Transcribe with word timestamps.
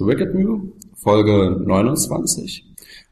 The 0.00 0.06
Wicked 0.06 0.34
Mew, 0.34 0.72
Folge 0.94 1.60
29. 1.62 2.64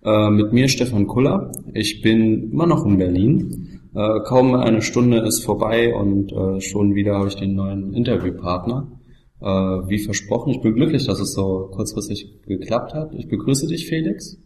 Äh, 0.06 0.30
mit 0.30 0.54
mir 0.54 0.68
Stefan 0.68 1.06
Kuller. 1.06 1.52
Ich 1.74 2.00
bin 2.00 2.50
immer 2.50 2.66
noch 2.66 2.86
in 2.86 2.96
Berlin. 2.96 3.82
Äh, 3.94 4.20
kaum 4.24 4.54
eine 4.54 4.80
Stunde 4.80 5.18
ist 5.18 5.44
vorbei 5.44 5.94
und 5.94 6.32
äh, 6.32 6.62
schon 6.62 6.94
wieder 6.94 7.16
habe 7.16 7.28
ich 7.28 7.36
den 7.36 7.54
neuen 7.54 7.92
Interviewpartner. 7.92 8.90
Äh, 9.38 9.44
wie 9.44 9.98
versprochen, 9.98 10.54
ich 10.54 10.62
bin 10.62 10.76
glücklich, 10.76 11.04
dass 11.04 11.20
es 11.20 11.34
so 11.34 11.68
kurzfristig 11.72 12.40
geklappt 12.46 12.94
hat. 12.94 13.12
Ich 13.12 13.28
begrüße 13.28 13.66
dich, 13.66 13.86
Felix. 13.86 14.38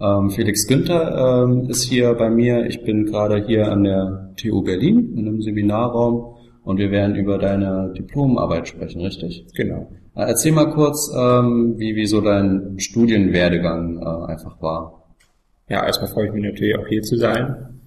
Ähm, 0.00 0.30
Felix 0.30 0.66
Günther 0.68 1.44
ähm, 1.44 1.68
ist 1.68 1.82
hier 1.82 2.14
bei 2.14 2.30
mir. 2.30 2.64
Ich 2.64 2.82
bin 2.82 3.04
gerade 3.04 3.44
hier 3.46 3.70
an 3.70 3.84
der 3.84 4.32
TU 4.38 4.62
Berlin 4.62 5.12
in 5.18 5.28
einem 5.28 5.42
Seminarraum 5.42 6.37
und 6.68 6.76
wir 6.78 6.90
werden 6.90 7.16
über 7.16 7.38
deine 7.38 7.94
Diplomarbeit 7.96 8.68
sprechen, 8.68 9.00
richtig? 9.00 9.46
Genau. 9.56 9.90
Äh, 10.14 10.24
erzähl 10.28 10.52
mal 10.52 10.70
kurz, 10.70 11.10
ähm, 11.16 11.76
wie, 11.78 11.96
wie 11.96 12.04
so 12.04 12.20
dein 12.20 12.78
Studienwerdegang 12.78 13.96
äh, 14.02 14.30
einfach 14.32 14.60
war. 14.60 15.14
Ja, 15.70 15.86
erstmal 15.86 16.10
freue 16.10 16.26
ich 16.26 16.32
mich 16.34 16.44
natürlich 16.44 16.76
auch 16.76 16.86
hier 16.86 17.00
zu 17.00 17.16
sein 17.16 17.80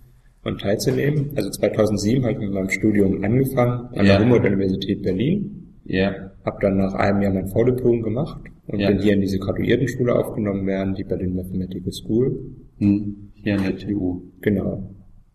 und 0.44 0.62
teilzunehmen. 0.62 1.30
Also 1.36 1.52
2007 1.52 2.23
habe 2.23 2.34
ich 2.34 2.39
mit 2.39 2.52
meinem 2.53 2.72
Studium 2.72 3.23
angefangen 3.23 3.89
an 3.95 4.03
Ja. 4.05 4.17
der 4.17 4.22
Humboldt-Universität 4.22 5.03
Berlin. 5.03 5.75
Ja. 5.86 6.31
Habe 6.44 6.58
dann 6.61 6.77
nach 6.77 6.95
einem 6.95 7.22
Jahr 7.22 7.34
mein 7.34 7.50
Vordiplom 7.50 8.02
gemacht 8.02 8.41
und 8.66 8.80
Ja. 8.80 8.88
bin 8.89 9.00
hier 9.00 9.13
in 9.13 9.22
diese 9.22 9.38
Graduiertenschule 9.38 10.16
aufgenommen 10.16 10.66
werden, 10.66 10.95
die 10.95 11.03
Berlin 11.03 11.36
Mathematical 11.36 11.91
School. 11.91 12.36
Hm. 12.80 13.30
Hier 13.36 13.58
an 13.59 13.63
der 13.63 13.77
TU. 13.77 14.22
Genau. 14.41 14.89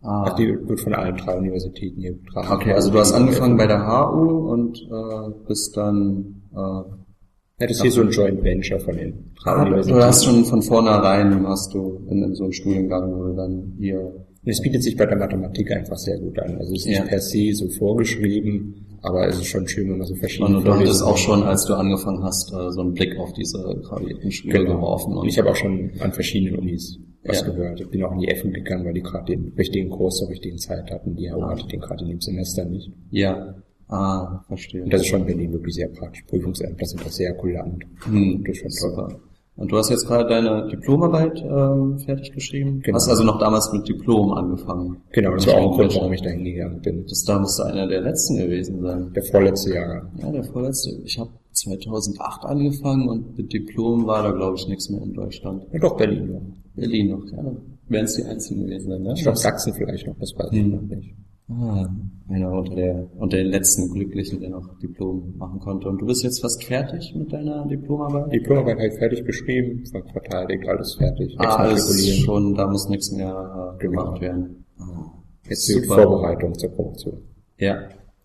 Ah. 0.07 0.23
Also 0.25 0.37
die 0.37 0.69
wird 0.69 0.81
von 0.81 0.95
allen 0.95 1.17
drei 1.17 1.37
Universitäten 1.37 2.01
hier 2.01 2.15
betrachtet. 2.15 2.53
Okay, 2.53 2.73
also 2.73 2.91
du 2.91 2.99
hast 2.99 3.13
angefangen 3.13 3.57
bei 3.57 3.67
der 3.67 3.87
HU 3.87 4.51
und 4.53 4.79
äh, 4.79 5.31
bist 5.49 5.77
dann 5.77 6.43
äh, 6.55 6.57
Ja, 6.59 7.67
das 7.67 7.71
ist 7.73 7.83
hier 7.83 7.91
so 7.93 8.03
ein 8.03 8.11
Joint 8.11 8.43
Venture 8.45 8.79
von 8.81 8.97
den 8.97 9.33
drei 9.43 9.51
Ah, 9.51 9.55
du 9.57 9.71
Universitäten. 9.71 10.03
hast 10.05 10.25
schon 10.25 10.45
von 10.45 10.63
vornherein 10.63 11.47
hast 11.47 11.75
du 11.75 12.01
in, 12.09 12.23
in 12.23 12.35
so 12.35 12.45
einem 12.45 12.53
Studiengang, 12.53 13.13
wo 13.19 13.25
du 13.25 13.33
dann 13.35 13.73
hier 13.79 14.25
es 14.49 14.63
bietet 14.63 14.85
sich 14.85 14.97
bei 14.97 15.07
der 15.07 15.17
Mathematik 15.19 15.73
einfach 15.73 15.97
sehr 15.97 16.21
gut 16.21 16.39
an. 16.39 16.57
Also 16.59 16.73
es 16.75 16.87
ist 16.87 16.93
Ja. 16.93 17.01
nicht 17.01 17.09
per 17.09 17.21
se 17.21 17.53
so 17.53 17.69
vorgeschrieben, 17.69 18.87
aber 19.03 19.27
es 19.27 19.39
ist 19.39 19.47
schon 19.47 19.67
schön, 19.67 19.91
wenn 19.91 19.99
man 19.99 20.07
so 20.07 20.15
verschiedene 20.15 20.59
und 20.59 20.65
du 20.67 20.73
hattest 20.73 21.03
auch 21.03 21.17
schon, 21.17 21.43
als 21.43 21.65
du 21.65 21.75
angefangen 21.75 22.23
hast, 22.23 22.53
äh, 22.53 22.71
so 22.71 22.81
einen 22.83 22.95
Blick 22.95 23.19
auf 23.19 23.33
diese 23.33 23.59
gravierten 23.83 24.31
Schule 24.31 24.53
Genau. 24.53 24.77
geworfen. 24.77 25.17
Und 25.17 25.27
ich 25.27 25.37
habe 25.39 25.51
auch 25.51 25.57
schon 25.57 25.91
an 25.99 26.13
verschiedenen 26.13 26.61
Unis 26.61 26.97
was 27.29 27.41
Ja. 27.41 27.47
gehört. 27.49 27.81
Ich 27.81 27.89
bin 27.91 28.03
auch 28.05 28.13
in 28.13 28.21
die 28.21 28.35
FU 28.35 28.51
gegangen, 28.51 28.85
weil 28.85 28.95
die 28.95 29.03
gerade 29.03 29.25
den 29.37 29.53
richtigen 29.57 29.91
Kurs 29.91 30.17
zur 30.17 30.29
richtigen 30.29 30.59
Zeit 30.59 30.91
hatten. 30.91 31.15
Die 31.17 31.31
Ah. 31.31 31.49
hatte 31.51 31.67
den 31.67 31.81
gerade 31.81 32.03
in 32.05 32.11
dem 32.11 32.21
Semester 32.21 32.65
nicht. 32.65 32.91
ja, 33.11 33.55
ah, 33.89 34.41
verstehe. 34.49 34.83
Und 34.85 34.93
das 34.93 35.03
ist 35.03 35.09
schon 35.09 35.21
in 35.21 35.27
Berlin 35.27 35.53
wirklich 35.53 35.75
sehr 35.75 35.89
praktisch. 35.89 36.25
Prüfungsämter 36.29 36.85
sind 36.87 37.05
das 37.05 37.15
sehr 37.17 37.35
kulant. 37.35 37.85
Hm, 38.05 38.45
Das 38.47 38.57
ist 38.57 38.61
schon 38.81 38.91
toll. 38.97 39.07
super. 39.09 39.21
Und 39.59 39.73
du 39.73 39.79
hast 39.79 39.89
jetzt 39.89 40.07
gerade 40.07 40.29
deine 40.29 40.69
Diplomarbeit 40.69 41.43
ähm, 41.43 41.99
fertig 42.01 42.31
geschrieben. 42.33 42.81
Genau. 42.85 42.97
Hast 42.97 43.09
also 43.09 43.25
noch 43.25 43.39
damals 43.39 43.73
mit 43.73 43.89
Diplom 43.89 44.33
angefangen. 44.33 44.99
Genau, 45.13 45.33
das 45.33 45.47
war 45.47 45.55
auch 45.55 45.71
ein 45.73 45.77
Grund, 45.79 45.95
warum 45.97 46.13
ich 46.13 46.21
da 46.21 46.29
hingegangen 46.29 46.83
bin. 46.83 47.05
Das 47.09 47.25
da 47.25 47.39
müsste 47.39 47.65
einer 47.65 47.87
der 47.89 48.03
letzten 48.03 48.37
gewesen 48.37 48.83
sein. 48.83 49.13
Der 49.15 49.23
vorletzte 49.23 49.73
Jahrgang. 49.73 50.11
Ja, 50.19 50.31
der 50.31 50.45
vorletzte. 50.45 50.91
Ich 51.05 51.19
habe 51.19 51.31
2008 51.53 52.45
angefangen 52.45 53.09
und 53.09 53.39
mit 53.39 53.51
Diplom 53.51 54.07
war 54.07 54.23
da, 54.25 54.33
glaube 54.33 54.57
ich, 54.59 54.69
nichts 54.69 54.91
mehr 54.91 55.01
in 55.01 55.15
Deutschland. 55.15 55.63
Ja, 55.73 55.79
doch, 55.79 55.97
Berlin. 55.97 56.53
Berlin 56.77 57.11
noch, 57.11 57.25
ja. 57.33 57.43
Wären 57.89 58.05
es 58.05 58.15
die 58.17 58.25
einzigen 58.25 58.65
gewesen 58.67 59.03
ne? 59.03 59.13
Ich 59.17 59.23
glaube, 59.23 59.39
Sachsen 59.39 59.73
vielleicht 59.75 60.07
noch, 60.07 60.17
das 60.19 60.33
weiß 60.37 60.49
ich 60.53 60.65
noch 60.67 60.83
nicht. 60.83 61.15
Ah, 61.49 61.89
einer 62.29 62.51
unter 62.51 62.75
der 62.75 63.07
unter 63.19 63.37
den 63.37 63.47
letzten 63.47 63.89
Glücklichen, 63.93 64.41
der 64.41 64.51
noch 64.51 64.77
Diplom 64.81 65.35
machen 65.39 65.61
konnte. 65.61 65.89
Und 65.89 65.99
du 66.03 66.07
bist 66.07 66.25
jetzt 66.25 66.41
fast 66.41 66.65
fertig 66.65 67.15
mit 67.17 67.33
deiner 67.33 67.65
Diplomarbeit? 67.67 68.33
Diplomarbeit 68.33 68.79
habe 68.79 68.89
ich 68.89 68.95
fertig 68.99 69.25
geschrieben, 69.25 69.85
verteidigt, 70.13 70.69
alles 70.69 70.97
fertig. 70.97 71.37
ah, 71.39 71.55
alles 71.55 72.17
schon, 72.17 72.55
da 72.57 72.67
muss 72.67 72.89
nichts 72.89 73.13
mehr 73.13 73.75
äh, 73.75 73.79
Genau. 73.79 74.03
gemacht 74.03 74.21
werden. 74.21 74.65
Ah, 74.79 75.13
Jetzt 75.49 75.69
die. 75.69 75.81
Vorbereitung 75.83 76.59
zur 76.59 76.71
Promotion. 76.71 77.19
Ja, 77.59 77.79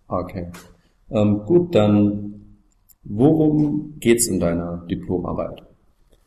okay. 0.07 0.47
Ähm, 1.11 1.41
gut, 1.45 1.75
dann 1.75 2.33
worum 3.03 3.99
geht's 3.99 4.25
in 4.27 4.39
deiner 4.39 4.83
Diplomarbeit? 4.89 5.61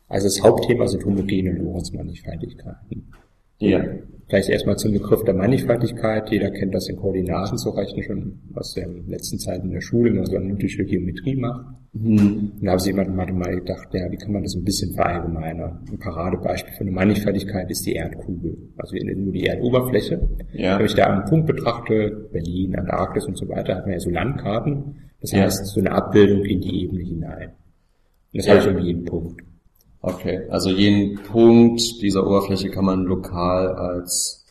Also 0.07 0.27
das 0.27 0.41
Hauptthema 0.41 0.87
sind 0.87 1.05
homogene 1.05 1.51
Lorentz-Mannigfaltigkeiten. 1.53 3.11
Ja. 3.59 3.83
Vielleicht 4.27 4.49
erstmal 4.49 4.75
zum 4.77 4.91
Begriff 4.91 5.23
der 5.23 5.35
Mannigfaltigkeit. 5.35 6.29
Jeder 6.31 6.49
kennt 6.49 6.73
das 6.73 6.89
in 6.89 6.95
Koordinaten 6.95 7.57
zu 7.57 7.69
rechnen 7.69 8.03
schon 8.03 8.39
aus 8.55 8.73
den 8.73 9.07
letzten 9.07 9.37
Zeiten 9.37 9.67
in 9.67 9.73
der 9.73 9.81
Schule, 9.81 10.09
wenn 10.09 10.17
man 10.17 10.25
so 10.25 10.35
analytische 10.35 10.83
Geometrie 10.83 11.35
macht. 11.35 11.65
Hm. 11.93 12.51
Und 12.55 12.63
da 12.63 12.71
haben 12.71 12.79
sich 12.79 12.91
jemand 12.91 13.15
Mathematik 13.15 13.59
gedacht, 13.65 13.87
ja, 13.93 14.11
wie 14.11 14.17
kann 14.17 14.33
man 14.33 14.41
das 14.43 14.55
ein 14.55 14.63
bisschen 14.63 14.93
verallgemeinern? 14.93 15.79
Ein 15.91 15.99
Paradebeispiel 15.99 16.73
für 16.73 16.81
eine 16.81 16.91
Mannigfaltigkeit 16.91 17.69
ist 17.69 17.85
die 17.85 17.93
Erdkugel. 17.93 18.57
Also 18.77 18.95
nur 18.97 19.31
die 19.31 19.45
Erdoberfläche. 19.45 20.27
Ja. 20.53 20.79
Wenn 20.79 20.85
ich 20.87 20.95
da 20.95 21.05
einen 21.05 21.25
Punkt 21.25 21.45
betrachte, 21.47 22.27
Berlin, 22.31 22.75
Antarktis 22.75 23.25
und 23.25 23.37
so 23.37 23.47
weiter, 23.47 23.75
hat 23.75 23.85
man 23.85 23.93
ja 23.93 23.99
so 23.99 24.09
Landkarten. 24.09 24.95
Das 25.21 25.31
Ja. 25.31 25.41
heißt, 25.43 25.67
so 25.67 25.79
eine 25.79 25.91
Abbildung 25.91 26.43
in 26.45 26.61
die 26.61 26.83
Ebene 26.83 27.03
hinein. 27.03 27.49
Und 28.33 28.37
das 28.39 28.47
Ja. 28.47 28.55
habe 28.59 28.69
ich 28.71 28.75
um 28.75 28.83
jeden 28.83 29.05
Punkt. 29.05 29.41
Okay, 30.07 30.41
also 30.51 30.69
jeden 30.69 31.15
Punkt 31.23 31.81
dieser 32.03 32.27
Oberfläche 32.27 32.69
kann 32.69 32.85
man 32.85 33.05
lokal 33.05 33.69
als 33.69 34.45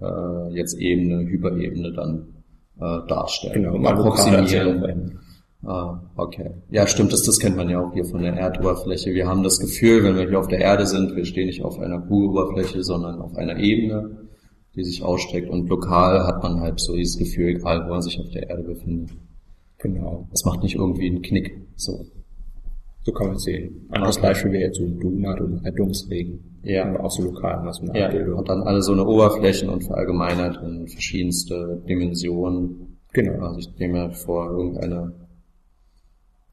äh, 0.00 0.54
jetzt 0.54 0.78
Ebene, 0.78 1.26
Hyperebene 1.28 1.92
dann 1.92 2.44
äh, 2.76 3.04
darstellen. 3.08 3.54
Genau, 3.54 3.76
mal 3.76 3.94
approximieren. 3.94 5.18
Ah, 5.64 6.00
okay. 6.14 6.52
Ja, 6.70 6.86
stimmt, 6.86 7.12
das, 7.12 7.24
das 7.24 7.40
kennt 7.40 7.56
man 7.56 7.68
ja 7.68 7.80
auch 7.80 7.92
hier 7.92 8.04
von 8.04 8.22
der 8.22 8.34
Erdoberfläche. 8.34 9.12
Wir 9.14 9.26
haben 9.26 9.42
das 9.42 9.58
Gefühl, 9.58 10.04
wenn 10.04 10.14
wir 10.14 10.28
hier 10.28 10.38
auf 10.38 10.46
der 10.46 10.60
Erde 10.60 10.86
sind, 10.86 11.16
wir 11.16 11.24
stehen 11.24 11.46
nicht 11.46 11.64
auf 11.64 11.80
einer 11.80 12.00
Kugeloberfläche, 12.00 12.84
sondern 12.84 13.20
auf 13.20 13.36
einer 13.36 13.56
Ebene, 13.56 14.28
die 14.76 14.84
sich 14.84 15.02
ausstreckt. 15.02 15.50
Und 15.50 15.68
lokal 15.68 16.24
hat 16.24 16.40
man 16.44 16.60
halt 16.60 16.78
so 16.78 16.94
dieses 16.94 17.18
Gefühl, 17.18 17.48
egal 17.48 17.84
wo 17.84 17.90
man 17.90 18.02
sich 18.02 18.20
auf 18.20 18.30
der 18.30 18.48
Erde 18.48 18.62
befindet. 18.62 19.10
Genau. 19.78 20.28
Das 20.30 20.44
macht 20.44 20.62
nicht 20.62 20.76
irgendwie 20.76 21.08
einen 21.08 21.22
Knick. 21.22 21.66
So. 21.74 22.06
So 23.08 23.14
kann 23.14 23.28
man 23.28 23.36
es 23.36 23.44
sehen. 23.44 23.86
Anderes 23.90 24.18
Okay. 24.18 24.26
Beispiel 24.26 24.52
wäre 24.52 24.62
jetzt 24.64 24.76
so 24.76 24.84
ein 24.84 25.00
Donut 25.00 25.40
ein 25.40 25.54
Rettungsregen. 25.64 26.60
Ja. 26.62 26.84
Aber 26.84 27.04
auch 27.04 27.10
so 27.10 27.22
lokal, 27.22 27.64
was 27.64 27.80
eine 27.80 27.98
Ja, 27.98 28.08
Abbildung. 28.08 28.38
und 28.38 28.48
dann 28.50 28.62
alle 28.64 28.82
so 28.82 28.92
eine 28.92 29.06
Oberflächen 29.06 29.70
und 29.70 29.82
verallgemeinert 29.84 30.62
in 30.62 30.86
verschiedenste 30.86 31.82
Dimensionen. 31.88 32.98
Genau. 33.14 33.46
Also 33.46 33.60
ich 33.60 33.78
nehme 33.78 34.10
vor, 34.12 34.50
irgendeine 34.50 35.14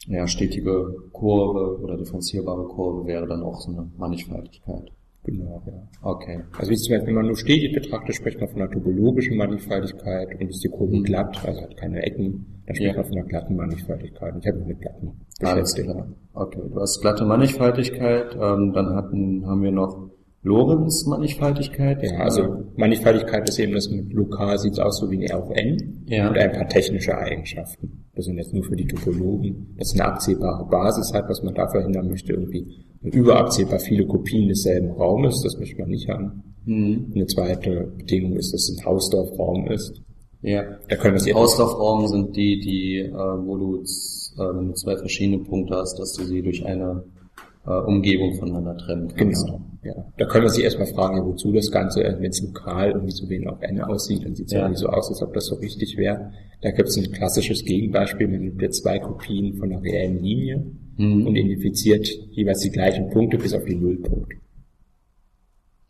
ja, 0.08 0.26
stetige 0.28 0.96
Kurve 1.12 1.82
oder 1.82 1.98
differenzierbare 1.98 2.64
Kurve 2.70 3.06
wäre 3.06 3.28
dann 3.28 3.44
auch 3.44 3.60
so 3.60 3.72
eine 3.72 3.92
Mannigfaltigkeit. 3.98 4.92
Genau, 5.25 5.62
ja. 5.66 5.74
Okay. 6.03 6.40
Also 6.58 6.72
wenn 6.90 7.13
man 7.16 7.25
nur 7.25 7.36
stetig 7.36 7.74
betrachtet, 7.74 8.16
spricht 8.16 8.40
man 8.40 8.47
von 8.50 8.62
einer 8.62 8.69
topologischen 8.72 9.38
Mannigfaltigkeit 9.38 10.28
und 10.40 10.50
ist 10.50 10.63
die 10.63 10.69
Kurve 10.69 10.97
Mhm. 10.97 11.03
glatt, 11.03 11.44
also 11.46 11.62
hat 11.62 11.75
keine 11.78 12.03
Ecken, 12.03 12.62
dann 12.68 12.75
spricht 12.75 12.91
Ja. 12.96 13.02
man 13.02 13.06
von 13.06 13.18
einer 13.18 13.28
glatten 13.28 13.56
Mannigfaltigkeit. 13.56 14.34
Ich 14.40 14.47
habe 14.47 14.59
mich 14.59 14.68
mit 14.68 14.81
glatten 14.81 15.12
Alles 15.41 15.74
beschäftigt. 15.74 15.90
klar. 15.96 16.08
Okay, 16.34 16.62
du 16.72 16.80
hast 16.80 17.02
glatte 17.02 17.25
Mannigfaltigkeit, 17.25 18.36
ähm, 18.36 18.72
dann 18.74 18.96
hatten, 18.96 19.46
haben 19.47 19.63
wir 19.63 19.72
noch 19.72 20.09
Lorenz-Mannigfaltigkeit. 20.45 22.03
Ja, 22.03 22.19
also 22.19 22.66
Mannigfaltigkeit 22.78 23.50
ist 23.50 23.59
eben, 23.59 23.73
das 23.73 23.89
mit 23.89 24.13
lokal 24.13 24.59
sieht 24.59 24.73
es 24.73 24.79
aus 24.79 25.00
so 25.00 25.09
wie 25.09 25.16
eine 25.17 25.29
R 25.29 25.39
auf 25.39 25.50
N 25.51 26.06
Ja. 26.07 26.29
und 26.29 26.38
ein 26.38 26.51
paar 26.51 26.67
technische 26.69 27.17
Eigenschaften. 27.17 28.06
Das 28.16 28.25
sind 28.25 28.38
jetzt 28.38 28.53
nur 28.53 28.63
für 28.63 28.75
die 28.75 28.85
Topologen, 28.85 29.75
dass 29.78 29.94
eine 29.94 30.06
abzählbare 30.06 30.66
Basis 30.69 31.13
hat, 31.13 31.28
was 31.28 31.41
man 31.44 31.56
da 31.56 31.67
verhindern 31.67 32.07
möchte, 32.07 32.33
irgendwie 32.33 32.85
überabzählbar 33.01 33.79
viele 33.79 34.06
Kopien 34.06 34.47
desselben 34.47 34.91
Raumes, 34.91 35.41
das 35.41 35.57
möchte 35.59 35.81
man 35.81 35.89
nicht 35.89 36.07
haben. 36.07 36.44
Hm. 36.66 37.12
Eine 37.13 37.25
zweite 37.27 37.91
Bedingung 37.97 38.38
ist, 38.38 38.53
dass 38.53 38.69
es 38.69 38.77
ein 38.77 38.85
Hausdorfraum 38.85 39.67
ist. 39.67 40.01
Ja. 40.41 40.63
Da 40.89 40.95
können 40.95 41.23
wir 41.23 41.35
Auslaufraum 41.35 42.07
sind 42.07 42.35
die, 42.35 42.59
die, 42.59 43.00
äh, 43.00 43.12
wo 43.13 43.57
du, 43.57 43.77
äh, 43.77 44.56
wenn 44.56 44.67
du 44.67 44.73
zwei 44.73 44.95
verschiedene 44.95 45.39
Punkte 45.44 45.75
hast, 45.75 45.97
dass 46.00 46.13
du 46.13 46.23
sie 46.23 46.41
durch 46.41 46.63
eine 46.66 47.03
äh, 47.65 47.71
Umgebung 47.71 48.36
voneinander 48.36 48.77
trennen 48.77 49.12
kannst. 49.15 49.45
Genau. 49.45 49.62
Ja. 49.86 49.94
Da 50.18 50.26
können 50.26 50.46
wir 50.46 50.50
sich 50.50 50.64
erstmal 50.64 50.88
fragen, 50.88 51.18
ja, 51.18 51.24
wozu 51.26 51.52
das 51.52 51.70
Ganze, 51.72 52.02
wenn 52.20 52.32
es 52.32 52.42
lokal 52.42 52.90
irgendwie 52.92 53.12
so 53.14 53.30
wie 53.30 53.46
auf 53.46 53.62
N 53.62 53.80
aussieht, 53.82 54.26
dann 54.26 54.34
sieht 54.34 54.48
es 54.48 54.52
Ja. 54.54 54.60
ja. 54.60 54.66
irgendwie 54.66 54.80
so 54.82 54.88
aus, 54.88 55.10
als 55.10 55.22
ob 55.22 55.34
das 55.34 55.46
so 55.46 55.56
richtig 55.56 55.96
wäre. 55.98 56.32
Da 56.62 56.72
gibt 56.72 56.90
es 56.90 56.98
ein 56.98 57.12
klassisches 57.12 57.64
Gegenbeispiel, 57.64 58.28
man 58.28 58.42
nimmt 58.42 58.62
jetzt 58.62 58.82
zwei 58.82 58.98
Kopien 58.98 59.54
von 59.58 59.72
einer 59.72 59.84
reellen 59.84 60.22
Linie 60.24 60.66
Mhm. 60.98 61.28
und 61.28 61.36
identifiziert 61.36 62.08
jeweils 62.32 62.62
die 62.62 62.72
gleichen 62.72 63.10
Punkte 63.12 63.38
bis 63.38 63.54
auf 63.54 63.64
den 63.66 63.80
Nullpunkt. 63.82 64.34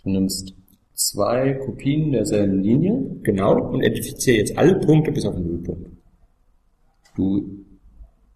Du 0.03 0.09
nimmst 0.09 0.53
zwei 0.93 1.53
Kopien 1.53 2.11
derselben 2.11 2.61
Linie. 2.61 3.19
Genau, 3.23 3.69
und 3.69 3.81
identifiziere 3.81 4.37
jetzt 4.37 4.57
alle 4.57 4.79
Punkte 4.79 5.11
bis 5.11 5.25
auf 5.25 5.35
den 5.35 5.45
Nullpunkt. 5.47 5.89
Du, 7.15 7.64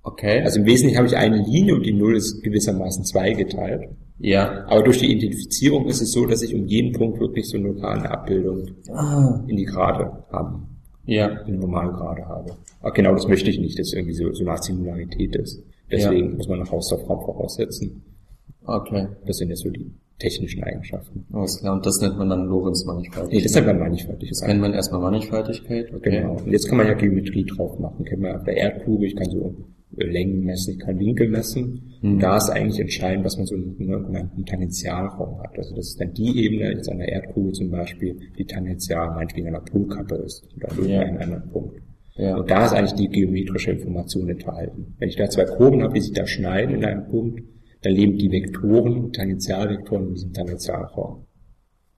okay. 0.03 0.41
Also 0.41 0.59
im 0.59 0.65
Wesentlichen 0.65 0.97
habe 0.97 1.07
ich 1.07 1.15
eine 1.17 1.37
Linie 1.37 1.75
und 1.75 1.85
die 1.85 1.93
Null 1.93 2.15
ist 2.15 2.41
gewissermaßen 2.43 3.03
zweigeteilt. 3.05 3.89
ja. 4.19 4.65
Aber 4.67 4.83
durch 4.83 4.99
die 4.99 5.11
Identifizierung 5.11 5.87
ist 5.87 6.01
es 6.01 6.11
so, 6.11 6.25
dass 6.25 6.41
ich 6.41 6.53
um 6.55 6.65
jeden 6.67 6.91
Punkt 6.93 7.19
wirklich 7.19 7.47
so 7.47 7.57
eine 7.57 7.67
lokale 7.69 8.09
Abbildung 8.09 8.67
Ah. 8.91 9.43
in 9.47 9.55
die 9.57 9.65
Gerade 9.65 10.11
habe. 10.31 10.59
Ja. 11.05 11.27
eine 11.43 11.57
normale 11.57 11.91
Gerade 11.91 12.25
habe. 12.27 12.55
Aber 12.81 12.91
genau 12.93 13.13
das 13.13 13.27
möchte 13.27 13.49
ich 13.49 13.59
nicht, 13.59 13.79
dass 13.79 13.93
irgendwie 13.93 14.13
so, 14.13 14.31
so 14.33 14.41
eine 14.43 14.51
Art 14.51 14.63
Singularität 14.63 15.35
ist. 15.35 15.63
Deswegen 15.91 16.35
muss 16.37 16.47
man 16.47 16.59
noch 16.59 16.71
Hausdorff-Raum 16.71 17.21
voraussetzen. 17.25 18.03
Okay. 18.65 19.07
Das 19.25 19.37
sind 19.37 19.49
jetzt 19.49 19.63
so 19.63 19.69
die 19.71 19.91
technischen 20.19 20.63
Eigenschaften. 20.63 21.25
Alles 21.33 21.59
klar. 21.59 21.73
Und 21.73 21.85
das 21.85 21.99
nennt 22.01 22.17
man 22.19 22.29
dann 22.29 22.45
Lorentz-Mannigfaltigkeit. 22.45 23.33
Nee, 23.33 23.41
das 23.41 23.55
nennt 23.55 23.67
man 23.67 23.79
Mannigfaltigkeit. 23.79 24.31
Das 24.31 24.47
nennt 24.47 24.61
man 24.61 24.73
erstmal 24.73 25.01
Mannigfaltigkeit. 25.01 25.91
Okay. 25.93 26.09
Genau. 26.21 26.33
Und 26.35 26.51
jetzt 26.51 26.67
kann 26.67 26.77
man 26.77 26.85
ja 26.87 26.93
Geometrie 26.93 27.45
drauf 27.45 27.79
machen. 27.79 28.05
Kennt 28.05 28.21
man 28.21 28.35
auf 28.35 28.43
der 28.43 28.57
Erdkugel, 28.57 29.07
ich 29.07 29.15
kann 29.15 29.31
so 29.31 29.55
Längen 30.07 30.43
messen, 30.43 30.73
ich 30.73 30.79
kann 30.79 30.99
Winkel 30.99 31.29
messen. 31.29 31.97
Mhm. 32.01 32.13
Und 32.13 32.19
da 32.19 32.37
ist 32.37 32.49
eigentlich 32.49 32.79
entscheidend, 32.79 33.25
dass 33.25 33.37
man 33.37 33.45
so 33.45 33.55
einen 33.55 33.75
sogenannten 33.77 34.45
Tangentialraum 34.45 35.41
hat. 35.41 35.57
Also 35.57 35.75
das 35.75 35.87
ist 35.89 36.01
dann 36.01 36.13
die 36.13 36.45
Ebene, 36.45 36.71
jetzt 36.71 36.89
an 36.89 36.99
der 36.99 37.09
Erdkugel 37.09 37.53
zum 37.53 37.69
Beispiel, 37.71 38.17
die 38.37 38.45
tangential 38.45 39.09
meinetwegen 39.15 39.47
an 39.47 39.53
der 39.63 39.71
Polkappe 39.71 40.15
ist 40.15 40.47
oder 40.55 40.71
an 40.71 40.77
Ja. 40.89 41.01
irgendeinem 41.01 41.21
anderen 41.21 41.51
Punkt. 41.51 41.81
Ja. 42.15 42.35
Und 42.37 42.49
da 42.51 42.65
ist 42.65 42.73
eigentlich 42.73 42.93
die 42.93 43.07
geometrische 43.07 43.71
Information 43.71 44.29
enthalten. 44.29 44.95
Wenn 44.97 45.09
ich 45.09 45.15
da 45.15 45.29
zwei 45.29 45.45
Kurven 45.45 45.83
habe, 45.83 45.93
die 45.93 46.01
sich 46.01 46.13
da 46.13 46.27
schneiden 46.27 46.75
in 46.75 46.85
einem 46.85 47.07
Punkt, 47.07 47.41
dann 47.81 47.93
leben 47.93 48.17
die 48.17 48.29
Vektoren, 48.29 49.13
Tangentialvektoren 49.13 50.07
in 50.09 50.13
diesem 50.15 50.33
Tangentialraum. 50.33 51.25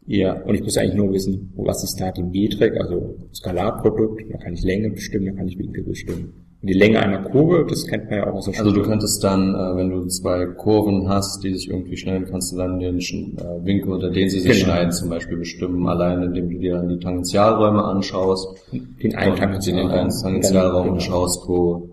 Ja. 0.06 0.42
Und 0.44 0.56
ich 0.56 0.62
muss 0.62 0.78
eigentlich 0.78 0.96
nur 0.96 1.12
wissen, 1.12 1.54
was 1.56 1.84
ist 1.84 2.00
da 2.00 2.12
die 2.12 2.24
Metrik, 2.24 2.74
also 2.80 3.16
Skalarprodukt, 3.34 4.24
da 4.32 4.38
kann 4.38 4.54
ich 4.54 4.64
Länge 4.64 4.92
bestimmen, 4.92 5.26
da 5.28 5.32
kann 5.34 5.48
ich 5.48 5.58
Winkel 5.58 5.84
bestimmen. 5.84 6.34
Die 6.64 6.74
Länge 6.74 7.00
einer 7.00 7.24
Kurve, 7.24 7.66
das 7.68 7.88
kennt 7.88 8.06
man 8.12 8.20
ja 8.20 8.28
auch 8.30 8.36
aus 8.36 8.46
der 8.46 8.54
Also 8.60 8.70
du 8.72 8.76
Schule. 8.78 8.88
könntest 8.90 9.24
dann, 9.24 9.56
äh, 9.56 9.76
wenn 9.76 9.90
du 9.90 10.06
zwei 10.06 10.46
Kurven 10.46 11.10
hast, 11.10 11.44
die 11.44 11.54
sich 11.56 11.70
irgendwie 11.70 11.98
schneiden, 11.98 12.28
kannst 12.30 12.52
du 12.54 12.58
dann 12.58 12.78
den 12.80 13.00
äh, 13.00 13.66
Winkel, 13.66 13.92
unter 13.94 14.12
den 14.12 14.30
sie 14.30 14.40
sich 14.40 14.52
Genau. 14.54 14.66
schneiden, 14.66 14.92
zum 14.92 15.10
Beispiel 15.10 15.38
bestimmen, 15.38 15.88
allein 15.88 16.22
indem 16.22 16.50
du 16.52 16.60
dir 16.60 16.76
dann 16.76 16.90
die 16.90 17.00
Tangentialräume 17.00 17.84
anschaust. 17.84 18.48
den 18.72 19.16
einen 19.16 19.32
und 19.32 19.38
den 19.38 19.44
Tangentialraum. 19.44 19.90
einen 19.92 20.10
Tangentialraum 20.12 20.88
Genau. 20.90 21.00
schaust, 21.00 21.48
wo, 21.48 21.90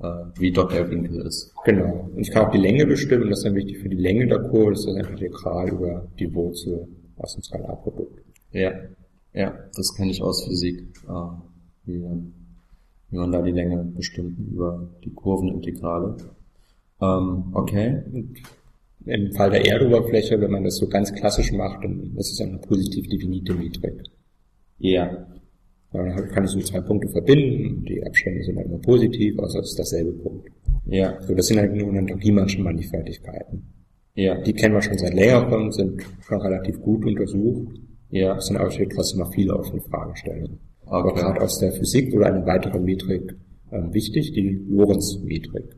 äh, 0.00 0.08
wie 0.38 0.52
dort 0.52 0.72
der 0.72 0.88
Winkel 0.88 1.26
ist. 1.26 1.52
Genau. 1.64 2.08
Und 2.14 2.20
ich 2.20 2.30
kann 2.30 2.46
auch 2.46 2.50
die 2.52 2.58
Länge 2.58 2.86
bestimmen, 2.86 3.28
das 3.28 3.40
ist 3.40 3.44
dann 3.46 3.56
wichtig 3.56 3.78
für 3.78 3.88
die 3.88 3.96
Länge 3.96 4.28
der 4.28 4.38
Kurve, 4.38 4.70
das 4.70 4.80
ist 4.80 4.86
dann 4.86 4.96
einfach 4.98 5.12
integral 5.12 5.68
über 5.68 6.06
die 6.20 6.32
Wurzel 6.32 6.86
aus 7.16 7.34
dem 7.34 7.42
Skalarprodukt. 7.42 8.20
Ja. 8.52 8.70
Ja, 9.34 9.52
das 9.74 9.94
kenne 9.96 10.10
ich 10.12 10.22
aus 10.22 10.44
Physik, 10.44 10.78
äh, 11.08 11.12
wie, 11.86 12.04
wie 13.12 13.18
man 13.18 13.30
da 13.30 13.42
die 13.42 13.52
Länge 13.52 13.84
bestimmt 13.94 14.38
über 14.38 14.88
die 15.04 15.12
Kurvenintegrale. 15.12 16.16
Ähm, 17.00 17.44
okay. 17.52 18.02
Und 18.10 18.38
im 19.04 19.32
Fall 19.32 19.50
der 19.50 19.66
Erdoberfläche, 19.66 20.40
wenn 20.40 20.50
man 20.50 20.64
das 20.64 20.76
so 20.76 20.88
ganz 20.88 21.12
klassisch 21.12 21.52
macht, 21.52 21.84
dann 21.84 22.14
ist 22.16 22.32
es 22.32 22.40
eine 22.40 22.58
positiv 22.58 23.08
definierte 23.08 23.54
Metrik. 23.54 24.02
Ja. 24.78 25.26
Ja, 25.92 26.04
Dann 26.04 26.28
kann 26.28 26.44
ich 26.44 26.50
so 26.50 26.60
zwei 26.60 26.80
Punkte 26.80 27.08
verbinden, 27.08 27.84
die 27.84 28.02
Abstände 28.02 28.42
sind 28.44 28.56
dann 28.56 28.64
immer 28.64 28.78
positiv, 28.78 29.38
außer 29.38 29.60
es 29.60 29.70
ist 29.70 29.78
dasselbe 29.78 30.12
Punkt. 30.12 30.48
Ja. 30.86 31.20
So, 31.20 31.34
das 31.34 31.46
sind 31.48 31.58
halt 31.58 31.74
nur 31.74 31.92
dann 31.92 32.08
Riemannschen 32.08 32.64
Mannigfaltigkeiten. 32.64 33.66
Ja. 34.14 34.40
Die 34.40 34.54
kennen 34.54 34.74
wir 34.74 34.80
schon 34.80 34.96
seit 34.96 35.12
längerem, 35.12 35.70
sind 35.70 36.02
schon 36.26 36.40
relativ 36.40 36.80
gut 36.80 37.04
untersucht. 37.04 37.76
Ja. 38.08 38.36
Es 38.36 38.46
sind 38.46 38.56
aber 38.56 38.70
trotzdem 38.70 39.20
noch 39.20 39.34
viele 39.34 39.54
offene 39.54 39.82
Fragestellungen. 39.82 40.71
Aber 40.86 41.14
gerade 41.14 41.40
aus 41.40 41.58
der 41.58 41.72
Physik 41.72 42.12
wurde 42.12 42.26
eine 42.26 42.46
weitere 42.46 42.78
Metrik 42.78 43.34
ähm, 43.72 43.92
wichtig, 43.94 44.32
die 44.32 44.64
Lorentz-Metrik. 44.68 45.76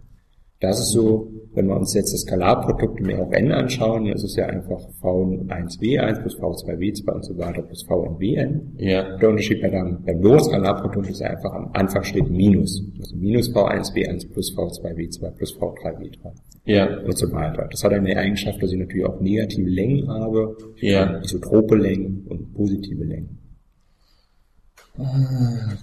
Da 0.61 0.71
ist 0.71 0.93
so, 0.93 1.31
wenn 1.53 1.67
wir 1.67 1.77
uns 1.77 1.93
jetzt 1.95 2.13
das 2.15 2.23
Skalarprodukt 2.23 2.99
im 3.01 3.11
R 3.11 3.23
auf 3.23 3.33
n 3.33 3.53
anschauen, 3.53 4.05
dann 4.07 4.15
ist 4.15 4.25
es 4.25 4.37
ja 4.37 4.47
einfach 4.47 4.81
v1w1 5.03 6.21
plus 6.23 6.39
v2w2 6.39 7.13
und 7.13 7.25
so 7.25 7.37
weiter 7.37 7.63
plus 7.63 7.85
vnwn. 7.87 8.73
Ja. 8.79 9.17
Der 9.19 9.29
Unterschied 9.29 9.61
bei 9.61 9.69
dem, 9.69 10.03
beim 10.05 10.23
Lorentz-Skalarprodukt 10.23 11.11
ist 11.11 11.21
ja 11.21 11.29
einfach 11.29 11.53
am 11.53 11.71
Anfang 11.75 12.03
steht 12.05 12.31
Minus. 12.31 12.83
Also 12.99 13.17
minus 13.17 13.51
v1w1 13.55 14.33
plus 14.33 14.57
v2w2 14.57 15.31
plus 15.37 15.55
v3w3 15.59 16.33
Ja. 16.65 16.99
und 17.05 17.19
so 17.19 17.31
weiter. 17.33 17.69
Das 17.71 17.85
hat 17.85 17.93
eine 17.93 18.17
Eigenschaft, 18.17 18.63
dass 18.63 18.73
ich 18.73 18.79
natürlich 18.79 19.07
auch 19.07 19.21
negative 19.21 19.69
Längen 19.69 20.09
habe, 20.09 20.57
Ja. 20.81 21.21
isotrope 21.21 21.77
Längen 21.77 22.25
und 22.29 22.55
positive 22.55 23.05
Längen. 23.05 23.39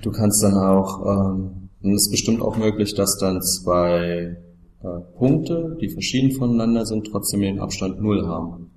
Du 0.02 0.12
kannst 0.12 0.42
dann 0.44 0.54
auch, 0.56 1.06
ähm, 1.06 1.70
und 1.84 1.94
es 1.96 2.04
ist 2.04 2.12
bestimmt 2.12 2.42
auch 2.42 2.58
möglich, 2.58 2.94
dass 2.96 3.18
dann 3.18 3.42
zwei 3.42 4.38
äh, 4.84 5.18
Punkte, 5.18 5.78
die 5.82 5.90
verschieden 5.90 6.32
voneinander 6.32 6.86
sind, 6.86 7.08
trotzdem 7.12 7.42
den 7.42 7.60
Abstand 7.60 8.02
null 8.02 8.26
haben. 8.26 8.72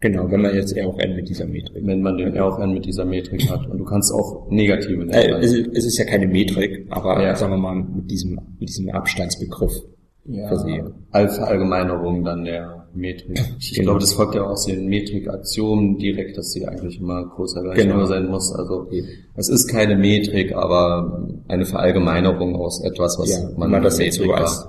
Genau, 0.00 0.30
wenn 0.30 0.42
man 0.42 0.54
jetzt 0.54 0.76
R 0.76 0.86
auch 0.86 0.98
n 0.98 1.16
mit 1.16 1.28
dieser 1.28 1.46
Metrik. 1.46 1.84
Wenn 1.86 2.02
man 2.02 2.18
den 2.18 2.34
R 2.34 2.46
auf 2.46 2.58
N 2.58 2.72
mit 2.74 2.84
dieser 2.84 3.04
Metrik 3.06 3.50
hat. 3.50 3.66
Und 3.68 3.78
du 3.78 3.84
kannst 3.84 4.12
auch 4.12 4.48
negative 4.50 5.08
Äh, 5.10 5.30
es, 5.40 5.52
ist- 5.52 5.70
es 5.72 5.84
ist 5.86 5.98
ja 5.98 6.04
keine 6.04 6.26
Metrik, 6.28 6.86
aber 6.90 7.22
Ja. 7.22 7.34
sagen 7.34 7.52
wir 7.54 7.58
mal 7.58 7.74
mit 7.74 8.10
diesem, 8.10 8.38
mit 8.60 8.68
diesem 8.68 8.90
Abstandsbegriff 8.90 9.72
ja, 10.26 10.48
versehen. 10.48 10.92
All 11.10 11.28
Verallgemeinerung 11.28 12.24
dann 12.24 12.44
der 12.44 12.86
Metrik. 12.94 13.38
Ich 13.58 13.72
Genau. 13.74 13.86
glaube, 13.86 14.00
das 14.00 14.12
folgt 14.14 14.34
ja 14.34 14.42
auch 14.44 14.50
aus 14.50 14.66
den 14.66 14.86
Metrik-Aktionen 14.86 15.98
direkt, 15.98 16.38
dass 16.38 16.52
sie 16.52 16.66
eigentlich 16.66 17.00
immer 17.00 17.24
größer 17.26 17.62
gleich 17.62 17.76
Genau. 17.76 18.04
sein 18.04 18.26
muss. 18.26 18.54
Also 18.54 18.88
es 19.36 19.48
ist 19.48 19.68
keine 19.68 19.96
Metrik, 19.96 20.54
aber 20.54 21.26
eine 21.48 21.64
Verallgemeinerung 21.64 22.56
aus 22.56 22.82
etwas, 22.84 23.18
was 23.18 23.30
Ja, 23.30 23.50
man 23.58 23.70
man 23.70 23.82
das 23.82 23.98
jetzt 23.98 24.16
so 24.16 24.22
Metrik 24.22 24.40
als, 24.40 24.68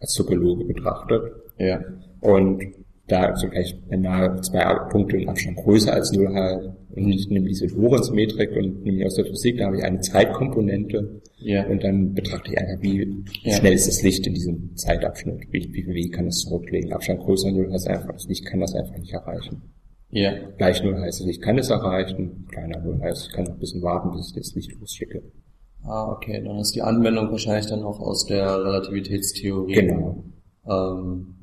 als 0.00 0.14
Topologe 0.14 0.64
betrachtet. 0.64 1.22
Ja. 1.58 1.80
Und 2.20 2.62
da 3.06 3.34
so 3.36 3.48
gleich, 3.48 3.74
wenn 3.88 4.02
da 4.02 4.36
zwei 4.42 4.62
Punkte 4.90 5.16
im 5.18 5.28
Abstand 5.28 5.56
größer 5.58 5.92
als 5.92 6.12
null 6.12 6.34
halt, 6.34 6.70
und 7.04 7.12
ich 7.12 7.28
nehme 7.28 7.48
diese 7.48 7.66
Lorentz-Metrik 7.66 8.56
und 8.56 8.84
nehme 8.84 9.06
aus 9.06 9.14
der 9.14 9.24
Physik, 9.26 9.58
da 9.58 9.66
habe 9.66 9.78
ich 9.78 9.84
eine 9.84 10.00
Zeitkomponente 10.00 11.20
Ja. 11.38 11.66
und 11.66 11.82
dann 11.84 12.14
betrachte 12.14 12.52
ich 12.52 12.58
einfach, 12.58 12.82
wie 12.82 13.24
Ja. 13.42 13.52
schnell 13.56 13.72
ist 13.72 13.88
das 13.88 14.02
Licht 14.02 14.26
in 14.26 14.34
diesem 14.34 14.76
Zeitabschnitt, 14.76 15.52
wie, 15.52 15.72
wie 15.72 15.86
Weg 15.86 16.12
kann 16.14 16.26
es 16.26 16.40
zurücklegen. 16.40 16.92
Abstand 16.92 17.20
größer 17.20 17.50
null 17.52 17.70
heißt 17.72 17.88
einfach, 17.88 18.12
das 18.12 18.26
Licht 18.28 18.44
kann 18.46 18.60
das 18.60 18.74
einfach 18.74 18.96
nicht 18.98 19.12
erreichen. 19.12 19.62
Ja. 20.10 20.32
Gleich 20.56 20.82
null 20.82 20.96
heißt, 20.98 21.26
ich 21.26 21.40
kann 21.40 21.58
es 21.58 21.70
erreichen, 21.70 22.46
kleiner 22.50 22.80
null 22.80 22.98
heißt, 23.02 23.26
ich 23.28 23.32
kann 23.34 23.44
noch 23.44 23.52
ein 23.52 23.58
bisschen 23.58 23.82
warten, 23.82 24.10
bis 24.16 24.28
ich 24.28 24.34
das 24.34 24.54
Licht 24.54 24.72
losschicke. 24.80 25.22
Ah, 25.84 26.10
okay. 26.12 26.42
Dann 26.44 26.58
ist 26.58 26.74
die 26.74 26.82
Anwendung 26.82 27.30
wahrscheinlich 27.30 27.66
dann 27.66 27.82
auch 27.82 28.00
aus 28.00 28.26
der 28.26 28.64
Relativitätstheorie. 28.64 29.72
Genau. 29.74 30.24
Ähm, 30.66 31.36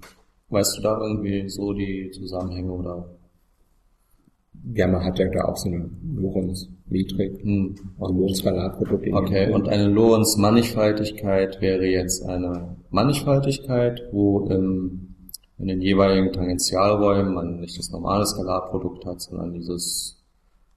weißt 0.50 0.78
du 0.78 0.82
da 0.82 1.00
irgendwie 1.02 1.48
so 1.50 1.74
die 1.74 2.12
Zusammenhänge 2.12 2.72
oder? 2.72 3.15
Man 4.74 5.04
hat 5.04 5.20
ja 5.20 5.28
da 5.30 5.46
auch 5.46 5.58
so 5.58 5.70
eine 5.70 5.90
Lorentz-Metrik, 6.16 7.42
Hm. 7.44 7.76
also 8.00 8.14
Lorentz-Skalarprodukt. 8.14 9.06
in 9.06 9.14
Okay, 9.14 9.52
und 9.52 9.70
eine 9.70 9.88
Lorentz-Mannigfaltigkeit 9.88 11.62
wäre 11.62 11.86
jetzt 11.86 12.24
eine 12.26 12.76
Mannigfaltigkeit, 12.90 14.02
wo 14.12 14.48
im, 14.48 15.16
in 15.60 15.68
den 15.68 15.82
jeweiligen 15.82 16.32
Tangentialräumen 16.34 17.34
man 17.34 17.60
nicht 17.60 17.78
das 17.78 17.92
normale 17.92 18.26
Skalarprodukt 18.26 19.06
hat, 19.06 19.22
sondern 19.22 19.54
dieses 19.54 20.18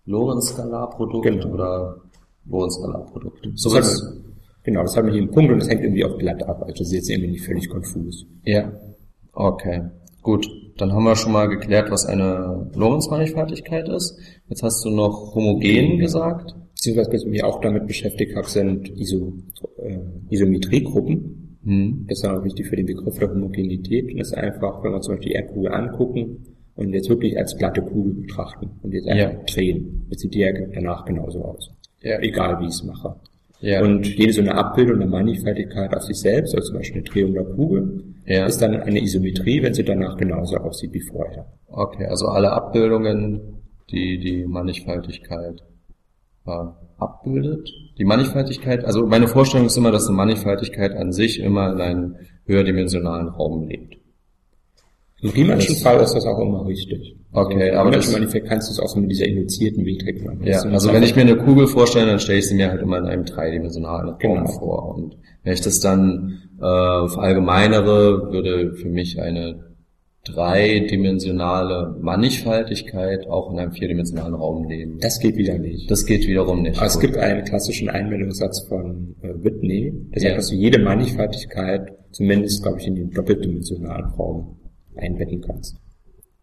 Lorentz-Skalarprodukt 0.04 1.24
Genau. 1.26 1.48
oder 1.54 1.96
Lorentz-Skalarprodukt. 2.46 3.48
So 3.54 3.74
Das 3.74 4.02
hat, 4.02 4.12
genau, 4.64 4.82
das 4.82 4.96
hat 4.96 5.04
mich 5.04 5.14
einen 5.16 5.30
Punkt 5.30 5.50
und 5.52 5.58
das 5.60 5.68
hängt 5.68 5.82
irgendwie 5.82 6.04
auch 6.04 6.18
glatt 6.18 6.42
ab. 6.42 6.62
Also 6.62 6.78
das 6.78 6.88
ist 6.88 6.92
jetzt 6.92 7.10
irgendwie 7.10 7.30
nicht 7.32 7.44
völlig 7.44 7.68
konfus. 7.68 8.26
Ja. 8.44 8.72
Okay. 9.32 9.82
Gut. 10.22 10.48
Dann 10.76 10.92
haben 10.92 11.04
wir 11.04 11.16
schon 11.16 11.32
mal 11.32 11.46
geklärt, 11.48 11.90
was 11.90 12.06
eine 12.06 12.70
Lorentz-Mannigfaltigkeit 12.74 13.88
ist. 13.88 14.18
Jetzt 14.48 14.62
hast 14.62 14.84
du 14.84 14.90
noch 14.90 15.34
homogen 15.34 15.98
gesagt. 15.98 16.54
Beziehungsweise, 16.74 17.12
was 17.12 17.22
ich 17.22 17.28
mich 17.28 17.42
auch 17.44 17.60
damit 17.60 17.86
beschäftigt 17.86 18.36
habe, 18.36 18.46
sind 18.48 18.88
Iso, 18.96 19.32
äh, 19.78 19.98
Isometriegruppen. 20.30 21.58
Hm. 21.64 22.06
Das 22.08 22.18
ist 22.20 22.24
auch 22.24 22.44
wichtig 22.44 22.66
für 22.66 22.76
den 22.76 22.86
Begriff 22.86 23.18
der 23.18 23.30
Homogenität. 23.30 24.10
Und 24.12 24.18
das 24.18 24.28
ist 24.28 24.34
einfach, 24.34 24.82
wenn 24.84 24.92
wir 24.92 25.00
zum 25.00 25.14
Beispiel 25.14 25.30
die 25.30 25.34
Erdkugel 25.36 25.72
angucken 25.72 26.46
und 26.76 26.92
jetzt 26.94 27.08
wirklich 27.08 27.36
als 27.36 27.56
glatte 27.56 27.82
Kugel 27.82 28.14
betrachten 28.14 28.70
und 28.82 28.92
jetzt 28.92 29.08
einfach 29.08 29.32
Ja. 29.32 29.44
drehen, 29.52 30.06
jetzt 30.10 30.20
sieht 30.20 30.34
die 30.34 30.38
ja 30.40 30.52
danach 30.72 31.04
genauso 31.04 31.44
aus. 31.44 31.70
Ja. 32.00 32.20
Egal 32.20 32.60
wie 32.60 32.66
ich 32.66 32.70
es 32.70 32.84
mache. 32.84 33.16
Ja. 33.60 33.82
Und 33.82 34.06
jede 34.06 34.32
so 34.32 34.40
eine 34.40 34.54
Abbildung 34.54 34.98
der 35.00 35.08
Mannigfaltigkeit 35.08 35.94
auf 35.94 36.02
sich 36.02 36.18
selbst, 36.18 36.54
also 36.54 36.68
zum 36.68 36.78
Beispiel 36.78 37.00
eine 37.02 37.10
Drehung 37.10 37.34
der 37.34 37.44
Kugel, 37.44 38.04
Ja. 38.24 38.46
ist 38.46 38.58
dann 38.62 38.76
eine 38.76 39.02
Isometrie, 39.02 39.62
wenn 39.62 39.74
sie 39.74 39.84
danach 39.84 40.16
genauso 40.16 40.56
aussieht 40.58 40.92
wie 40.92 41.00
vorher. 41.00 41.46
Okay, 41.66 42.06
also 42.06 42.26
alle 42.28 42.52
Abbildungen, 42.52 43.40
die 43.90 44.18
die 44.18 44.44
Mannigfaltigkeit 44.46 45.60
äh, 46.46 46.50
abbildet. 46.98 47.68
Die 47.98 48.04
Mannigfaltigkeit, 48.04 48.84
also 48.84 49.06
meine 49.06 49.28
Vorstellung 49.28 49.66
ist 49.66 49.76
immer, 49.76 49.90
dass 49.92 50.06
eine 50.06 50.16
Mannigfaltigkeit 50.16 50.92
an 50.92 51.12
sich 51.12 51.40
immer 51.40 51.72
in 51.72 51.80
einem 51.80 52.16
höherdimensionalen 52.46 53.28
Raum 53.28 53.66
lebt. 53.68 53.97
Im 55.20 55.30
Riemannschen 55.30 55.76
Fall 55.76 56.00
ist 56.00 56.14
das 56.14 56.24
auch 56.26 56.38
immer 56.40 56.64
richtig. 56.66 57.16
Okay, 57.32 57.62
also, 57.70 57.78
aber 57.78 57.88
im 57.88 57.94
das- 57.94 58.06
Riemannschen 58.08 58.12
Manifest 58.12 58.46
kannst 58.46 58.68
du 58.68 58.72
es 58.74 58.78
auch 58.80 58.88
so 58.88 59.00
mit 59.00 59.10
dieser 59.10 59.26
induzierten 59.26 59.82
Metrik 59.84 60.24
machen. 60.24 60.42
Ja, 60.44 60.60
also 60.62 60.92
wenn 60.92 61.02
ich 61.02 61.14
mir 61.16 61.22
eine 61.22 61.36
Kugel 61.36 61.66
vorstelle, 61.66 62.06
dann 62.06 62.20
stelle 62.20 62.38
ich 62.38 62.48
sie 62.48 62.54
mir 62.54 62.70
halt 62.70 62.80
immer 62.82 62.98
in 62.98 63.04
einem 63.06 63.24
dreidimensionalen 63.24 64.10
Raum 64.10 64.18
Genau. 64.18 64.46
vor. 64.46 64.94
Und 64.96 65.16
wenn 65.42 65.52
ich 65.54 65.60
das 65.60 65.80
dann 65.80 66.38
äh, 66.58 66.60
verallgemeinere, 66.60 68.30
würde 68.32 68.72
für 68.74 68.88
mich 68.88 69.20
eine 69.20 69.64
dreidimensionale 70.24 71.96
Mannigfaltigkeit 72.00 73.26
auch 73.28 73.50
in 73.52 73.58
einem 73.58 73.72
vierdimensionalen 73.72 74.34
Raum 74.34 74.66
nehmen. 74.66 74.98
Das 75.00 75.20
geht 75.20 75.36
wieder 75.36 75.58
nicht. 75.58 75.90
Das 75.90 76.04
geht 76.06 76.26
wiederum 76.26 76.62
nicht. 76.62 76.76
Aber 76.78 76.86
es 76.86 76.98
gibt 77.00 77.16
einen 77.16 77.44
klassischen 77.44 77.88
Einwendungssatz 77.88 78.66
von 78.68 79.14
äh, 79.22 79.28
Whitney, 79.42 79.92
der 80.14 80.20
sagt, 80.20 80.30
Ja. 80.30 80.36
dass 80.36 80.48
du 80.48 80.56
jede 80.56 80.78
Mannigfaltigkeit 80.80 81.92
zumindest, 82.10 82.62
glaube 82.62 82.78
ich, 82.80 82.86
in 82.86 82.94
den 82.96 83.10
doppeldimensionalen 83.10 84.06
Raum 84.18 84.57
einbetten 84.98 85.40
kannst. 85.40 85.76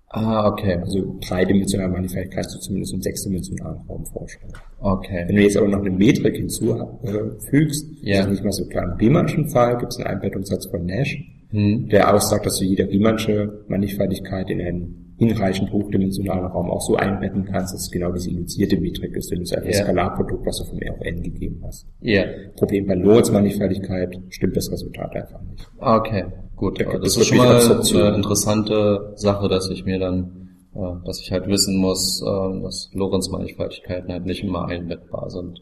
Ah, 0.10 0.48
okay. 0.48 0.76
Also 0.76 1.18
dreidimensionale 1.28 1.92
Mannigfaltigkeit 1.92 2.36
kannst 2.44 2.56
du 2.56 2.60
zumindest 2.60 2.94
im 2.94 3.02
sechsdimensionalen 3.02 3.80
Raum 3.90 4.06
vorstellen. 4.06 4.54
Wenn 4.80 4.92
Okay. 4.92 5.26
du 5.28 5.42
jetzt 5.42 5.58
aber 5.58 5.68
noch 5.68 5.80
eine 5.82 5.90
Metrik 5.90 6.38
hinzufügst, 6.38 7.86
Ja. 8.02 8.20
also 8.20 8.30
nicht 8.32 8.44
mal 8.44 8.52
so 8.52 8.66
klar 8.68 8.86
im 8.86 8.98
Riemannschen 8.98 9.50
Fall, 9.50 9.78
gibt 9.78 9.92
es 9.92 9.98
einen 10.00 10.08
Einbettungssatz 10.08 10.68
von 10.68 10.86
Nash, 10.86 11.18
Hm. 11.50 11.90
der 11.90 12.14
aussagt, 12.14 12.46
dass 12.46 12.60
du 12.60 12.66
jede 12.66 12.88
Riemannsche 12.90 13.66
Mannigfaltigkeit 13.68 14.50
in 14.50 14.62
einen 14.62 15.02
hinreichend 15.18 15.72
hochdimensionalen 15.72 16.46
Raum 16.46 16.70
auch 16.70 16.82
so 16.82 16.96
einbetten 16.98 17.46
kannst, 17.46 17.74
dass 17.74 17.84
es 17.84 17.92
genau 17.92 18.12
diese 18.12 18.30
induzierte 18.32 18.78
Metrik 18.80 19.16
ist, 19.16 19.32
wenn 19.32 19.38
du 19.40 19.44
es 19.44 19.54
einfach 19.54 19.70
Ja. 19.70 19.84
Skalarprodukt, 19.84 20.46
was 20.46 20.58
du 20.58 20.66
vom 20.66 20.80
R 20.80 20.94
auf 20.94 21.02
N 21.02 21.22
gegeben 21.24 21.62
hast. 21.66 21.88
Ja. 22.02 22.24
Problem 22.58 22.86
bei 22.86 22.96
Lorentz-Mannigfaltigkeit 22.96 24.18
stimmt 24.30 24.58
das 24.58 24.70
Resultat 24.72 25.16
einfach 25.16 25.42
nicht. 25.44 25.66
Okay, 25.80 26.26
gut. 26.56 26.80
Da 26.80 26.86
Aber 26.88 27.00
das 27.00 27.18
ist 27.18 27.28
schon 27.28 27.38
mal 27.38 27.56
Abstraktionen. 27.56 28.08
eine 28.08 28.16
interessante 28.18 29.14
Sache, 29.16 29.48
dass 29.50 29.70
ich 29.70 29.86
mir 29.86 30.00
dann, 30.00 30.50
äh, 30.74 31.06
dass 31.06 31.20
ich 31.20 31.32
halt 31.32 31.48
wissen 31.48 31.78
muss, 31.78 32.22
äh, 32.22 32.62
dass 32.62 32.90
Lorentz-Mannigfaltigkeiten 32.94 34.12
halt 34.12 34.26
nicht 34.26 34.44
immer 34.44 34.66
einbettbar 34.68 35.30
sind 35.30 35.62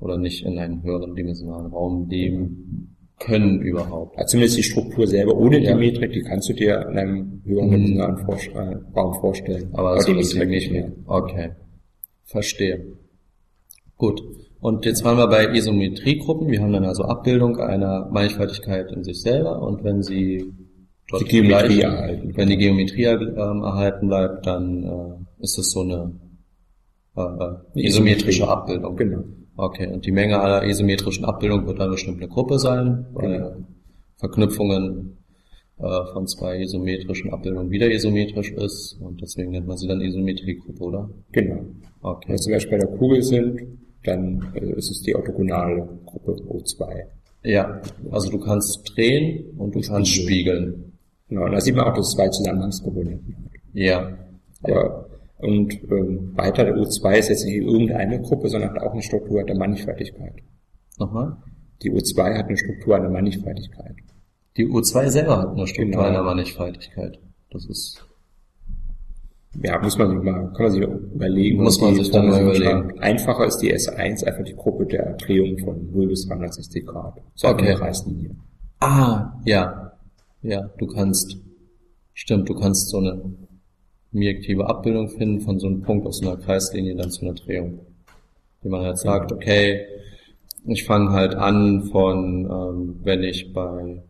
oder 0.00 0.16
nicht 0.18 0.44
in 0.44 0.58
einen 0.58 0.82
höheren 0.82 1.14
dimensionalen 1.14 1.66
Raum 1.72 2.08
leben 2.08 2.96
können 3.20 3.60
überhaupt. 3.62 4.18
Also 4.18 4.32
zumindest 4.32 4.58
die 4.58 4.62
Struktur 4.64 5.06
selber 5.06 5.36
ohne 5.36 5.60
Ja. 5.60 5.72
die 5.72 5.78
Metrik, 5.78 6.12
die 6.12 6.22
kannst 6.22 6.48
du 6.48 6.52
dir 6.52 6.86
in 6.90 6.98
einem 6.98 7.42
höheren 7.44 7.68
Mhm. 7.68 7.72
dimensionalen 7.72 8.18
Vorst- 8.24 8.50
Raum 8.96 9.14
vorstellen. 9.20 9.68
Aber 9.72 9.94
das 9.94 10.04
die 10.06 10.14
Metrik 10.14 10.48
nicht 10.48 10.70
mehr. 10.72 10.92
Okay. 11.06 11.50
Verstehe. 12.24 12.84
Gut. 13.96 14.20
Und 14.66 14.86
jetzt 14.86 15.04
waren 15.04 15.18
wir 15.18 15.26
bei 15.28 15.54
Isometriegruppen. 15.54 16.48
Wir 16.50 16.62
haben 16.62 16.72
dann 16.72 16.86
also 16.86 17.02
Abbildung 17.04 17.58
einer 17.58 18.08
Mannigfaltigkeit 18.10 18.90
in 18.92 19.04
sich 19.04 19.20
selber 19.20 19.60
und 19.60 19.84
wenn 19.84 20.02
sie 20.02 20.42
dort 21.10 21.20
Die 21.20 21.26
Geometrie 21.28 21.80
gleich- 21.80 21.82
erhalten. 21.82 22.32
Wenn 22.34 22.48
die 22.48 22.56
Geometrie 22.56 23.04
ähm, 23.04 23.62
erhalten 23.62 24.08
bleibt, 24.08 24.46
dann 24.46 24.84
äh, 24.84 25.42
ist 25.44 25.58
es 25.58 25.70
so 25.70 25.80
eine 25.82 26.12
äh, 27.14 27.20
äh, 27.80 27.86
isometrische. 27.88 28.48
Abbildung. 28.48 28.96
Genau. 28.96 29.24
Okay, 29.56 29.86
und 29.92 30.06
die 30.06 30.12
Menge 30.12 30.40
aller 30.40 30.64
isometrischen 30.66 31.26
Abbildungen 31.26 31.66
wird 31.66 31.78
dann 31.78 31.90
bestimmt 31.90 32.22
eine 32.22 32.28
Gruppe 32.28 32.58
sein, 32.58 33.04
weil 33.12 33.32
Genau. 33.36 33.52
Verknüpfungen 34.16 35.18
äh, 35.78 36.12
von 36.14 36.26
zwei 36.26 36.62
isometrischen 36.62 37.30
Abbildungen 37.34 37.70
wieder 37.70 37.90
isometrisch 37.90 38.52
ist 38.52 38.96
und 38.98 39.20
deswegen 39.20 39.50
nennt 39.50 39.66
man 39.66 39.76
sie 39.76 39.88
dann 39.88 40.00
Isometriegruppe, 40.00 40.82
oder? 40.82 41.10
Genau. 41.32 41.60
Okay. 42.00 42.28
Wenn 42.28 42.34
wir 42.36 42.40
zum 42.40 42.52
Beispiel 42.54 42.78
bei 42.78 42.86
der 42.86 42.96
Kugel 42.96 43.22
sind, 43.22 43.60
dann 44.04 44.52
äh, 44.54 44.72
ist 44.72 44.90
es 44.90 45.02
die 45.02 45.14
orthogonale 45.14 45.88
Gruppe 46.04 46.32
O2. 46.48 47.04
Ja, 47.42 47.80
also 48.10 48.30
du 48.30 48.38
kannst 48.38 48.92
drehen 48.94 49.58
und 49.58 49.74
du 49.74 49.80
kannst 49.80 50.14
spiegeln. 50.14 50.92
Genau, 51.28 51.44
und 51.44 51.52
da 51.52 51.60
sieht 51.60 51.74
man 51.74 51.86
auch, 51.86 51.94
dass 51.94 52.08
es 52.08 52.14
zwei 52.14 52.28
Zusammenhangskomponenten 52.28 53.36
hat. 53.36 53.50
Ja. 53.72 54.16
Aber, 54.62 55.06
und 55.38 55.74
ähm, 55.90 56.32
weiter, 56.36 56.64
der 56.64 56.74
O2 56.76 57.18
ist 57.18 57.28
jetzt 57.28 57.44
nicht 57.44 57.56
irgendeine 57.56 58.20
Gruppe, 58.22 58.48
sondern 58.48 58.70
hat 58.70 58.82
auch 58.82 58.92
eine 58.92 59.02
Struktur 59.02 59.42
der 59.44 59.56
Mannigfaltigkeit. 59.56 60.34
Nochmal? 60.98 61.36
Die 61.82 61.90
O2 61.90 62.38
hat 62.38 62.46
eine 62.46 62.56
Struktur 62.56 62.96
einer 62.96 63.10
Mannigfaltigkeit. 63.10 63.94
Die 64.56 64.66
U2 64.66 65.08
selber 65.10 65.38
hat 65.38 65.48
eine 65.50 65.66
Struktur 65.66 65.90
Genau. 66.02 66.08
einer 66.08 66.22
Mannigfaltigkeit. 66.22 67.18
Das 67.50 67.66
ist 67.66 68.06
Ja, 69.62 69.80
muss 69.80 69.96
man 69.98 70.10
sich 70.10 70.18
mal, 70.22 70.52
kann 70.52 70.62
man 70.64 70.72
sich 70.72 70.82
überlegen. 70.82 71.62
Muss 71.62 71.80
man 71.80 71.94
sich 71.94 72.10
dann 72.10 72.28
mal 72.28 72.42
überlegen. 72.42 72.98
Einfacher 73.00 73.46
ist 73.46 73.58
die 73.58 73.72
S1 73.72 74.24
einfach 74.24 74.44
die 74.44 74.54
Gruppe 74.56 74.86
der 74.86 75.14
Drehung 75.14 75.58
von 75.58 75.90
0 75.92 76.08
bis 76.08 76.26
360 76.26 76.84
Grad. 76.86 77.20
So 77.34 77.48
Okay. 77.48 77.68
eine 77.68 77.76
Kreislinie. 77.78 78.30
Ah, 78.80 79.32
ja. 79.44 79.92
Ja, 80.42 80.68
du 80.78 80.86
kannst, 80.86 81.38
stimmt, 82.12 82.48
du 82.48 82.54
kannst 82.54 82.88
so 82.90 82.98
eine 82.98 83.22
bijektive 84.10 84.66
Abbildung 84.68 85.08
finden 85.08 85.40
von 85.40 85.58
so 85.58 85.66
einem 85.68 85.82
Punkt 85.82 86.06
aus 86.06 86.20
einer 86.22 86.36
Kreislinie 86.36 86.96
dann 86.96 87.10
zu 87.10 87.24
einer 87.24 87.34
Drehung. 87.34 87.80
Wie 88.62 88.68
man 88.68 88.82
halt 88.84 88.98
sagt, 88.98 89.32
okay, 89.32 89.86
ich 90.66 90.84
fange 90.84 91.10
halt 91.10 91.34
an 91.34 91.84
von, 91.92 92.44
ähm, 92.50 93.00
wenn 93.04 93.22
ich 93.22 93.52
bei 93.52 94.02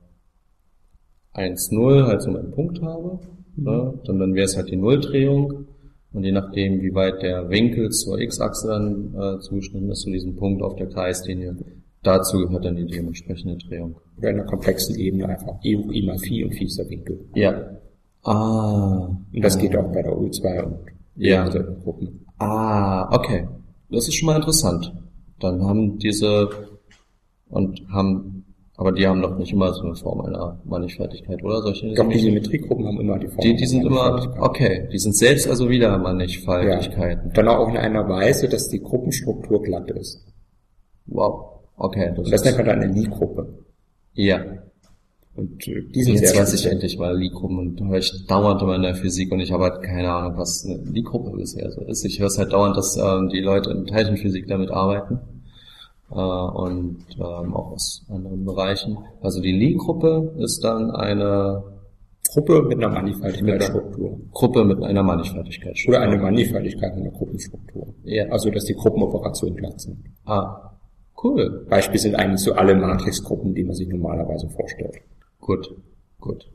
1,0 1.35 2.07
halt 2.07 2.23
so 2.23 2.31
meinen 2.31 2.53
Punkt 2.53 2.81
habe, 2.83 3.19
ne, 3.57 3.95
dann, 4.05 4.19
dann 4.19 4.35
wäre 4.35 4.45
es 4.45 4.57
halt 4.57 4.71
die 4.71 4.77
Nulldrehung. 4.77 5.67
Und 6.13 6.23
je 6.23 6.33
nachdem, 6.33 6.81
wie 6.81 6.95
weit 6.95 7.23
der 7.23 7.51
Winkel 7.51 7.91
zur 7.91 8.21
X-Achse 8.21 8.69
dann 8.69 9.15
äh, 9.15 9.41
zugeschnitten 9.41 9.91
ist, 9.91 10.03
zu 10.03 10.11
diesem 10.11 10.37
Punkt 10.37 10.63
auf 10.63 10.77
der 10.77 10.87
Kreislinie, 10.87 11.57
dazu 12.03 12.39
gehört 12.39 12.65
dann 12.65 12.77
die 12.77 12.87
dementsprechende 12.87 13.57
Drehung. 13.57 13.97
Oder 14.19 14.31
in 14.31 14.37
einer 14.37 14.47
komplexen 14.47 14.97
Ebene 14.97 15.29
einfach 15.29 15.59
E 15.65 15.77
hoch 15.77 15.91
I 15.91 16.07
mal 16.07 16.19
Phi 16.19 16.45
und 16.45 16.55
Phi 16.55 16.65
ist 16.67 16.79
der 16.79 16.89
Winkel. 16.89 17.27
Ja. 17.35 17.79
Ah. 18.23 19.09
Und 19.33 19.45
das 19.45 19.59
geht 19.59 19.77
auch 19.77 19.93
bei 19.93 20.03
der 20.03 20.13
U2 20.13 20.63
und 20.63 20.79
Ja. 21.17 21.49
Gruppen. 21.49 22.25
Ah, 22.39 23.13
okay. 23.15 23.49
Das 23.91 24.07
ist 24.09 24.15
schon 24.15 24.27
mal 24.27 24.37
interessant. 24.37 24.93
Dann 25.41 25.63
haben 25.63 25.99
diese 25.99 26.49
und 27.49 27.83
haben, 27.91 28.44
aber 28.77 28.93
die 28.93 29.07
haben 29.07 29.23
doch 29.23 29.39
nicht 29.39 29.53
immer 29.53 29.73
so 29.73 29.83
eine 29.85 29.95
Form 29.95 30.21
einer 30.23 30.61
Mannigfaltigkeit, 30.65 31.43
oder? 31.45 31.63
Solche 31.63 31.87
Ich 31.89 31.95
glaube, 31.95 32.13
die 32.13 32.19
Symmetriegruppen 32.19 32.87
haben 32.87 33.01
immer 33.01 33.19
die 33.19 33.29
Form. 33.29 33.41
die, 33.41 33.55
die 33.55 33.67
sind 33.67 33.85
immer, 33.85 34.35
okay, 34.41 34.89
die 34.93 34.99
sind 34.99 35.17
selbst 35.17 35.49
also 35.49 35.69
wieder 35.71 35.91
Ja. 35.91 35.99
Mannigfaltigkeiten. 35.99 37.33
Dann 37.35 37.49
auch 37.49 37.69
in 37.69 37.77
einer 37.77 38.09
Weise, 38.09 38.49
dass 38.49 38.69
die 38.69 38.81
Gruppenstruktur 38.81 39.63
glatt 39.63 39.91
ist. 39.93 40.25
Wow. 41.07 41.51
Okay, 41.77 42.13
das, 42.17 42.31
das 42.31 42.45
nennt 42.45 42.53
ist, 42.55 42.57
man 42.59 42.67
dann 42.67 42.83
eine 42.83 42.93
Lie-Gruppe. 42.93 43.65
ja. 44.15 44.41
Und 45.37 45.67
äh, 45.67 45.83
die 45.93 46.03
sind 46.05 46.21
Jetzt 46.21 46.39
weiß 46.39 46.55
ich 46.55 46.67
endlich 46.67 46.97
mal 46.97 47.17
Lie-Gruppen 47.19 47.59
und 47.59 47.89
höre 47.89 47.99
ich 47.99 48.25
dauernd 48.29 48.63
immer 48.63 48.77
in 48.77 48.83
der 48.83 48.95
Physik 48.95 49.33
und 49.33 49.41
ich 49.41 49.51
habe 49.51 49.65
halt 49.65 49.83
keine 49.83 50.09
Ahnung, 50.13 50.39
was 50.39 50.65
eine 50.65 50.77
Lie-Gruppe 50.89 51.37
bisher 51.37 51.73
so 51.73 51.81
ist. 51.81 52.05
Ich 52.05 52.21
höre 52.21 52.29
es 52.29 52.39
halt 52.39 52.53
dauernd, 52.53 52.77
dass 52.77 52.97
ähm, 52.97 53.31
die 53.31 53.41
Leute 53.41 53.73
in 53.73 53.85
Teilchenphysik 53.85 54.47
damit 54.47 54.71
arbeiten 54.71 55.19
äh, 56.11 56.15
und 56.15 57.05
ähm, 57.17 57.55
auch 57.55 57.73
aus 57.73 58.05
anderen 58.09 58.45
Bereichen. 58.45 58.99
Also 59.21 59.41
die 59.41 59.53
Lie-Gruppe 59.53 60.35
ist 60.39 60.63
dann 60.63 60.91
eine 60.91 61.63
Gruppe 62.33 62.63
mit 62.63 62.79
einer 62.79 62.89
Mit 62.89 62.97
Mannigfaltigkeitsstruktur. 62.97 64.21
Gruppe 64.33 64.65
mit 64.65 64.83
einer 64.83 65.03
Mannigfaltigkeit. 65.03 65.79
Oder 65.87 66.01
eine 66.01 66.17
Mannigfaltigkeit 66.17 66.97
in 66.97 67.05
der 67.05 67.13
Gruppenstruktur. 67.13 67.95
Ja. 68.03 68.25
Also, 68.31 68.51
dass 68.51 68.65
die 68.65 68.75
Gruppenoperationen 68.75 69.57
glatt 69.57 69.81
sind. 69.81 69.99
Ah, 70.25 70.73
cool. 71.23 71.67
Beispiel 71.69 72.01
sind 72.01 72.17
eigentlich 72.17 72.41
so 72.41 72.55
alle 72.55 72.75
Matrixgruppen, 72.75 73.55
die 73.55 73.63
man 73.63 73.75
sich 73.75 73.89
normalerweise 73.89 74.49
vorstellt. 74.49 74.97
Gut, 75.39 75.75
gut. 76.19 76.51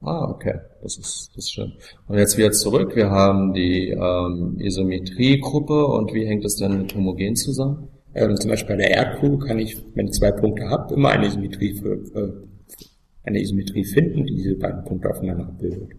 Ah, 0.00 0.28
okay. 0.28 0.60
Das 0.82 0.98
ist, 0.98 1.30
das 1.34 1.44
ist 1.44 1.52
schön. 1.52 1.72
Und 2.08 2.18
jetzt 2.18 2.36
wieder 2.36 2.52
zurück. 2.52 2.94
Wir 2.94 3.10
haben 3.10 3.54
die 3.54 3.90
ähm, 3.90 4.56
Isometriegruppe 4.58 5.86
und 5.86 6.12
wie 6.12 6.26
hängt 6.26 6.44
es 6.44 6.56
denn 6.56 6.78
mit 6.78 6.94
Homogen 6.94 7.36
zusammen? 7.36 7.88
Ähm, 8.16 8.36
zum 8.36 8.50
Beispiel 8.50 8.76
bei 8.76 8.82
der 8.82 8.90
Erdkugel 8.92 9.46
kann 9.46 9.58
ich, 9.58 9.76
wenn 9.94 10.06
ich 10.06 10.12
zwei 10.14 10.32
Punkte 10.32 10.64
habe, 10.68 10.94
immer 10.94 11.10
eine 11.10 11.26
Isometrie 11.26 11.74
für, 11.74 11.94
äh, 11.94 12.32
eine 13.24 13.40
Isometrie 13.40 13.84
finden, 13.84 14.24
die 14.24 14.34
diese 14.36 14.56
beiden 14.56 14.84
Punkte 14.84 15.10
aufeinander 15.10 15.44
abbildet. 15.48 15.90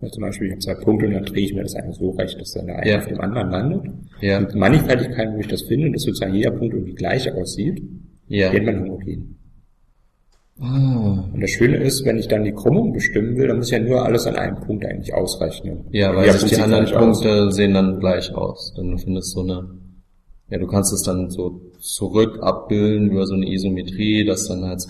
Ja, 0.00 0.08
zum 0.10 0.22
Beispiel, 0.22 0.46
ich 0.46 0.52
habe 0.52 0.60
zwei 0.60 0.74
Punkte 0.74 1.06
und 1.06 1.14
dann 1.14 1.24
drehe 1.24 1.44
ich 1.44 1.54
mir 1.54 1.62
das 1.62 1.74
einfach 1.74 1.94
so 1.94 2.10
recht, 2.10 2.40
dass 2.40 2.52
dann 2.52 2.66
der 2.66 2.76
eine 2.78 2.90
Ja. 2.90 2.98
auf 2.98 3.06
dem 3.06 3.20
anderen 3.20 3.50
landet. 3.50 3.82
Ja. 4.20 4.38
Und 4.38 4.54
Mannigfaltigkeiten, 4.54 5.34
wo 5.34 5.40
ich 5.40 5.48
das 5.48 5.62
finde, 5.62 5.90
dass 5.90 6.02
sozusagen 6.02 6.34
jeder 6.34 6.52
Punkt 6.52 6.72
irgendwie 6.74 6.94
gleich 6.94 7.32
aussieht, 7.32 7.82
Ja. 8.28 8.52
nennt 8.52 8.66
man 8.66 8.80
homogen. 8.82 9.34
Ah, 10.60 11.24
Und 11.32 11.40
das 11.40 11.50
Schöne 11.50 11.76
ist, 11.78 12.04
wenn 12.04 12.18
ich 12.18 12.26
dann 12.26 12.42
die 12.44 12.52
Krümmung 12.52 12.92
bestimmen 12.92 13.36
will, 13.36 13.46
dann 13.46 13.58
muss 13.58 13.70
ich 13.70 13.78
ja 13.78 13.84
nur 13.84 14.04
alles 14.04 14.26
an 14.26 14.34
einem 14.36 14.56
Punkt 14.60 14.84
eigentlich 14.84 15.14
ausrechnen. 15.14 15.84
ja, 15.92 16.14
weil 16.14 16.24
die 16.32 16.56
anderen 16.56 16.84
gleich 16.84 16.96
aus. 16.96 17.20
Punkte 17.22 17.52
sehen 17.52 17.74
dann 17.74 18.00
gleich 18.00 18.34
aus. 18.34 18.74
Dann 18.76 18.90
du 18.90 18.98
findest 18.98 19.30
so 19.32 19.42
eine, 19.42 19.68
ja, 20.50 20.58
du 20.58 20.66
kannst 20.66 20.92
es 20.92 21.02
dann 21.02 21.30
so 21.30 21.60
zurück 21.78 22.38
abbilden 22.42 23.10
über 23.10 23.26
so 23.26 23.34
eine 23.34 23.50
Isometrie, 23.50 24.24
dass 24.24 24.48
dann 24.48 24.64
halt 24.64 24.86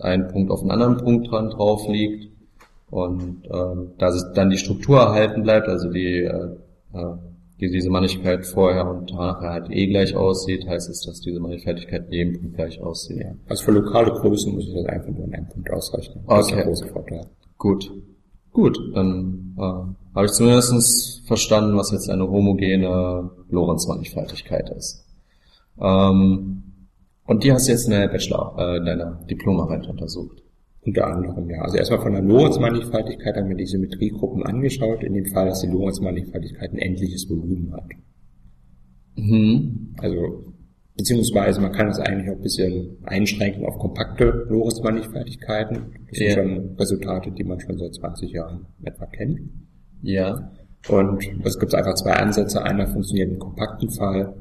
ein 0.00 0.28
Punkt 0.28 0.50
auf 0.50 0.60
einen 0.60 0.70
anderen 0.70 0.96
Punkt 0.98 1.30
dran 1.30 1.50
drauf 1.50 1.86
liegt 1.88 2.30
und 2.90 3.42
ähm, 3.50 3.92
da 3.98 4.10
sich 4.12 4.22
dann 4.34 4.50
die 4.50 4.58
Struktur 4.58 4.98
erhalten 4.98 5.42
bleibt, 5.42 5.68
also 5.68 5.90
die, 5.90 6.18
äh, 6.18 6.48
äh, 6.92 7.14
die 7.60 7.70
diese 7.70 7.90
Mannigfaltigkeit 7.90 8.46
vorher 8.46 8.88
und 8.88 9.12
nachher 9.12 9.50
halt 9.50 9.70
eh 9.70 9.86
gleich 9.86 10.14
aussieht, 10.16 10.66
heißt 10.66 10.88
es, 10.90 11.02
dass 11.06 11.20
diese 11.20 11.40
Mannigfaltigkeit 11.40 12.06
in 12.06 12.12
jedem 12.12 12.40
Punkt 12.40 12.56
gleich 12.56 12.80
aussieht. 12.82 13.18
Ja. 13.18 13.32
Also 13.48 13.64
für 13.64 13.72
lokale 13.72 14.10
Größen 14.12 14.52
muss 14.54 14.66
ich 14.66 14.74
das 14.74 14.86
einfach 14.86 15.10
nur 15.10 15.24
an 15.24 15.34
einem 15.34 15.48
Punkt 15.48 15.70
ausrechnen. 15.70 16.24
Das 16.28 16.40
ist 16.40 16.52
Okay. 16.52 16.56
der 16.56 16.64
große 16.66 16.86
Vorteil. 16.88 17.26
Gut. 17.58 17.92
Gut, 18.52 18.78
dann 18.94 19.56
äh, 19.58 20.01
habe 20.14 20.26
ich 20.26 20.32
zumindest 20.32 21.26
verstanden, 21.26 21.76
was 21.76 21.90
jetzt 21.90 22.10
eine 22.10 22.28
homogene 22.28 23.30
Lorentz-Mannigfaltigkeit 23.48 24.70
ist. 24.70 25.06
Ähm, 25.80 26.62
und 27.24 27.44
die 27.44 27.52
hast 27.52 27.68
du 27.68 27.72
jetzt 27.72 27.86
in 27.86 27.92
deiner 27.92 28.08
Bachelor, 28.08 28.54
äh, 28.58 28.76
in 28.78 28.84
deiner 28.84 29.24
Diplomarbeit 29.30 29.86
untersucht. 29.88 30.42
Unter 30.84 31.06
anderem, 31.06 31.48
ja. 31.48 31.62
Also 31.62 31.76
erstmal 31.76 32.00
von 32.00 32.12
der 32.12 32.22
Lorentz-Mannigfaltigkeit 32.22 33.36
haben 33.36 33.48
wir 33.48 33.56
die 33.56 33.66
Symmetriegruppen 33.66 34.42
angeschaut, 34.42 35.04
in 35.04 35.14
dem 35.14 35.26
Fall, 35.26 35.46
dass 35.46 35.60
die 35.60 35.68
Lorentz-Mannigfaltigkeit 35.68 36.72
ein 36.72 36.78
endliches 36.78 37.30
Volumen 37.30 37.72
hat. 37.72 37.88
Mhm. 39.14 39.94
Also, 39.98 40.52
beziehungsweise 40.96 41.60
man 41.60 41.70
kann 41.70 41.86
das 41.86 42.00
eigentlich 42.00 42.30
auch 42.30 42.36
ein 42.36 42.42
bisschen 42.42 42.98
einschränken 43.04 43.64
auf 43.64 43.78
kompakte 43.78 44.46
Lorentz-Mannigfaltigkeiten. 44.48 45.92
Das 46.10 46.18
ja. 46.18 46.32
sind 46.32 46.42
schon 46.42 46.76
Resultate, 46.76 47.30
die 47.30 47.44
man 47.44 47.60
schon 47.60 47.78
seit 47.78 47.94
20 47.94 48.32
Jahren 48.32 48.66
etwa 48.82 49.06
kennt. 49.06 49.38
Ja. 50.02 50.50
Und 50.88 51.22
es 51.44 51.58
gibt 51.58 51.74
einfach 51.74 51.94
zwei 51.94 52.12
Ansätze. 52.12 52.62
Einer 52.62 52.86
funktioniert 52.86 53.30
im 53.30 53.38
kompakten 53.38 53.90
Fall 53.90 54.34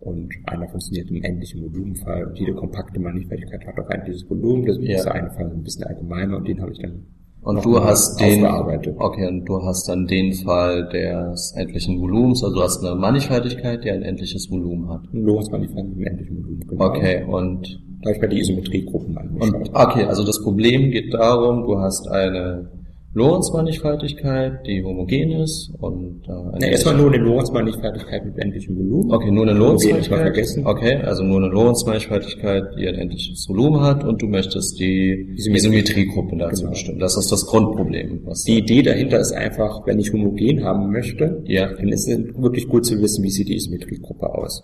und 0.00 0.30
einer 0.44 0.68
funktioniert 0.68 1.10
im 1.10 1.22
endlichen 1.22 1.62
Volumenfall. 1.62 2.26
Und 2.26 2.38
jede 2.38 2.54
kompakte 2.54 3.00
Mannigfaltigkeit 3.00 3.66
hat 3.66 3.78
auch 3.78 3.90
endliches 3.90 4.28
Volumen. 4.28 4.66
Deswegen 4.66 4.90
ja. 4.90 4.98
ist 4.98 5.04
der 5.04 5.14
eine 5.14 5.30
Fall 5.30 5.50
ein 5.50 5.62
bisschen 5.62 5.84
allgemeiner 5.84 6.36
und 6.36 6.46
den 6.46 6.60
habe 6.60 6.72
ich 6.72 6.78
dann 6.78 7.06
und 7.46 7.64
du 7.64 7.80
hast 7.80 8.20
den, 8.20 8.44
okay, 8.44 9.28
und 9.28 9.44
du 9.44 9.62
hast 9.62 9.88
dann 9.88 10.08
den 10.08 10.32
Fall 10.32 10.88
des 10.88 11.54
endlichen 11.56 12.00
Volumens, 12.00 12.42
also 12.42 12.56
du 12.56 12.62
hast 12.62 12.84
eine 12.84 12.96
Mannigfaltigkeit, 12.96 13.84
die 13.84 13.90
ein 13.92 14.02
endliches 14.02 14.50
Volumen 14.50 14.88
hat. 14.90 15.02
Ein 15.14 15.22
Lorentz-Mannigfaltigkeit 15.22 15.96
mit 15.96 16.08
einem 16.08 16.18
endlichen 16.18 16.42
Volumen, 16.42 16.66
genau. 16.66 16.84
Okay, 16.86 17.22
und 17.22 17.80
da 18.00 18.08
habe 18.08 18.16
ich 18.16 18.20
bei 18.20 18.26
die 18.26 18.40
Isometriegruppen 18.40 19.16
angeschaut. 19.16 19.54
Und, 19.54 19.70
okay, 19.74 20.04
also 20.06 20.24
das 20.24 20.42
Problem 20.42 20.90
geht 20.90 21.14
darum, 21.14 21.62
du 21.62 21.78
hast 21.78 22.08
eine 22.08 22.68
Lorentz-Mannigfaltigkeit, 23.16 24.66
die 24.66 24.84
homogen 24.84 25.40
ist 25.40 25.72
und 25.80 26.22
äh, 26.28 26.60
ja, 26.60 26.68
erstmal 26.68 26.98
nur 26.98 27.10
eine 27.10 27.24
Lorentz-Mannigfaltigkeit 27.24 28.26
mit 28.26 28.36
endlichem 28.36 28.76
Volumen. 28.76 29.10
Okay, 29.10 29.30
nur 29.30 29.44
eine 29.44 29.58
Lorentz-Mannigfaltigkeit. 29.58 30.66
Okay, 30.66 30.96
also 30.96 31.22
nur 31.22 31.38
eine 31.38 31.48
Lorentz-Mannigfaltigkeit, 31.48 32.64
die 32.78 32.86
ein 32.86 32.96
endliches 32.96 33.48
Volumen 33.48 33.80
hat 33.80 34.04
und 34.04 34.20
du 34.20 34.26
möchtest 34.26 34.78
die 34.78 35.34
Isometriegruppe 35.34 36.36
dazu 36.36 36.64
genau. 36.64 36.72
bestimmen. 36.72 36.98
Das 36.98 37.16
ist 37.16 37.32
das 37.32 37.46
Grundproblem. 37.46 38.20
die 38.46 38.58
Idee 38.58 38.82
dahinter 38.82 39.18
ist 39.18 39.32
einfach, 39.32 39.86
wenn 39.86 39.98
ich 39.98 40.12
homogen 40.12 40.62
haben 40.62 40.92
möchte, 40.92 41.42
ja. 41.46 41.72
dann 41.72 41.88
ist 41.88 42.06
es 42.06 42.18
wirklich 42.36 42.68
gut 42.68 42.84
zu 42.84 43.00
wissen, 43.00 43.24
wie 43.24 43.30
sieht 43.30 43.48
die 43.48 43.56
Isometriegruppe 43.56 44.26
aus. 44.26 44.62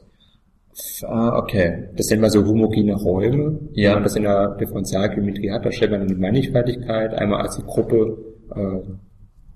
Ah, 1.07 1.39
okay. 1.39 1.89
Das 1.97 2.07
sind 2.07 2.21
mal 2.21 2.31
so 2.31 2.45
homogene 2.45 2.97
Räume. 2.97 3.61
Ja. 3.73 3.91
Wenn 3.91 3.95
man 3.95 4.03
das 4.05 4.17
in 4.17 4.23
der 4.25 4.57
Differentialgeometrie 4.57 5.51
hat, 5.51 5.65
da 5.65 5.73
stellt 5.73 5.91
man 5.91 6.03
eine 6.03 6.15
Mannigfaltigkeit 6.15 7.15
einmal 7.15 7.41
als 7.41 7.57
die 7.57 7.63
Gruppe 7.63 8.32
äh, 8.55 8.81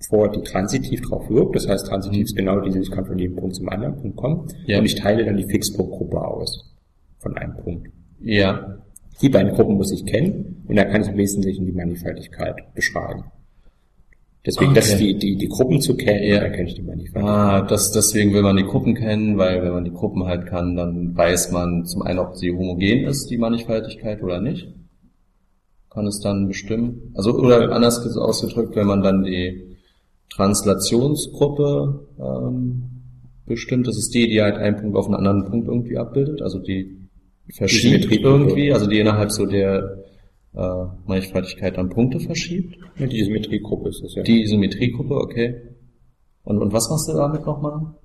vor, 0.07 0.29
die 0.29 0.41
transitiv 0.41 1.01
drauf 1.01 1.29
wirkt. 1.29 1.55
Das 1.55 1.67
heißt, 1.67 1.87
transitiv 1.87 2.25
ist 2.25 2.35
genau 2.35 2.59
diese, 2.61 2.79
ich 2.79 2.91
kann 2.91 3.05
von 3.05 3.17
jedem 3.17 3.35
Punkt 3.35 3.55
zum 3.55 3.69
anderen 3.69 3.95
Punkt 3.95 4.17
kommen. 4.17 4.47
Ja. 4.65 4.79
Und 4.79 4.85
ich 4.85 4.95
teile 4.95 5.25
dann 5.25 5.37
die 5.37 5.45
Fixpunktgruppe 5.45 6.23
aus. 6.23 6.75
Von 7.19 7.35
einem 7.37 7.55
Punkt. 7.57 7.87
Ja. 8.21 8.77
Die 9.21 9.29
beiden 9.29 9.53
Gruppen 9.53 9.75
muss 9.75 9.91
ich 9.91 10.05
kennen 10.05 10.63
und 10.67 10.75
dann 10.75 10.89
kann 10.89 11.01
ich 11.01 11.07
im 11.07 11.17
Wesentlichen 11.17 11.65
die 11.65 11.71
Mannigfaltigkeit 11.71 12.55
beschreiben. 12.75 13.23
Deswegen, 14.45 14.71
okay. 14.71 14.79
das 14.79 14.97
die, 14.97 15.17
die, 15.17 15.35
die 15.35 15.47
Gruppen 15.47 15.81
zu 15.81 15.97
kennen, 15.97 16.23
ja. 16.23 16.39
dann 16.39 16.51
kenne 16.51 16.67
ich 16.67 16.75
die 16.75 16.83
Mannigfaltigkeit. 16.83 17.23
Ah, 17.23 17.61
das, 17.63 17.91
deswegen 17.91 18.33
will 18.33 18.43
man 18.43 18.55
die 18.55 18.63
Gruppen 18.63 18.93
kennen, 18.93 19.37
weil 19.37 19.63
wenn 19.63 19.71
man 19.71 19.83
die 19.83 19.91
Gruppen 19.91 20.25
halt 20.25 20.45
kann, 20.45 20.75
dann 20.75 21.17
weiß 21.17 21.51
man 21.51 21.85
zum 21.85 22.03
einen, 22.03 22.19
ob 22.19 22.37
sie 22.37 22.51
homogen 22.51 23.05
ist, 23.07 23.29
die 23.31 23.37
Mannigfaltigkeit 23.37 24.21
oder 24.21 24.39
nicht 24.39 24.67
kann 25.97 26.05
es 26.05 26.19
dann 26.19 26.47
bestimmen. 26.47 27.11
Also 27.15 27.33
oder 27.33 27.71
anders 27.71 28.05
ausgedrückt, 28.17 28.75
wenn 28.75 28.85
man 28.85 29.01
dann 29.01 29.23
die 29.23 29.77
Translationsgruppe 30.29 32.05
ähm, 32.19 32.83
bestimmt, 33.47 33.87
das 33.87 33.97
ist 33.97 34.13
die, 34.13 34.27
die 34.27 34.39
halt 34.39 34.57
einen 34.57 34.77
Punkt 34.77 34.95
auf 34.95 35.07
einen 35.07 35.15
anderen 35.15 35.45
Punkt 35.45 35.67
irgendwie 35.67 35.97
abbildet, 35.97 36.43
also 36.43 36.59
die 36.59 36.99
verschiebt 37.51 38.11
die 38.11 38.21
irgendwie, 38.21 38.71
also 38.71 38.85
die 38.85 38.99
innerhalb 38.99 39.31
so 39.31 39.47
der 39.47 40.03
äh, 40.53 40.85
Mannigfaltigkeit 41.07 41.77
dann 41.77 41.89
Punkte 41.89 42.19
verschiebt. 42.19 42.77
Ja, 42.99 43.07
die 43.07 43.23
Symmetriegruppe 43.23 43.89
ist 43.89 44.03
das 44.03 44.13
ja. 44.13 44.21
Die 44.21 44.45
Symmetriegruppe, 44.45 45.15
okay. 45.15 45.61
Und, 46.43 46.59
und 46.59 46.73
was 46.73 46.91
machst 46.91 47.09
du 47.09 47.13
damit 47.13 47.43
nochmal? 47.43 47.95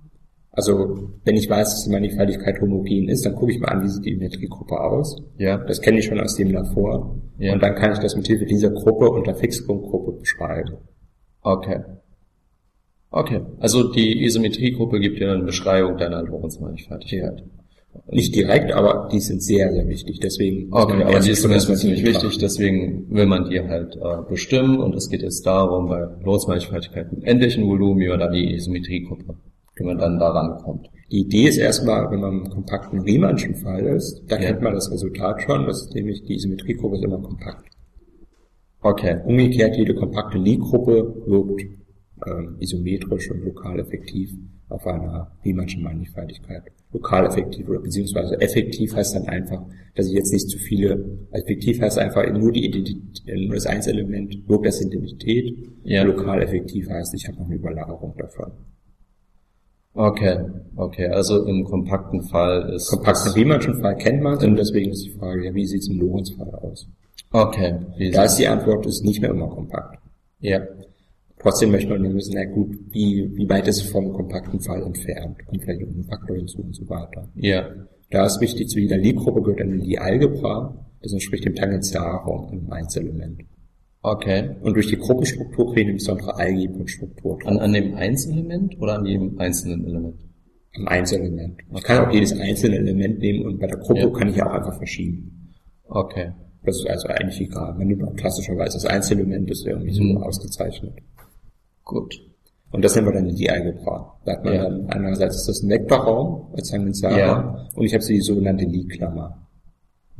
Also, 0.54 1.08
wenn 1.24 1.36
ich 1.36 1.48
weiß, 1.48 1.70
dass 1.70 1.84
die 1.84 1.90
Mannigfaltigkeit 1.90 2.60
homogen 2.60 3.08
ist, 3.08 3.24
dann 3.24 3.34
gucke 3.34 3.52
ich 3.52 3.58
mal 3.58 3.68
an, 3.68 3.82
wie 3.82 3.88
sieht 3.88 4.04
die 4.04 4.12
Symmetriegruppe 4.12 4.78
aus. 4.78 5.16
Ja. 5.38 5.56
Das 5.56 5.80
kenne 5.80 5.98
ich 5.98 6.04
schon 6.04 6.20
aus 6.20 6.36
dem 6.36 6.52
davor. 6.52 7.16
Ja. 7.38 7.54
Und 7.54 7.62
dann 7.62 7.74
kann 7.74 7.92
ich 7.92 7.98
das 8.00 8.14
mit 8.16 8.26
Hilfe 8.26 8.44
dieser 8.44 8.70
Gruppe 8.70 9.08
und 9.08 9.26
der 9.26 9.34
Fixpunktgruppe 9.34 10.12
beschreiben. 10.20 10.76
Okay. 11.40 11.80
Okay. 13.10 13.40
Also 13.60 13.92
die 13.92 14.24
Isometriegruppe 14.24 15.00
gibt 15.00 15.20
dir 15.20 15.32
eine 15.32 15.42
Beschreibung 15.42 15.96
deiner 15.96 16.22
Lorentz-Mannigfaltigkeit. 16.22 17.40
Ja. 17.40 18.00
Nicht 18.10 18.34
direkt, 18.34 18.72
aber 18.72 19.08
die 19.10 19.20
sind 19.20 19.42
sehr, 19.42 19.72
sehr 19.72 19.88
wichtig. 19.88 20.20
Deswegen. 20.20 20.70
Okay, 20.70 21.02
aber 21.02 21.20
die 21.20 21.30
ist 21.30 21.42
zumindest 21.42 21.74
ziemlich 21.78 22.04
wichtig. 22.04 22.36
Deswegen 22.38 23.06
will 23.10 23.26
man 23.26 23.48
die 23.48 23.60
halt 23.60 23.96
äh, 23.96 24.28
bestimmen. 24.28 24.80
Und 24.80 24.94
es 24.94 25.08
geht 25.08 25.22
jetzt 25.22 25.46
darum, 25.46 25.88
bei 25.88 26.00
Lorentz-Mannigfaltigkeit 26.22 27.10
mit 27.10 27.24
endlichen 27.24 27.66
Volumen 27.66 28.10
oder 28.10 28.30
die 28.30 28.54
Isometriegruppe 28.54 29.34
wie 29.76 29.84
man 29.84 29.98
dann 29.98 30.18
daran 30.18 30.58
kommt. 30.62 30.88
Die 31.10 31.20
Idee 31.20 31.48
ist 31.48 31.58
erstmal, 31.58 32.10
wenn 32.10 32.20
man 32.20 32.44
im 32.44 32.50
kompakten 32.50 33.00
Riemannschen 33.00 33.54
Fall 33.56 33.84
ist, 33.86 34.22
da 34.28 34.36
ja. 34.36 34.46
kennt 34.48 34.62
man 34.62 34.74
das 34.74 34.90
Resultat 34.90 35.42
schon, 35.42 35.66
das 35.66 35.82
ist 35.82 35.94
nämlich 35.94 36.22
die 36.24 36.38
Symmetriekurve 36.38 36.96
ist 36.96 37.04
immer 37.04 37.20
kompakt. 37.20 37.66
Okay. 38.80 39.20
Umgekehrt, 39.24 39.76
jede 39.76 39.94
kompakte 39.94 40.38
Lie-Gruppe 40.38 41.22
wirkt 41.26 41.62
ähm, 42.26 42.56
isometrisch 42.60 43.30
und 43.30 43.44
lokal 43.44 43.78
effektiv 43.78 44.32
auf 44.68 44.86
einer 44.86 45.30
Riemannschen 45.44 45.82
Mannigfaltigkeit. 45.82 46.62
Lokal 46.92 47.26
effektiv 47.26 47.68
oder 47.68 47.80
beziehungsweise 47.80 48.40
effektiv 48.40 48.94
heißt 48.94 49.14
dann 49.14 49.26
einfach, 49.26 49.64
dass 49.94 50.06
ich 50.06 50.14
jetzt 50.14 50.32
nicht 50.32 50.48
zu 50.48 50.58
viele, 50.58 51.26
effektiv 51.30 51.80
heißt 51.80 51.98
einfach 51.98 52.30
nur 52.32 52.52
die 52.52 52.64
Identität, 52.64 53.22
nur 53.46 53.54
das 53.54 53.66
Einzelement 53.66 54.48
wirkt 54.48 54.66
als 54.66 54.80
Identität. 54.84 55.54
Ja. 55.84 56.02
Lokal 56.02 56.42
effektiv 56.42 56.88
heißt, 56.88 57.14
ich 57.14 57.28
habe 57.28 57.38
noch 57.38 57.46
eine 57.46 57.56
Überlagerung 57.56 58.14
davon. 58.16 58.52
Okay, 60.02 60.36
okay, 60.74 61.06
also 61.06 61.46
im 61.46 61.62
kompakten 61.62 62.22
Fall 62.22 62.72
ist... 62.74 62.88
Kompakten 62.88 63.34
Riemannschen 63.34 63.80
Fall 63.80 63.96
kennt 63.96 64.20
man 64.20 64.36
und 64.36 64.56
deswegen 64.56 64.90
ist 64.90 65.04
die 65.04 65.10
Frage, 65.10 65.46
ja, 65.46 65.54
wie 65.54 65.64
sieht 65.64 65.82
es 65.82 65.88
im 65.88 66.00
Lorenz-Fall 66.00 66.50
aus? 66.50 66.88
Okay. 67.30 67.78
Da 68.12 68.24
ist 68.24 68.34
die 68.34 68.48
Antwort, 68.48 68.84
ist 68.84 69.04
nicht 69.04 69.22
mehr 69.22 69.30
immer 69.30 69.46
kompakt. 69.46 70.02
Ja. 70.40 70.60
Trotzdem 71.38 71.70
möchte 71.70 71.96
man 71.96 72.14
wissen, 72.16 72.32
na 72.34 72.44
gut, 72.46 72.76
wie, 72.90 73.30
wie 73.36 73.48
weit 73.48 73.68
ist 73.68 73.76
es 73.76 73.90
vom 73.92 74.12
kompakten 74.12 74.58
Fall 74.58 74.82
entfernt? 74.82 75.46
Kommt 75.46 75.62
vielleicht 75.62 75.82
ein 75.82 76.02
Faktor 76.02 76.34
hinzu 76.34 76.62
und 76.62 76.74
so 76.74 76.88
weiter. 76.88 77.28
Ja. 77.36 77.68
Da 78.10 78.26
ist 78.26 78.40
wichtig, 78.40 78.70
zu 78.70 78.80
jeder 78.80 78.96
Lie-Gruppe 78.96 79.40
gehört 79.42 79.60
eine 79.60 79.76
Lie-Algebra, 79.76 80.84
das 81.00 81.12
entspricht 81.12 81.44
dem 81.44 81.54
Tangentialraum 81.54 82.52
im 82.52 82.72
Einzelement. 82.72 83.42
Okay. 84.02 84.56
Und 84.62 84.74
durch 84.74 84.88
die 84.88 84.96
Gruppenstruktur 84.96 85.66
kriegen 85.66 85.76
wir 85.76 85.84
eine 85.84 85.92
besondere 85.94 86.34
Algebrenstruktur. 86.34 87.38
An, 87.44 87.58
an 87.58 87.72
dem 87.72 87.94
Einzelelement 87.94 88.76
oder 88.80 88.98
an 88.98 89.06
jedem 89.06 89.38
einzelnen 89.38 89.86
Element? 89.86 90.20
Am 90.74 90.88
Einzelelement. 90.88 91.60
Ich 91.74 91.82
kann 91.82 92.04
auch 92.04 92.12
jedes 92.12 92.32
einzelne 92.32 92.78
Element 92.78 93.18
nehmen 93.20 93.46
und 93.46 93.60
bei 93.60 93.66
der 93.66 93.76
Gruppe 93.76 94.00
ja. 94.00 94.10
kann 94.10 94.28
ich 94.28 94.36
ja 94.36 94.46
auch 94.46 94.54
einfach 94.54 94.76
verschieben. 94.76 95.54
Okay. 95.86 96.32
Das 96.64 96.76
ist 96.76 96.86
also 96.88 97.08
eigentlich 97.08 97.40
egal. 97.40 97.74
Man 97.74 97.86
nimmt 97.86 98.02
auch 98.04 98.14
klassischerweise 98.14 98.76
das 98.76 98.86
Einzelelement, 98.86 99.50
ist 99.50 99.66
irgendwie 99.66 99.92
so 99.92 100.02
mhm. 100.02 100.16
ausgezeichnet. 100.18 100.94
Gut. 101.84 102.14
Und 102.70 102.84
das 102.84 102.94
nennen 102.94 103.08
wir 103.08 103.12
dann 103.12 103.28
die 103.28 103.50
Algebra. 103.50 104.18
Da 104.24 104.32
hat 104.32 104.44
man 104.44 104.54
ja. 104.54 104.62
dann 104.62 104.86
einerseits 104.88 105.36
ist 105.36 105.48
das 105.48 105.62
ein 105.62 105.70
Vektorraum 105.70 106.52
als 106.54 106.70
Tangentialraum 106.70 107.18
ja. 107.18 107.68
und 107.74 107.84
ich 107.84 107.92
habe 107.92 108.02
so 108.02 108.12
die 108.12 108.20
sogenannte 108.20 108.64
Lie-Klammer. 108.64 109.46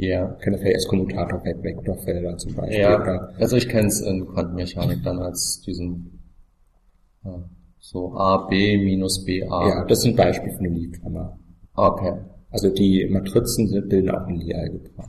Ja. 0.03 0.27
Kann 0.41 0.53
das 0.53 0.63
ja 0.63 0.71
als 0.73 0.89
Kommutator 0.89 1.45
Vektorfelder 1.45 2.37
zum 2.37 2.55
Beispiel. 2.55 2.81
Ja, 2.81 3.01
oder 3.01 3.33
also 3.39 3.57
ich 3.57 3.69
kenne 3.69 3.87
es 3.87 4.01
in 4.01 4.27
Quantenmechanik 4.27 5.03
dann 5.05 5.21
als 5.21 5.63
diesen 5.65 6.19
äh, 7.25 7.29
so 7.79 8.13
A, 8.15 8.49
B 8.49 8.79
minus 8.79 9.25
B, 9.25 9.45
A. 9.45 9.69
Ja, 9.69 9.85
das 9.85 10.03
sind 10.03 10.17
Beispiele 10.17 10.55
von 10.55 10.65
der 10.65 10.73
Lie-Klammer. 10.73 11.39
Okay. 11.75 12.15
Also 12.51 12.71
die 12.71 13.07
Matrizen 13.09 13.71
bilden 13.89 14.11
auch 14.11 14.27
eine 14.27 14.39
Lie-Algebra. 14.39 15.05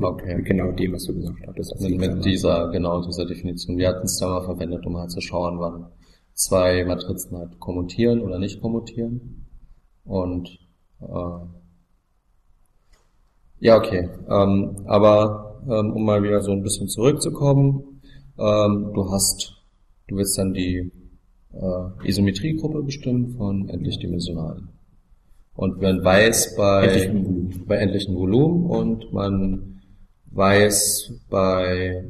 Okay. 0.00 0.36
Mit 0.36 0.46
genau 0.46 0.70
dem, 0.70 0.92
was 0.92 1.04
du 1.04 1.14
gesagt 1.14 1.44
hattest. 1.46 1.80
Mit, 1.80 1.98
mit 1.98 2.24
dieser, 2.24 2.70
genau 2.70 3.04
dieser 3.04 3.26
Definition. 3.26 3.76
Wir 3.76 3.88
hatten 3.88 4.04
es 4.04 4.18
da 4.18 4.28
mal 4.28 4.44
verwendet, 4.44 4.86
um 4.86 4.96
halt 4.96 5.10
zu 5.10 5.20
schauen, 5.20 5.58
wann 5.58 5.86
zwei 6.32 6.84
Matrizen 6.84 7.36
halt 7.36 7.58
kommutieren 7.58 8.20
oder 8.20 8.38
nicht 8.38 8.60
kommutieren. 8.60 9.46
Und 10.04 10.48
äh, 11.00 11.61
ja, 13.62 13.76
okay. 13.76 14.08
Ähm, 14.28 14.82
aber 14.86 15.62
ähm, 15.70 15.92
um 15.92 16.04
mal 16.04 16.22
wieder 16.22 16.42
so 16.42 16.52
ein 16.52 16.62
bisschen 16.62 16.88
zurückzukommen, 16.88 18.00
ähm, 18.38 18.90
du 18.94 19.10
hast, 19.10 19.54
du 20.08 20.16
willst 20.16 20.36
dann 20.36 20.52
die 20.52 20.90
äh, 21.52 22.08
Isometriegruppe 22.08 22.82
bestimmen 22.82 23.36
von 23.36 23.68
endlich 23.68 23.98
dimensionalen. 23.98 24.68
Und 25.54 25.80
man 25.80 26.02
weiß 26.02 26.56
bei 26.56 26.86
endlichen 26.86 27.24
Volumen, 27.24 27.64
bei 27.66 27.76
endlichen 27.76 28.14
Volumen 28.16 28.66
und 28.66 29.12
man 29.12 29.80
weiß 30.32 31.12
bei 31.30 32.04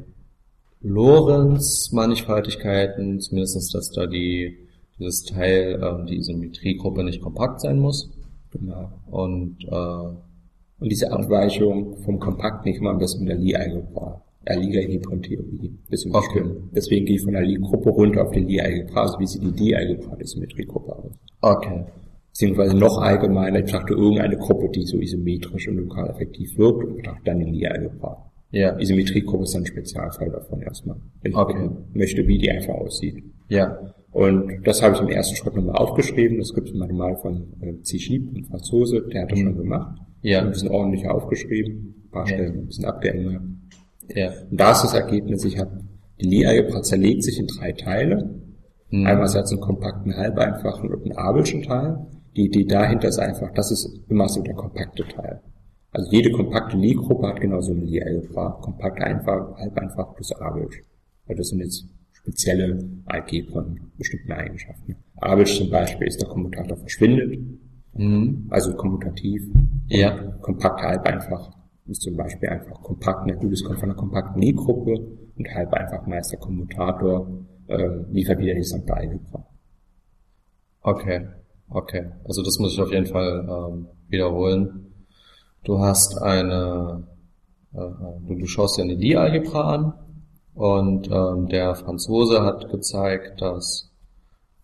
Lorenz 0.81 1.91
Mannigfaltigkeiten 1.91 3.19
zumindest, 3.19 3.75
dass 3.75 3.91
da 3.91 4.07
die 4.07 4.57
dieses 4.99 5.23
Teil, 5.23 5.81
ähm, 5.83 6.05
die 6.05 6.17
Isometriegruppe 6.17 7.03
nicht 7.03 7.21
kompakt 7.21 7.61
sein 7.61 7.79
muss. 7.79 8.09
Genau. 8.51 8.91
Und 9.09 9.57
äh, 9.65 10.32
und 10.79 10.91
diese 10.91 11.11
Abweichung 11.11 11.97
vom 12.03 12.19
Kompakten 12.19 12.73
kann 12.73 12.83
man 12.83 12.97
besten 12.97 13.23
mit 13.23 13.33
der 13.33 13.39
Lie-Algebra 13.39 14.23
äh, 14.45 14.57
Liga-Hypon-Theorie. 14.57 15.77
Okay. 16.11 16.43
Deswegen 16.75 17.05
gehe 17.05 17.15
ich 17.15 17.23
von 17.23 17.33
der 17.33 17.43
Lie-Gruppe 17.43 17.89
runter 17.89 18.23
auf 18.23 18.31
die 18.31 18.41
Lie-Algebra, 18.41 19.01
also 19.01 19.19
wie 19.19 19.27
sieht 19.27 19.43
die 19.43 19.63
Lie-Algebra 19.63 20.15
der 20.15 20.27
Symmetriegruppe 20.27 20.95
aus. 20.95 21.11
Okay. 21.41 21.85
Beziehungsweise 22.29 22.75
noch 22.75 22.97
allgemeiner, 22.97 23.59
ich 23.59 23.65
betrachte 23.65 23.93
irgendeine 23.93 24.37
Gruppe, 24.37 24.69
die 24.69 24.83
so 24.83 24.97
isometrisch 24.97 25.67
und 25.67 25.77
lokal 25.77 26.09
effektiv 26.09 26.57
wirkt 26.57 26.83
und 26.83 26.95
betrachte 26.97 27.21
dann 27.25 27.39
die 27.39 27.51
Lie-Algebra. 27.51 28.31
Ja. 28.51 28.77
Isometriegruppe 28.79 29.43
ist 29.43 29.55
ein 29.55 29.65
Spezialfall 29.65 30.29
davon 30.29 30.61
erstmal. 30.61 30.97
Wenn 31.21 31.31
ich 31.31 31.37
okay. 31.37 31.69
möchte, 31.93 32.27
wie 32.27 32.37
die 32.37 32.51
einfach 32.51 32.73
aussieht. 32.73 33.23
Ja. 33.49 33.93
Und 34.11 34.61
das 34.63 34.83
habe 34.83 34.95
ich 34.95 35.01
im 35.01 35.09
ersten 35.09 35.35
Schritt 35.35 35.55
nochmal 35.55 35.75
aufgeschrieben. 35.75 36.37
Das 36.37 36.53
gibt 36.53 36.69
es 36.69 36.75
manchmal 36.75 37.17
von 37.17 37.53
äh, 37.61 37.81
Zichib, 37.81 38.31
ein 38.35 38.43
Franzose, 38.45 39.01
der 39.11 39.23
hat 39.23 39.31
das 39.31 39.39
mhm. 39.39 39.43
schon 39.45 39.57
gemacht. 39.57 39.97
Ja. 40.23 40.39
Ein 40.41 40.49
bisschen 40.49 40.69
ordentlicher 40.69 41.13
aufgeschrieben, 41.13 41.95
ein 42.05 42.09
paar 42.09 42.27
ja. 42.27 42.33
Stellen 42.33 42.59
ein 42.59 42.65
bisschen 42.65 42.85
abgeändert. 42.85 43.41
Ja. 44.15 44.31
Und 44.49 44.59
da 44.59 44.71
ist 44.71 44.83
das 44.83 44.93
Ergebnis, 44.93 45.43
ich 45.45 45.59
habe, 45.59 45.81
die 46.19 46.27
Lie-Algebra 46.27 46.81
zerlegt 46.81 47.23
sich 47.23 47.39
in 47.39 47.47
drei 47.47 47.73
Teile. 47.73 48.41
Mhm. 48.89 49.05
Einerseits 49.05 49.51
einen 49.51 49.61
kompakten, 49.61 50.15
halbeinfachen 50.15 50.89
und 50.89 51.03
einen 51.03 51.17
abelschen 51.17 51.61
Teil. 51.61 52.07
Die 52.35 52.45
Idee 52.45 52.63
dahinter 52.63 53.09
ist 53.09 53.19
einfach, 53.19 53.51
das 53.53 53.71
ist 53.71 53.99
immer 54.09 54.27
so 54.29 54.41
der 54.41 54.55
kompakte 54.55 55.03
Teil. 55.07 55.41
Also 55.91 56.09
jede 56.11 56.31
kompakte 56.31 56.77
Lie-Gruppe 56.77 57.27
hat 57.27 57.41
genauso 57.41 57.73
eine 57.73 57.81
Lie-Algebra. 57.81 58.59
Kompakt 58.61 59.01
einfach, 59.01 59.55
halbeinfach 59.57 60.15
plus 60.15 60.31
abelsch. 60.31 60.81
Also 61.27 61.37
das 61.37 61.47
sind 61.49 61.59
jetzt 61.59 61.85
spezielle 62.13 62.79
Algebren, 63.05 63.91
bestimmten 63.97 64.31
Eigenschaften. 64.31 64.95
Abelsch 65.17 65.57
zum 65.57 65.69
Beispiel 65.69 66.07
ist 66.07 66.21
der 66.21 66.29
Kommutator 66.29 66.77
verschwindet, 66.77 67.37
mhm. 67.93 68.47
also 68.49 68.73
kommutativ. 68.75 69.43
Ja. 69.87 70.17
Kompakt 70.41 70.81
halb 70.81 71.05
einfach 71.05 71.51
ist 71.87 72.01
zum 72.01 72.15
Beispiel 72.15 72.49
einfach 72.49 72.81
kompakt, 72.81 73.23
na 73.25 73.35
gut, 73.35 73.51
es 73.51 73.63
kommt 73.63 73.79
von 73.79 73.89
einer 73.89 73.97
kompakten 73.97 74.39
Nie-Gruppe 74.39 74.93
und 75.37 75.49
halb 75.53 75.73
einfach 75.73 76.05
Meister 76.07 76.37
Kommutator 76.37 77.27
äh, 77.67 77.89
liefert 78.11 78.39
wieder 78.39 78.53
die 78.53 78.59
gesamte 78.59 78.93
Algebra. 78.93 79.45
Okay, 80.81 81.27
okay. 81.69 82.11
Also 82.25 82.43
das 82.43 82.57
muss 82.59 82.73
ich 82.73 82.81
auf 82.81 82.91
jeden 82.91 83.05
Fall 83.05 83.47
ähm, 83.49 83.87
wiederholen. 84.07 84.93
Du 85.63 85.79
hast 85.79 86.21
eine, 86.21 87.07
äh, 87.73 88.27
du, 88.27 88.35
du 88.35 88.45
schaust 88.45 88.77
dir 88.77 88.83
eine 88.83 88.95
Lie-Algebra 88.95 89.73
an 89.73 89.93
und 90.53 91.09
ähm, 91.09 91.47
der 91.47 91.75
Franzose 91.75 92.43
hat 92.43 92.69
gezeigt, 92.69 93.41
dass 93.41 93.91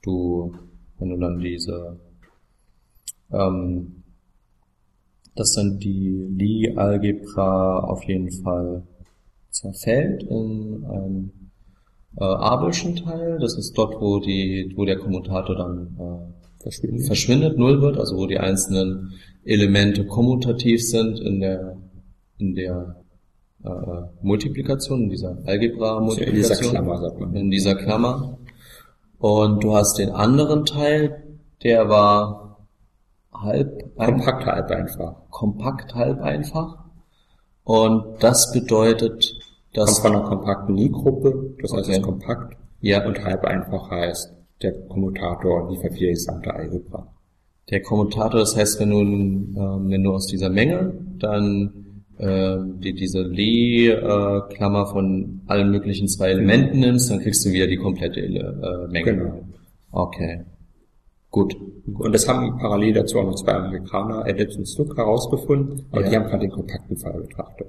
du, 0.02 0.54
wenn 0.98 1.10
du 1.10 1.18
dann 1.18 1.40
diese, 1.40 2.00
ähm, 3.32 4.04
dass 5.36 5.54
dann 5.54 5.80
die 5.80 6.28
Lie-Algebra 6.36 7.80
auf 7.80 8.04
jeden 8.04 8.32
Fall 8.32 8.84
zerfällt 9.50 10.24
in 10.24 10.86
einen 10.90 11.52
äh, 12.18 12.24
abelschen 12.24 12.96
Teil. 12.96 13.40
Das 13.40 13.58
ist 13.58 13.78
dort, 13.78 14.00
wo 14.02 14.20
die, 14.20 14.74
wo 14.76 14.86
der 14.86 14.98
Kommutator 14.98 15.56
dann 15.56 15.98
äh, 16.00 16.62
verschwindet. 16.62 17.08
verschwindet, 17.08 17.58
null 17.58 17.82
wird, 17.82 17.98
also 17.98 18.18
wo 18.18 18.28
die 18.28 18.38
einzelnen 18.40 19.14
Elemente 19.46 20.06
kommutativ 20.06 20.84
sind 20.86 21.20
in 21.20 21.40
der 21.40 21.78
in 22.40 22.56
der 22.56 22.96
äh, 23.64 23.70
Multiplikation, 24.22 25.04
in 25.04 25.10
dieser 25.10 25.38
Algebra-Multiplikation. 25.46 26.36
In 26.36 26.42
dieser 26.42 26.56
Klammer, 26.56 26.98
sagt 26.98 27.20
man. 27.20 27.36
In 27.36 27.52
dieser 27.52 27.76
Klammer. 27.76 28.38
Und 29.20 29.64
du 29.64 29.76
hast 29.76 30.00
den 30.00 30.10
anderen 30.10 30.66
Teil, 30.66 31.24
der 31.64 31.90
war 31.90 32.49
halb 33.34 33.96
kompakt 33.96 34.46
halb 34.46 34.72
einfach. 34.72 35.16
Kompakt 35.30 35.96
halb 35.96 36.22
einfach. 36.22 36.78
Und 37.64 38.24
das 38.24 38.52
bedeutet, 38.52 39.36
dass 39.74 40.02
kommt 40.02 40.14
von 40.14 40.16
einer 40.16 40.30
kompakten 40.30 40.76
Nie-Gruppe, 40.76 41.56
das 41.62 41.72
heißt, 41.74 41.90
okay. 41.90 41.98
es 41.98 42.04
kompakt. 42.04 42.58
Ja. 42.82 43.06
Und 43.06 43.24
halb 43.24 43.44
einfach 43.46 43.92
heißt, 43.92 44.34
der 44.62 44.74
Kommutator 44.88 45.70
liefert 45.70 46.00
die 46.00 46.08
gesamte 46.08 46.54
Algebra. 46.54 47.08
Der 47.70 47.82
Kommutator, 47.82 48.40
das 48.40 48.56
heißt, 48.56 48.80
wenn 48.80 48.90
du, 48.90 49.02
äh, 49.02 49.92
wenn 49.92 50.04
du 50.04 50.14
aus 50.14 50.28
dieser 50.28 50.50
Menge 50.50 50.94
dann 51.20 52.04
äh, 52.18 52.58
die, 52.80 52.94
diese 52.94 53.22
Lie-Klammer 53.22 54.88
von 54.88 55.42
allen 55.48 55.70
möglichen 55.72 56.08
zwei 56.08 56.32
Elementen 56.32 56.80
nimmst, 56.80 57.12
dann 57.12 57.20
kriegst 57.20 57.46
du 57.46 57.52
wieder 57.52 57.68
die 57.68 57.78
komplette 57.78 58.22
äh, 58.22 58.88
Menge. 58.88 59.16
Genau. 59.16 59.44
Okay. 59.92 60.46
Gut. 61.32 61.56
Und 61.86 62.12
das 62.14 62.28
haben 62.28 62.58
parallel 62.58 62.94
dazu 62.94 63.20
auch 63.20 63.26
noch 63.26 63.36
zwei 63.36 63.54
Amerikaner, 63.54 64.26
Adams 64.26 64.58
und 64.58 64.68
Stuck, 64.68 64.98
herausgefunden, 64.98 65.86
aber 65.92 66.04
ja. 66.04 66.10
die 66.10 66.16
haben 66.16 66.26
gerade 66.26 66.42
den 66.42 66.52
kompakten 66.52 66.98
Fall 66.98 67.22
betrachtet. 67.22 67.68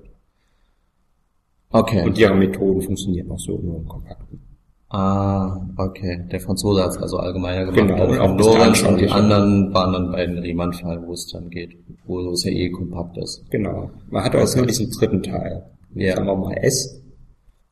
Okay. 1.71 2.05
Und 2.05 2.19
ihre 2.19 2.35
Methoden 2.35 2.81
funktionieren 2.81 3.31
auch 3.31 3.39
so 3.39 3.59
nur 3.59 3.77
im 3.77 3.87
kompakten. 3.87 4.41
Ah, 4.89 5.69
okay. 5.77 6.27
Der 6.33 6.41
Franzose 6.41 6.83
hat 6.83 6.91
es 6.91 6.97
also 6.99 7.19
allgemeiner 7.19 7.67
gemacht. 7.67 7.97
Genau, 7.97 8.09
und 8.09 8.19
auch 8.19 8.37
Lorenz 8.37 8.83
und 8.83 9.01
die 9.01 9.09
anderen 9.09 9.73
waren 9.73 9.93
dann 9.93 10.11
bei 10.11 10.27
den 10.27 10.39
Riemann-Fall, 10.39 11.07
wo 11.07 11.13
es 11.13 11.29
dann 11.29 11.49
geht, 11.49 11.77
wo 12.07 12.19
es 12.33 12.43
ja 12.43 12.51
eh 12.51 12.71
kompakt 12.71 13.17
ist. 13.19 13.49
Genau. 13.51 13.91
Man 14.11 14.25
hat 14.25 14.35
also 14.35 14.59
nur 14.59 14.67
diesen 14.67 14.91
dritten 14.91 15.23
Teil. 15.23 15.65
Ja. 15.95 16.17
Sagen 16.17 16.27
wir 16.27 16.37
mal 16.37 16.55
S. 16.55 17.01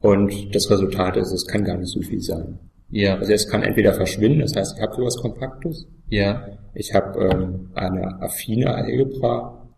Und 0.00 0.54
das 0.54 0.70
Resultat 0.70 1.16
ist, 1.16 1.32
es 1.32 1.46
kann 1.46 1.64
gar 1.64 1.76
nicht 1.76 1.90
so 1.90 2.00
viel 2.02 2.20
sein. 2.20 2.60
Ja. 2.90 3.16
Also 3.18 3.32
es 3.32 3.48
kann 3.48 3.62
entweder 3.62 3.92
verschwinden, 3.92 4.40
das 4.40 4.56
heißt, 4.56 4.76
ich 4.76 4.82
habe 4.82 4.94
sowas 4.94 5.16
Kompaktes. 5.16 5.86
Ja. 6.08 6.46
Ich 6.74 6.94
habe 6.94 7.18
ähm, 7.24 7.70
eine 7.74 8.20
affine 8.22 8.74
Algebra, 8.74 9.68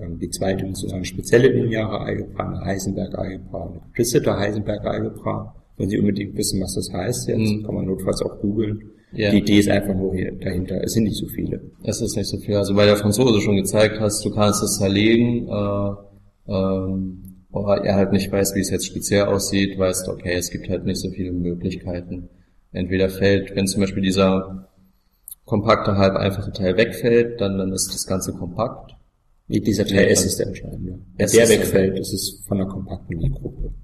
ähm, 0.00 0.18
die 0.18 0.30
zweite 0.30 0.66
ist 0.66 0.92
eine 0.92 1.04
spezielle 1.04 1.48
lineare 1.48 2.00
Algebra, 2.00 2.48
eine 2.48 2.60
Heisenberg-Algebra, 2.60 3.66
eine 3.66 3.80
gesplittete 3.92 4.36
Heisenberg-Algebra 4.36 5.54
wenn 5.76 5.88
Sie 5.88 5.98
unbedingt 5.98 6.36
wissen, 6.36 6.60
was 6.60 6.74
das 6.74 6.92
heißt, 6.92 7.28
jetzt 7.28 7.38
mhm. 7.38 7.62
kann 7.64 7.74
man 7.74 7.86
notfalls 7.86 8.22
auch 8.22 8.38
googeln. 8.40 8.90
Ja. 9.12 9.30
Die 9.30 9.38
Idee 9.38 9.58
ist 9.58 9.68
einfach 9.68 9.94
nur 9.94 10.14
hier 10.14 10.32
dahinter. 10.32 10.82
Es 10.82 10.92
sind 10.92 11.04
nicht 11.04 11.16
so 11.16 11.26
viele. 11.26 11.60
Es 11.82 12.00
ist 12.00 12.16
nicht 12.16 12.28
so 12.28 12.38
viel. 12.38 12.56
Also 12.56 12.76
weil 12.76 12.86
der 12.86 12.96
Franzose 12.96 13.40
schon 13.40 13.56
gezeigt 13.56 14.00
hast, 14.00 14.24
du 14.24 14.30
kannst 14.30 14.62
es 14.62 14.78
zerlegen, 14.78 15.48
äh, 15.48 16.52
ähm, 16.52 17.31
aber 17.52 17.84
er 17.84 17.96
halt 17.96 18.12
nicht 18.12 18.32
weiß, 18.32 18.54
wie 18.54 18.60
es 18.60 18.70
jetzt 18.70 18.86
speziell 18.86 19.24
aussieht, 19.24 19.78
weißt, 19.78 20.08
okay, 20.08 20.34
es 20.34 20.50
gibt 20.50 20.68
halt 20.68 20.84
nicht 20.84 21.00
so 21.00 21.10
viele 21.10 21.32
Möglichkeiten. 21.32 22.28
Entweder 22.72 23.10
fällt, 23.10 23.54
wenn 23.54 23.66
zum 23.66 23.82
Beispiel 23.82 24.02
dieser 24.02 24.68
kompakte, 25.44 25.96
halb 25.96 26.16
einfache 26.16 26.52
Teil 26.52 26.76
wegfällt, 26.76 27.40
dann, 27.40 27.58
dann 27.58 27.72
ist 27.72 27.92
das 27.92 28.06
Ganze 28.06 28.32
kompakt. 28.32 28.92
Nee, 29.48 29.60
dieser 29.60 29.86
Teil 29.86 30.08
S 30.08 30.24
ist 30.24 30.38
der 30.38 30.46
entscheidende. 30.46 30.98
Wenn 31.16 31.28
der 31.28 31.48
wegfällt, 31.48 31.98
ist 31.98 32.12
es 32.14 32.42
von 32.46 32.60
einer 32.60 32.70
kompakten 32.70 33.30
Gruppe. 33.32 33.74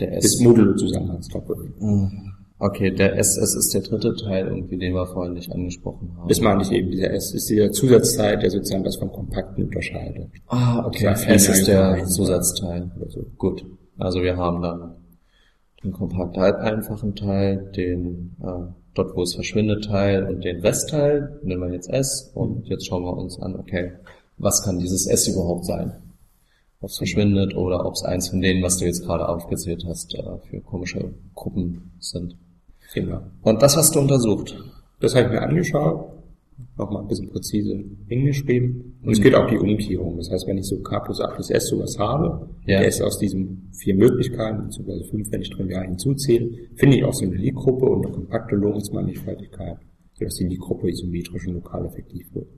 Der 0.00 0.16
S. 0.16 0.24
Ist 0.24 0.40
modulo 0.40 0.74
Zusammenhangsgruppe. 0.74 1.72
Hm. 1.78 2.35
Okay, 2.58 2.90
der 2.90 3.16
S, 3.16 3.36
S 3.36 3.54
ist 3.54 3.74
der 3.74 3.82
dritte 3.82 4.14
Teil 4.16 4.46
irgendwie, 4.46 4.78
den 4.78 4.94
wir 4.94 5.06
vorhin 5.06 5.34
nicht 5.34 5.52
angesprochen 5.52 6.16
haben. 6.16 6.28
Das 6.28 6.40
meine 6.40 6.62
ich 6.62 6.72
eben, 6.72 6.90
dieser 6.90 7.10
S 7.10 7.34
ist 7.34 7.50
der 7.50 7.70
Zusatzteil, 7.70 8.38
der 8.38 8.50
sozusagen 8.50 8.84
das 8.84 8.96
vom 8.96 9.12
Kompakten 9.12 9.64
unterscheidet. 9.64 10.30
Ah, 10.46 10.86
okay, 10.86 11.06
S 11.06 11.48
ist 11.48 11.68
der 11.68 12.04
Zusatzteil. 12.06 12.90
So. 13.08 13.26
Gut, 13.36 13.66
also 13.98 14.22
wir 14.22 14.36
haben 14.38 14.62
dann 14.62 14.94
den 15.84 15.92
kompakt 15.92 16.38
halb 16.38 16.56
einfachen 16.56 17.14
Teil, 17.14 17.70
den 17.76 18.36
äh, 18.42 18.72
dort 18.94 19.14
wo 19.14 19.22
es 19.22 19.34
verschwindet 19.34 19.84
Teil 19.84 20.26
und 20.26 20.42
den 20.42 20.60
Restteil, 20.60 21.38
nehmen 21.42 21.60
wir 21.60 21.74
jetzt 21.74 21.90
S 21.90 22.30
und 22.34 22.66
jetzt 22.68 22.86
schauen 22.86 23.04
wir 23.04 23.16
uns 23.16 23.38
an, 23.38 23.54
okay, 23.56 23.92
was 24.38 24.62
kann 24.62 24.78
dieses 24.78 25.06
S 25.06 25.28
überhaupt 25.28 25.66
sein? 25.66 25.92
ob 26.80 26.90
es 26.90 26.98
verschwindet 26.98 27.56
oder 27.56 27.84
ob 27.86 27.94
es 27.94 28.02
eins 28.02 28.28
von 28.28 28.40
denen, 28.40 28.62
was 28.62 28.78
du 28.78 28.84
jetzt 28.84 29.02
gerade 29.02 29.28
aufgezählt 29.28 29.84
hast, 29.86 30.14
äh, 30.14 30.38
für 30.48 30.60
komische 30.60 31.14
Gruppen 31.34 31.92
sind. 31.98 32.36
Genau. 32.94 33.22
Und 33.42 33.62
das 33.62 33.76
hast 33.76 33.94
du 33.94 34.00
untersucht? 34.00 34.56
Das 35.00 35.14
habe 35.14 35.26
ich 35.26 35.32
mir 35.32 35.42
angeschaut, 35.42 36.16
nochmal 36.78 37.02
ein 37.02 37.08
bisschen 37.08 37.30
präzise 37.30 37.84
hingeschrieben. 38.08 38.98
Und 39.00 39.06
mhm. 39.06 39.12
es 39.12 39.20
geht 39.20 39.34
auch 39.34 39.46
die 39.46 39.58
Umkehrung. 39.58 40.16
Das 40.16 40.30
heißt, 40.30 40.46
wenn 40.46 40.58
ich 40.58 40.66
so 40.66 40.80
K 40.80 41.00
plus 41.00 41.20
A 41.20 41.28
plus 41.28 41.50
S 41.50 41.68
sowas 41.68 41.98
habe, 41.98 42.48
ja. 42.66 42.80
der 42.80 42.88
ist 42.88 43.02
aus 43.02 43.18
diesen 43.18 43.70
vier 43.72 43.94
Möglichkeiten, 43.94 44.64
beziehungsweise 44.64 45.04
fünf, 45.04 45.30
wenn 45.30 45.42
ich 45.42 45.50
trivial 45.50 45.84
hinzuzähle, 45.84 46.50
finde 46.76 46.96
ich 46.96 47.04
auch 47.04 47.12
so 47.12 47.24
eine 47.24 47.36
Lie-Gruppe 47.36 47.86
und 47.86 48.06
eine 48.06 48.14
kompakte 48.14 48.56
Lorentz-Mannigfaltigkeit, 48.56 49.78
sodass 50.14 50.34
die 50.36 50.46
Lie-Gruppe 50.46 50.90
isometrisch 50.90 51.46
und 51.46 51.54
lokal 51.54 51.86
effektiv 51.86 52.34
wird. 52.34 52.48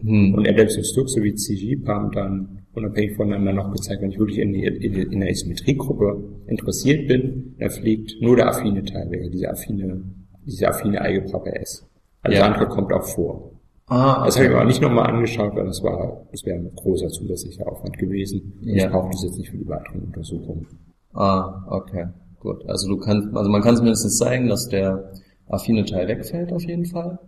Hm. 0.00 0.34
Und 0.34 0.48
Adams 0.48 0.76
und 0.76 0.86
Stokes 0.86 1.12
sowie 1.12 1.34
CG 1.34 1.78
haben 1.86 2.10
dann 2.12 2.58
unabhängig 2.72 3.16
voneinander 3.16 3.52
noch 3.52 3.72
gezeigt, 3.72 4.02
wenn 4.02 4.10
ich 4.10 4.18
wirklich 4.18 4.38
in, 4.38 4.52
die, 4.52 4.64
in 4.64 5.20
der 5.20 5.30
Isometriegruppe 5.30 6.22
interessiert 6.46 7.08
bin, 7.08 7.56
dann 7.58 7.70
fliegt 7.70 8.20
nur 8.20 8.36
der 8.36 8.48
affine 8.48 8.84
Teil 8.84 9.10
weg, 9.10 9.30
diese 9.32 9.50
affine, 9.50 10.02
diese 10.46 10.68
affine 10.68 11.00
Algebra 11.00 11.44
S. 11.46 11.86
Alles 12.22 12.38
ja. 12.38 12.46
andere 12.46 12.68
kommt 12.68 12.92
auch 12.92 13.04
vor. 13.04 13.52
Ah, 13.86 14.18
okay. 14.18 14.26
Das 14.26 14.36
habe 14.36 14.44
ich 14.44 14.50
mir 14.50 14.56
aber 14.56 14.66
nicht 14.66 14.82
nochmal 14.82 15.10
angeschaut, 15.10 15.56
weil 15.56 15.64
das 15.64 15.82
war, 15.82 16.26
das 16.30 16.44
wäre 16.44 16.58
ein 16.58 16.70
großer 16.74 17.08
zusätzlicher 17.08 17.66
Aufwand 17.66 17.96
gewesen. 17.98 18.52
Ja. 18.60 18.84
Ich 18.84 18.90
brauche 18.90 19.10
das 19.10 19.22
jetzt 19.24 19.38
nicht 19.38 19.50
für 19.50 19.56
die 19.56 19.68
weiteren 19.68 20.02
Untersuchungen. 20.02 20.66
Ah, 21.14 21.64
okay. 21.68 22.06
Gut. 22.38 22.68
Also 22.68 22.88
du 22.88 22.98
kannst, 22.98 23.34
also 23.34 23.50
man 23.50 23.62
kann 23.62 23.76
zumindest 23.76 24.16
zeigen, 24.18 24.48
dass 24.48 24.68
der 24.68 25.12
affine 25.48 25.84
Teil 25.84 26.06
wegfällt 26.06 26.52
auf 26.52 26.62
jeden 26.64 26.84
Fall. 26.84 27.18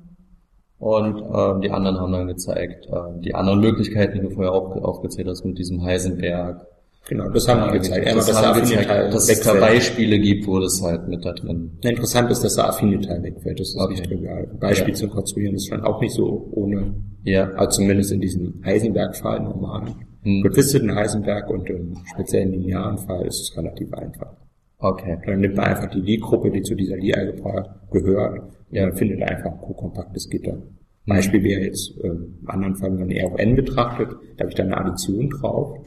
Und 0.80 1.18
äh, 1.20 1.60
die 1.62 1.70
anderen 1.70 2.00
haben 2.00 2.12
dann 2.12 2.26
gezeigt, 2.26 2.86
äh, 2.86 3.20
die 3.20 3.34
anderen 3.34 3.60
Möglichkeiten, 3.60 4.14
die 4.14 4.20
du 4.20 4.30
vorher 4.30 4.52
auch 4.52 4.74
aufgezählt 4.82 5.28
hast 5.28 5.44
mit 5.44 5.58
diesem 5.58 5.82
Heisenberg, 5.84 6.66
Genau, 7.08 7.28
das 7.30 7.48
haben 7.48 7.72
die 7.72 7.78
gezeigt. 7.78 8.06
Das 8.14 8.26
dass 8.26 8.44
haben 8.44 8.60
gezeigt, 8.60 8.86
Teil 8.88 9.10
dass 9.10 9.28
es 9.28 9.40
da. 9.40 9.54
Beispiele 9.54 10.18
gibt, 10.18 10.46
wo 10.46 10.60
das 10.60 10.80
halt 10.82 11.08
mit 11.08 11.24
da 11.24 11.32
drin. 11.32 11.72
Interessant 11.82 12.30
ist, 12.30 12.44
dass 12.44 12.54
der 12.54 12.68
affine 12.68 13.00
Teil 13.00 13.22
wegfällt. 13.22 13.58
Das 13.58 13.68
ist 13.70 13.76
Okay. 13.76 13.90
nicht 13.94 14.04
trivial. 14.04 14.48
Ein 14.52 14.58
Beispiel 14.58 14.90
Ja. 14.94 15.00
zum 15.00 15.10
Konstruieren 15.10 15.54
ist 15.56 15.66
schon 15.68 15.80
auch 15.82 16.00
nicht 16.00 16.12
so 16.14 16.48
ohne, 16.52 16.94
Ja. 17.24 17.50
also 17.52 17.80
zumindest 17.80 18.12
in 18.12 18.20
diesem 18.20 18.62
Heisenberg-Fall 18.64 19.40
normal. 19.40 19.86
Hm. 20.22 20.42
Befisteten 20.42 20.94
Heisenberg 20.94 21.48
und 21.50 21.68
im 21.70 21.96
speziellen 22.04 22.52
linearen 22.52 22.98
Fall 22.98 23.26
ist 23.26 23.40
es 23.40 23.56
relativ 23.56 23.92
einfach. 23.94 24.32
Okay. 24.78 25.16
Dann 25.26 25.40
nimmt 25.40 25.56
man 25.56 25.66
einfach 25.66 25.90
die 25.90 26.00
Lie-Gruppe, 26.00 26.50
die 26.50 26.62
zu 26.62 26.74
dieser 26.74 26.96
Lie-Algebra 26.96 27.80
gehört, 27.90 28.42
Ja. 28.70 28.86
man 28.86 28.96
findet 28.96 29.22
einfach 29.22 29.52
ein 29.52 29.60
kokompaktes 29.60 30.28
Gitter. 30.28 30.62
Beispiel 31.06 31.42
wäre 31.42 31.62
jetzt 31.62 31.92
im 32.02 32.38
anderen 32.46 32.76
Fall, 32.76 32.92
wenn 32.92 33.00
man 33.00 33.10
R 33.10 33.26
auf 33.26 33.38
N 33.38 33.56
betrachtet, 33.56 34.10
da 34.36 34.42
habe 34.42 34.50
ich 34.50 34.54
dann 34.54 34.72
eine 34.72 34.78
Addition 34.78 35.28
drauf. 35.30 35.78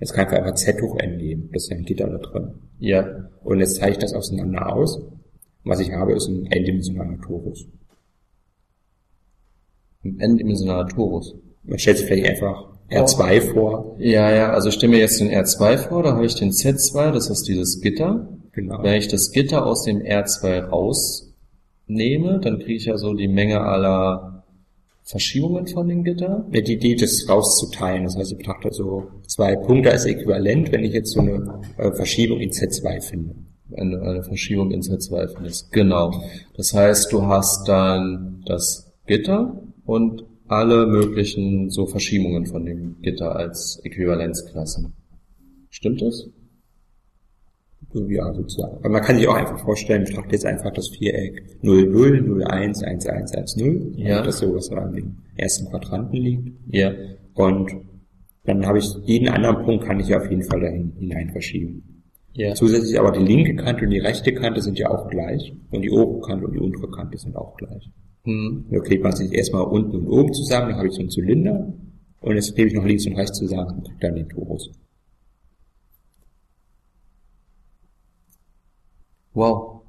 Jetzt 0.00 0.12
kann 0.12 0.26
ich 0.26 0.32
einfach 0.32 0.54
Z 0.54 0.82
hoch 0.82 0.98
N 0.98 1.16
nehmen. 1.16 1.50
Das 1.52 1.64
ist 1.64 1.70
ja 1.70 1.76
ein 1.76 1.84
Gitter 1.84 2.08
da 2.08 2.18
drin. 2.18 2.54
Ja. 2.78 3.28
Und 3.44 3.60
jetzt 3.60 3.76
zeige 3.76 3.92
ich 3.92 3.98
das 3.98 4.14
auseinander 4.14 4.74
aus. 4.74 5.00
Was 5.64 5.80
ich 5.80 5.92
habe, 5.92 6.12
ist 6.12 6.28
ein 6.28 6.46
n-dimensionaler 6.46 7.20
Torus. 7.20 7.66
Ein 10.04 10.18
n-dimensionaler 10.18 10.88
Torus. 10.88 11.34
Man 11.62 11.78
stellt 11.78 11.98
sich 11.98 12.06
vielleicht 12.06 12.28
einfach 12.28 12.74
R2 12.90 13.52
vor. 13.52 13.96
Ja, 13.98 14.30
ja, 14.34 14.52
also 14.52 14.68
ich 14.68 14.74
stelle 14.74 14.92
mir 14.92 14.98
jetzt 14.98 15.20
den 15.20 15.30
R2 15.30 15.78
vor, 15.88 16.02
da 16.02 16.12
habe 16.14 16.26
ich 16.26 16.34
den 16.34 16.50
Z2, 16.50 17.12
das 17.12 17.30
ist 17.30 17.48
dieses 17.48 17.80
Gitter. 17.80 18.28
Genau. 18.52 18.82
Wenn 18.82 18.94
ich 18.94 19.08
das 19.08 19.32
Gitter 19.32 19.64
aus 19.66 19.84
dem 19.84 20.00
R2 20.00 20.68
rausnehme, 21.88 22.40
dann 22.40 22.58
kriege 22.58 22.74
ich 22.74 22.86
ja 22.86 22.96
so 22.96 23.14
die 23.14 23.28
Menge 23.28 23.60
aller 23.60 24.44
Verschiebungen 25.02 25.66
von 25.66 25.86
dem 25.88 26.02
Gitter. 26.02 26.46
Die 26.50 26.72
Idee, 26.72 26.94
das 26.94 27.28
rauszuteilen. 27.28 28.04
Das 28.04 28.16
heißt, 28.16 28.32
ich 28.32 28.38
betrachte 28.38 28.72
so 28.72 29.08
zwei 29.26 29.54
Punkte 29.54 29.90
als 29.90 30.06
äquivalent, 30.06 30.72
wenn 30.72 30.82
ich 30.82 30.94
jetzt 30.94 31.12
so 31.12 31.20
eine 31.20 31.60
äh, 31.76 31.92
Verschiebung 31.92 32.40
in 32.40 32.50
Z2 32.50 33.02
finde. 33.02 33.34
Eine, 33.76 34.00
eine 34.00 34.22
Verschiebung 34.22 34.70
in 34.70 34.80
Z2 34.80 35.34
findest. 35.34 35.72
Genau. 35.72 36.10
Das 36.56 36.72
heißt, 36.72 37.12
du 37.12 37.26
hast 37.26 37.68
dann 37.68 38.42
das 38.46 38.92
Gitter 39.06 39.62
und 39.84 40.24
alle 40.46 40.86
möglichen 40.86 41.70
so 41.70 41.86
Verschiebungen 41.86 42.46
von 42.46 42.64
dem 42.64 42.96
Gitter 43.02 43.36
als 43.36 43.80
Äquivalenzklassen. 43.84 44.94
Stimmt 45.68 46.00
das? 46.00 46.28
Ja, 47.94 48.32
sozusagen. 48.34 48.76
Aber 48.78 48.88
man 48.88 49.02
kann 49.02 49.16
sich 49.16 49.28
auch 49.28 49.34
einfach 49.34 49.58
vorstellen, 49.60 50.02
ich 50.02 50.10
betrachte 50.10 50.32
jetzt 50.32 50.46
einfach 50.46 50.72
das 50.72 50.88
Viereck 50.88 51.58
0, 51.62 51.86
0, 51.86 52.22
0, 52.22 52.44
1, 52.44 52.82
1, 52.82 53.06
1, 53.06 53.32
1, 53.32 53.56
0. 53.56 53.92
Ja. 53.96 54.22
Das 54.22 54.38
so, 54.38 54.54
was 54.54 54.70
an 54.70 54.92
dem 54.92 55.16
ersten 55.36 55.70
Quadranten 55.70 56.20
liegt. 56.20 56.48
Ja. 56.68 56.92
Und 57.34 57.72
dann 58.44 58.66
habe 58.66 58.78
ich 58.78 58.94
jeden 59.04 59.28
anderen 59.28 59.64
Punkt 59.64 59.84
kann 59.84 60.00
ich 60.00 60.14
auf 60.14 60.28
jeden 60.28 60.42
Fall 60.42 60.60
dahin 60.60 60.92
hinein 60.98 61.30
verschieben. 61.30 62.02
Ja. 62.32 62.54
Zusätzlich 62.54 62.98
aber 62.98 63.12
die 63.12 63.24
linke 63.24 63.54
Kante 63.54 63.84
und 63.84 63.90
die 63.90 64.00
rechte 64.00 64.34
Kante 64.34 64.60
sind 64.60 64.78
ja 64.78 64.90
auch 64.90 65.08
gleich. 65.08 65.54
Und 65.70 65.82
die 65.82 65.90
obere 65.90 66.20
Kante 66.20 66.46
und 66.46 66.54
die 66.54 66.60
untere 66.60 66.90
Kante 66.90 67.16
sind 67.16 67.36
auch 67.36 67.56
gleich. 67.56 67.90
Hm. 68.24 68.66
Da 68.70 68.80
klebt 68.80 69.04
man 69.04 69.12
sich 69.12 69.32
erstmal 69.32 69.62
unten 69.62 69.96
und 69.96 70.08
oben 70.08 70.32
zusammen, 70.32 70.70
dann 70.70 70.78
habe 70.78 70.88
ich 70.88 70.94
so 70.94 71.00
einen 71.00 71.10
Zylinder. 71.10 71.72
Und 72.20 72.34
jetzt 72.34 72.54
klebe 72.54 72.68
ich 72.68 72.74
noch 72.74 72.84
links 72.84 73.06
und 73.06 73.16
rechts 73.16 73.38
zusammen 73.38 73.76
und 73.76 73.84
kriege 73.84 73.98
dann 74.00 74.14
den 74.16 74.28
Torus. 74.28 74.70
Wow. 79.34 79.82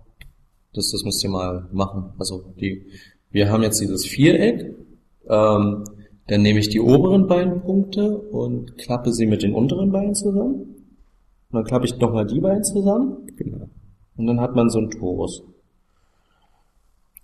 Das, 0.73 0.91
das 0.91 1.03
müsst 1.03 1.23
ihr 1.23 1.29
mal 1.29 1.67
machen. 1.71 2.11
Also 2.19 2.53
die, 2.59 2.85
wir 3.31 3.49
haben 3.49 3.63
jetzt 3.63 3.79
dieses 3.79 4.05
Viereck. 4.05 4.75
Ähm, 5.29 5.83
dann 6.27 6.41
nehme 6.41 6.59
ich 6.59 6.69
die 6.69 6.79
oberen 6.81 7.27
beiden 7.27 7.61
Punkte 7.61 8.17
und 8.17 8.77
klappe 8.77 9.13
sie 9.13 9.27
mit 9.27 9.43
den 9.43 9.53
unteren 9.53 9.91
beiden 9.91 10.15
zusammen. 10.15 10.55
Und 10.55 11.53
dann 11.53 11.63
klappe 11.63 11.85
ich 11.85 11.97
nochmal 11.97 12.25
die 12.25 12.39
beiden 12.39 12.63
zusammen. 12.63 13.27
Genau. 13.37 13.69
Und 14.17 14.27
dann 14.27 14.41
hat 14.41 14.55
man 14.55 14.69
so 14.69 14.79
einen 14.79 14.89
Torus. 14.91 15.43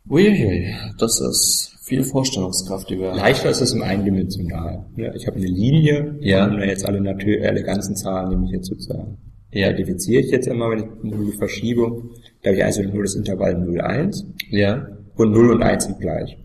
Uiuiui, 0.10 0.74
das 0.98 1.20
ist 1.20 1.76
viel 1.84 2.04
Vorstellungskraft, 2.04 2.90
die 2.90 3.00
wir 3.00 3.14
Leichter 3.14 3.50
ist 3.50 3.62
es 3.62 3.74
im 3.74 3.82
Eindimensionalen. 3.84 4.86
Ja, 4.98 5.14
ich 5.14 5.28
habe 5.28 5.38
eine 5.38 5.46
Linie, 5.48 6.18
Ja. 6.22 6.46
und 6.48 6.60
jetzt 6.60 6.86
alle, 6.86 7.02
natür 7.02 7.48
alle 7.48 7.64
ganzen 7.64 7.96
Zahlen 7.96 8.30
nehme 8.30 8.46
ich 8.46 8.52
jetzt 8.52 8.68
sozusagen. 8.68 9.18
Ja. 9.54 9.70
Identifiziere 9.70 10.22
ich 10.22 10.32
jetzt 10.32 10.48
immer, 10.48 10.70
wenn 10.70 10.80
ich 10.80 10.86
nur 11.04 11.26
die 11.32 11.38
Verschiebung, 11.38 12.12
da 12.42 12.50
habe 12.50 12.58
ich 12.58 12.64
also 12.64 12.84
nur 12.84 13.04
das 13.04 13.16
Intervall 13.16 13.56
0, 13.56 13.82
1 13.82 14.26
Ja, 14.50 14.88
und 15.16 15.32
0 15.32 15.52
und 15.52 15.64
1 15.64 15.86
sind 15.86 16.00
gleich. 16.00 16.38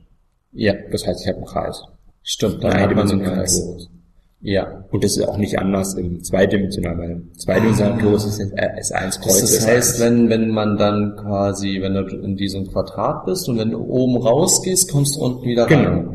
ja, 0.53 0.75
Das 0.91 1.07
heißt, 1.07 1.21
ich 1.23 1.29
habe 1.29 1.39
einen 1.39 1.47
Kreis. 1.47 1.83
stimmt. 2.23 2.65
Dann 2.65 2.75
hat 2.81 2.95
man 2.95 3.11
einen 3.11 3.23
Kreis. 3.23 3.61
Torus. 3.61 3.91
Ja. 4.41 4.85
Und 4.91 5.03
das 5.03 5.17
ist 5.17 5.23
auch 5.27 5.39
nicht 5.39 5.59
anders 5.59 5.95
im 5.95 6.23
zweidimensionalen, 6.23 6.99
weil 6.99 7.11
im 7.13 7.35
zweidimensionalen 7.39 7.99
Ah. 8.01 8.03
Torus 8.03 8.25
ist 8.27 8.41
S1 8.41 8.91
Das, 8.91 9.21
Kreuz. 9.21 9.41
das 9.41 9.51
ist 9.53 9.67
heißt, 9.67 9.95
eins. 9.95 10.01
wenn, 10.01 10.29
wenn 10.29 10.51
man 10.51 10.77
dann 10.77 11.17
quasi, 11.17 11.81
wenn 11.81 11.95
du 11.95 12.01
in 12.23 12.37
diesem 12.37 12.67
Quadrat 12.67 13.25
bist 13.25 13.49
und 13.49 13.59
wenn 13.59 13.71
du 13.71 13.79
oben 13.79 14.17
rausgehst, 14.17 14.91
kommst 14.93 15.17
du 15.17 15.21
unten 15.21 15.45
wieder 15.47 15.65
rein. 15.71 15.85
Genau. 15.85 16.15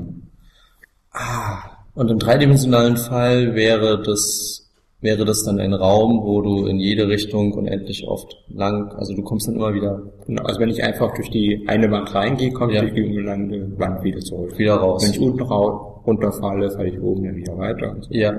Ah. 1.14 1.64
Und 1.94 2.10
im 2.10 2.20
dreidimensionalen 2.20 2.96
Fall 2.98 3.54
wäre 3.56 4.02
das, 4.02 4.61
wäre 5.02 5.26
das 5.26 5.44
dann 5.44 5.60
ein 5.60 5.74
Raum, 5.74 6.22
wo 6.24 6.42
du 6.42 6.68
in 6.68 6.80
jede 6.80 7.08
Richtung 7.08 7.54
unendlich 7.54 8.08
oft 8.08 8.38
lang, 8.50 8.92
also 8.94 9.16
du 9.16 9.24
kommst 9.24 9.48
dann 9.48 9.56
immer 9.56 9.74
wieder, 9.74 10.02
Genau, 10.28 10.44
also 10.44 10.60
wenn 10.60 10.70
ich 10.70 10.84
einfach 10.84 11.14
durch 11.16 11.30
die 11.32 11.66
eine 11.68 11.90
Wand 11.92 12.14
reingehe, 12.14 12.52
komme 12.52 12.74
Ja. 12.74 12.84
ich 12.84 12.92
durch 12.92 13.02
die 13.02 13.10
umgelandete 13.10 13.80
Wand 13.80 14.04
wieder 14.04 14.20
zurück. 14.20 14.58
wieder 14.58 14.76
raus. 14.76 15.04
Wenn 15.04 15.12
ich 15.12 15.20
unten 15.20 15.42
runterfalle, 15.42 16.70
falle 16.72 16.90
ich 16.90 17.02
oben 17.02 17.24
dann 17.26 17.36
wieder 17.36 17.58
weiter. 17.58 17.92
Und 17.92 18.06
so. 18.06 18.14
ja. 18.14 18.34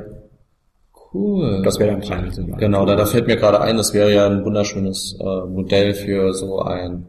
Cool. 1.15 1.61
Das 1.63 1.79
wäre 1.79 1.91
dann 1.91 2.01
dreidimensional. 2.01 2.59
Genau, 2.59 2.87
da, 2.87 2.97
da 2.97 3.05
fällt 3.05 3.27
mir 3.27 3.37
gerade 3.37 3.61
ein, 3.61 3.77
das 3.77 3.93
wäre 3.93 4.15
ja 4.15 4.27
ein 4.27 4.45
wunderschönes 4.47 5.19
äh, 5.21 5.47
Modell 5.47 5.93
für 5.93 6.33
so 6.33 6.61
ein 6.61 7.07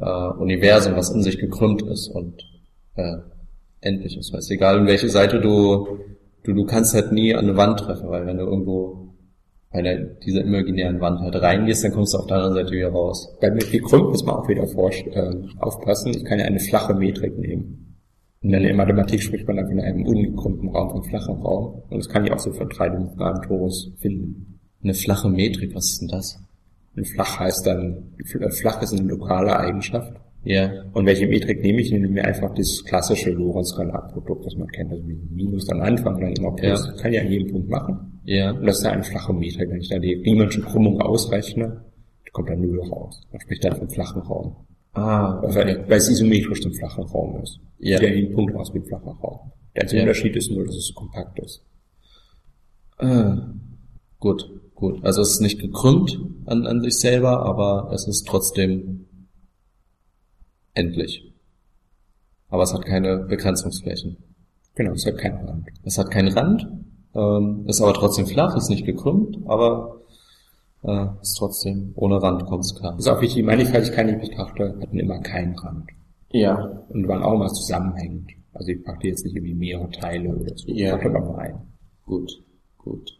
äh, 0.00 0.28
Universum, 0.38 0.96
was 0.96 1.10
in 1.14 1.22
sich 1.22 1.38
gekrümmt 1.38 1.82
ist 1.82 2.08
und 2.08 2.42
äh, 2.96 3.18
endlich 3.82 4.16
ist. 4.18 4.32
Weißt, 4.32 4.50
egal 4.50 4.78
in 4.78 4.86
welche 4.86 5.08
Seite 5.08 5.40
du, 5.40 5.86
du, 6.50 6.54
du 6.54 6.64
kannst 6.66 6.94
halt 6.94 7.12
nie 7.12 7.34
an 7.34 7.44
eine 7.44 7.56
Wand 7.56 7.80
treffen, 7.80 8.08
weil 8.08 8.26
wenn 8.26 8.38
du 8.38 8.44
irgendwo 8.44 9.14
bei 9.72 9.82
der, 9.82 9.98
dieser 10.26 10.42
imaginären 10.42 11.00
Wand 11.00 11.20
halt 11.20 11.36
reingehst, 11.36 11.84
dann 11.84 11.92
kommst 11.92 12.12
du 12.14 12.18
auf 12.18 12.26
der 12.26 12.38
anderen 12.38 12.54
Seite 12.54 12.72
wieder 12.72 12.88
raus. 12.90 13.36
Bei 13.40 13.50
mir 13.50 13.60
gekrümmt 13.64 14.08
muss 14.10 14.24
man 14.24 14.34
auch 14.36 14.48
wieder 14.48 14.66
vorst- 14.66 15.06
äh, 15.06 15.32
aufpassen. 15.60 16.10
Ich 16.10 16.24
kann 16.24 16.38
ja 16.40 16.44
eine 16.44 16.58
flache 16.58 16.94
Metrik 16.94 17.38
nehmen. 17.38 17.96
Und 18.42 18.52
in 18.54 18.76
Mathematik 18.76 19.22
spricht 19.22 19.46
man 19.46 19.56
dann 19.56 19.68
von 19.68 19.78
einem 19.80 20.04
ungekrümmten 20.06 20.70
Raum, 20.70 20.90
vom 20.90 21.04
flachen 21.04 21.36
Raum. 21.42 21.82
Und 21.90 21.98
das 21.98 22.08
kann 22.08 22.24
ich 22.24 22.32
auch 22.32 22.38
so 22.38 22.52
für 22.52 22.66
dreidimensionalen 22.66 23.42
Torus 23.42 23.92
finden. 23.98 24.58
Eine 24.82 24.94
flache 24.94 25.28
Metrik, 25.28 25.74
was 25.74 25.90
ist 25.90 26.00
denn 26.02 26.08
das? 26.08 26.42
Flach 27.14 27.38
heißt 27.38 27.66
dann, 27.66 28.14
fl- 28.24 28.50
flach 28.50 28.82
ist 28.82 28.92
eine 28.92 29.08
lokale 29.08 29.56
Eigenschaft. 29.58 30.12
Ja, 30.42 30.84
Und 30.94 31.04
welche 31.04 31.26
Metrik 31.26 31.60
nehme 31.62 31.80
ich? 31.82 31.92
Ich 31.92 32.00
nehme 32.00 32.24
einfach 32.24 32.54
dieses 32.54 32.82
klassische 32.84 33.30
Lorentz-Skalarprodukt, 33.30 34.46
das 34.46 34.56
man 34.56 34.68
kennt, 34.68 34.90
also 34.90 35.04
mit 35.04 35.30
Minus 35.30 35.68
am 35.68 35.82
Anfang 35.82 36.14
und 36.14 36.20
dann 36.22 36.32
immer 36.32 36.52
Plus. 36.56 36.86
Ja. 36.86 36.92
Kann 37.02 37.12
ich 37.12 37.20
an 37.20 37.30
jedem 37.30 37.48
Punkt 37.52 37.68
machen. 37.68 38.20
ja, 38.24 38.52
Und 38.52 38.64
das 38.66 38.78
ist 38.78 38.86
eine 38.86 39.02
flache 39.04 39.34
Metrik. 39.34 39.68
Wenn 39.68 39.80
ich 39.80 39.88
da 39.90 39.98
die 39.98 40.14
Riemannsche 40.14 40.62
Krümmung 40.62 41.00
ausrechne, 41.00 41.84
kommt 42.32 42.48
dann 42.48 42.60
Null 42.62 42.80
raus. 42.90 43.20
Man 43.32 43.40
spricht 43.40 43.64
dann 43.64 43.76
vom 43.76 43.90
flachen 43.90 44.22
Raum. 44.22 44.56
ah, 44.94 45.42
Weil, 45.42 45.84
weil 45.88 45.98
es 45.98 46.08
isometrisch 46.08 46.62
zum 46.62 46.72
flachen 46.72 47.04
Raum 47.04 47.42
ist. 47.42 47.60
Ja. 47.78 47.98
Sieht 47.98 48.08
ja 48.08 48.14
jeden 48.14 48.34
Punkt 48.34 48.54
aus 48.54 48.72
wie 48.72 48.78
ein 48.78 48.84
flacher 48.84 49.10
Raum. 49.22 49.52
Der 49.74 49.82
einzige 49.82 49.98
Ja. 49.98 50.04
Unterschied 50.04 50.36
ist 50.36 50.50
nur, 50.50 50.64
dass 50.64 50.74
es 50.76 50.86
so 50.86 50.94
kompakt 50.94 51.38
ist. 51.40 51.62
Ah, 52.98 53.52
gut, 54.18 54.50
gut. 54.74 55.04
Also 55.04 55.22
es 55.22 55.32
ist 55.32 55.40
nicht 55.40 55.60
gekrümmt 55.60 56.18
an, 56.46 56.66
an 56.66 56.80
sich 56.82 56.98
selber, 56.98 57.44
aber 57.44 57.90
es 57.92 58.06
ist 58.06 58.26
trotzdem 58.26 59.06
endlich. 60.80 61.32
Aber 62.48 62.62
es 62.64 62.74
hat 62.74 62.84
keine 62.84 63.18
Begrenzungsflächen. 63.18 64.16
Genau, 64.74 64.92
es 64.92 65.06
hat 65.06 65.18
keinen 65.18 65.46
Rand. 65.46 65.68
Es 65.84 65.98
hat 65.98 66.10
keinen 66.10 66.32
Rand, 66.32 66.66
ähm, 67.14 67.64
ist 67.66 67.80
aber 67.80 67.94
trotzdem 67.94 68.26
flach, 68.26 68.56
ist 68.56 68.70
nicht 68.70 68.86
gekrümmt, 68.86 69.38
aber 69.46 70.00
äh, 70.82 71.06
ist 71.20 71.34
trotzdem 71.34 71.92
ohne 71.96 72.22
Rand, 72.22 72.46
kommt's 72.46 72.74
klar. 72.74 72.92
Das 72.92 73.06
ist 73.06 73.08
auch 73.08 73.20
wichtig, 73.20 73.36
die 73.36 73.42
Mannigfaltigkeit, 73.42 74.08
die 74.08 74.14
ich 74.14 74.30
betrachte, 74.30 74.78
hatten 74.80 74.98
immer 74.98 75.18
keinen 75.20 75.56
Rand. 75.58 75.90
Ja. 76.32 76.84
Und 76.88 77.08
waren 77.08 77.22
auch 77.22 77.36
mal 77.36 77.48
zusammenhängend. 77.48 78.30
Also 78.52 78.72
ich 78.72 78.82
packte 78.82 79.08
jetzt 79.08 79.24
nicht 79.24 79.36
irgendwie 79.36 79.54
mehrere 79.54 79.90
Teile 79.90 80.30
oder 80.30 80.56
so. 80.56 80.68
Ja. 80.68 80.86
Ich 80.86 80.90
packte 80.92 81.08
immer 81.08 81.20
nur 81.20 81.38
einen. 81.38 81.60
Gut, 82.06 82.42
gut. 82.78 83.19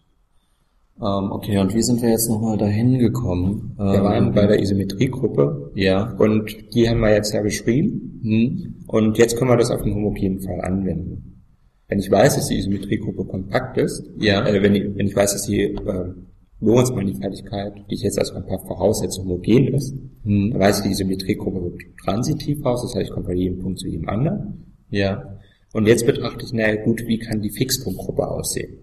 Ähm, 1.02 1.32
okay, 1.32 1.58
und 1.58 1.74
wie 1.74 1.82
sind 1.82 2.02
wir 2.02 2.10
jetzt 2.10 2.28
nochmal 2.28 2.58
dahin 2.58 2.98
gekommen? 2.98 3.74
Ähm, 3.78 3.86
Wir 3.92 4.02
waren 4.04 4.34
bei 4.34 4.46
der 4.46 4.60
Isometriegruppe 4.60 5.72
Ja. 5.74 6.12
und 6.18 6.54
die 6.74 6.88
haben 6.88 7.00
wir 7.00 7.12
jetzt 7.14 7.32
ja 7.32 7.40
beschrieben. 7.42 8.20
Hm? 8.22 8.74
Und 8.86 9.16
jetzt 9.18 9.36
können 9.36 9.50
wir 9.50 9.56
das 9.56 9.70
auf 9.70 9.82
den 9.82 9.94
homogenen 9.94 10.40
Fall 10.40 10.60
anwenden. 10.60 11.42
Wenn 11.88 11.98
ich 12.00 12.10
weiß, 12.10 12.36
dass 12.36 12.48
die 12.48 12.58
Isometriegruppe 12.58 13.24
kompakt 13.24 13.78
ist, 13.78 14.04
Ja. 14.18 14.46
äh, 14.46 14.62
wenn, 14.62 14.74
ich, 14.74 14.84
wenn 14.94 15.06
ich 15.06 15.16
weiß, 15.16 15.32
dass 15.32 15.46
die 15.46 15.62
äh, 15.62 16.12
Lorentz-Mannigfaltigkeit, 16.60 17.72
die 17.90 17.94
ich 17.94 18.02
jetzt 18.02 18.18
als 18.18 18.32
ein 18.32 18.44
paar 18.46 18.58
voraussetze, 18.66 19.22
homogen 19.22 19.68
ist, 19.74 19.94
Hm. 20.24 20.50
dann 20.52 20.60
weiß 20.60 20.78
ich, 20.80 20.84
die 20.84 20.90
Isometriegruppe 20.92 21.62
wird 21.62 21.80
transitiv 22.04 22.64
aus, 22.66 22.82
das 22.82 22.94
heißt, 22.94 23.08
ich 23.08 23.14
komme 23.14 23.26
bei 23.26 23.34
jedem 23.34 23.58
Punkt 23.58 23.78
zu 23.78 23.88
jedem 23.88 24.08
anderen. 24.08 24.74
Ja. 24.90 25.38
Und 25.72 25.86
jetzt 25.86 26.04
betrachte 26.04 26.44
ich, 26.44 26.52
naja 26.52 26.82
gut, 26.84 27.04
wie 27.06 27.18
kann 27.18 27.40
die 27.40 27.50
Fixpunktgruppe 27.50 28.28
aussehen? 28.28 28.74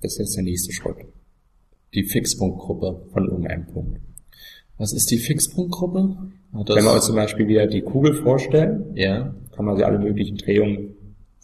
Das 0.00 0.12
ist 0.12 0.18
jetzt 0.18 0.36
der 0.36 0.44
nächste 0.44 0.72
Schritt. 0.72 0.96
Die 1.94 2.04
Fixpunktgruppe. 2.04 3.06
von 3.12 3.24
irgendeinem 3.28 3.66
Punkt. 3.66 4.00
Was 4.78 4.92
ist 4.92 5.10
die 5.10 5.18
Fixpunktgruppe? 5.18 6.16
Das- 6.64 6.76
Wenn 6.76 6.84
wir 6.84 6.94
uns 6.94 7.06
zum 7.06 7.16
Beispiel 7.16 7.46
wieder 7.48 7.66
die 7.66 7.82
Kugel 7.82 8.14
vorstellen, 8.14 8.92
ja, 8.94 9.34
kann 9.54 9.64
man 9.66 9.76
sich 9.76 9.84
alle 9.84 9.98
möglichen 9.98 10.36
Drehungen 10.36 10.94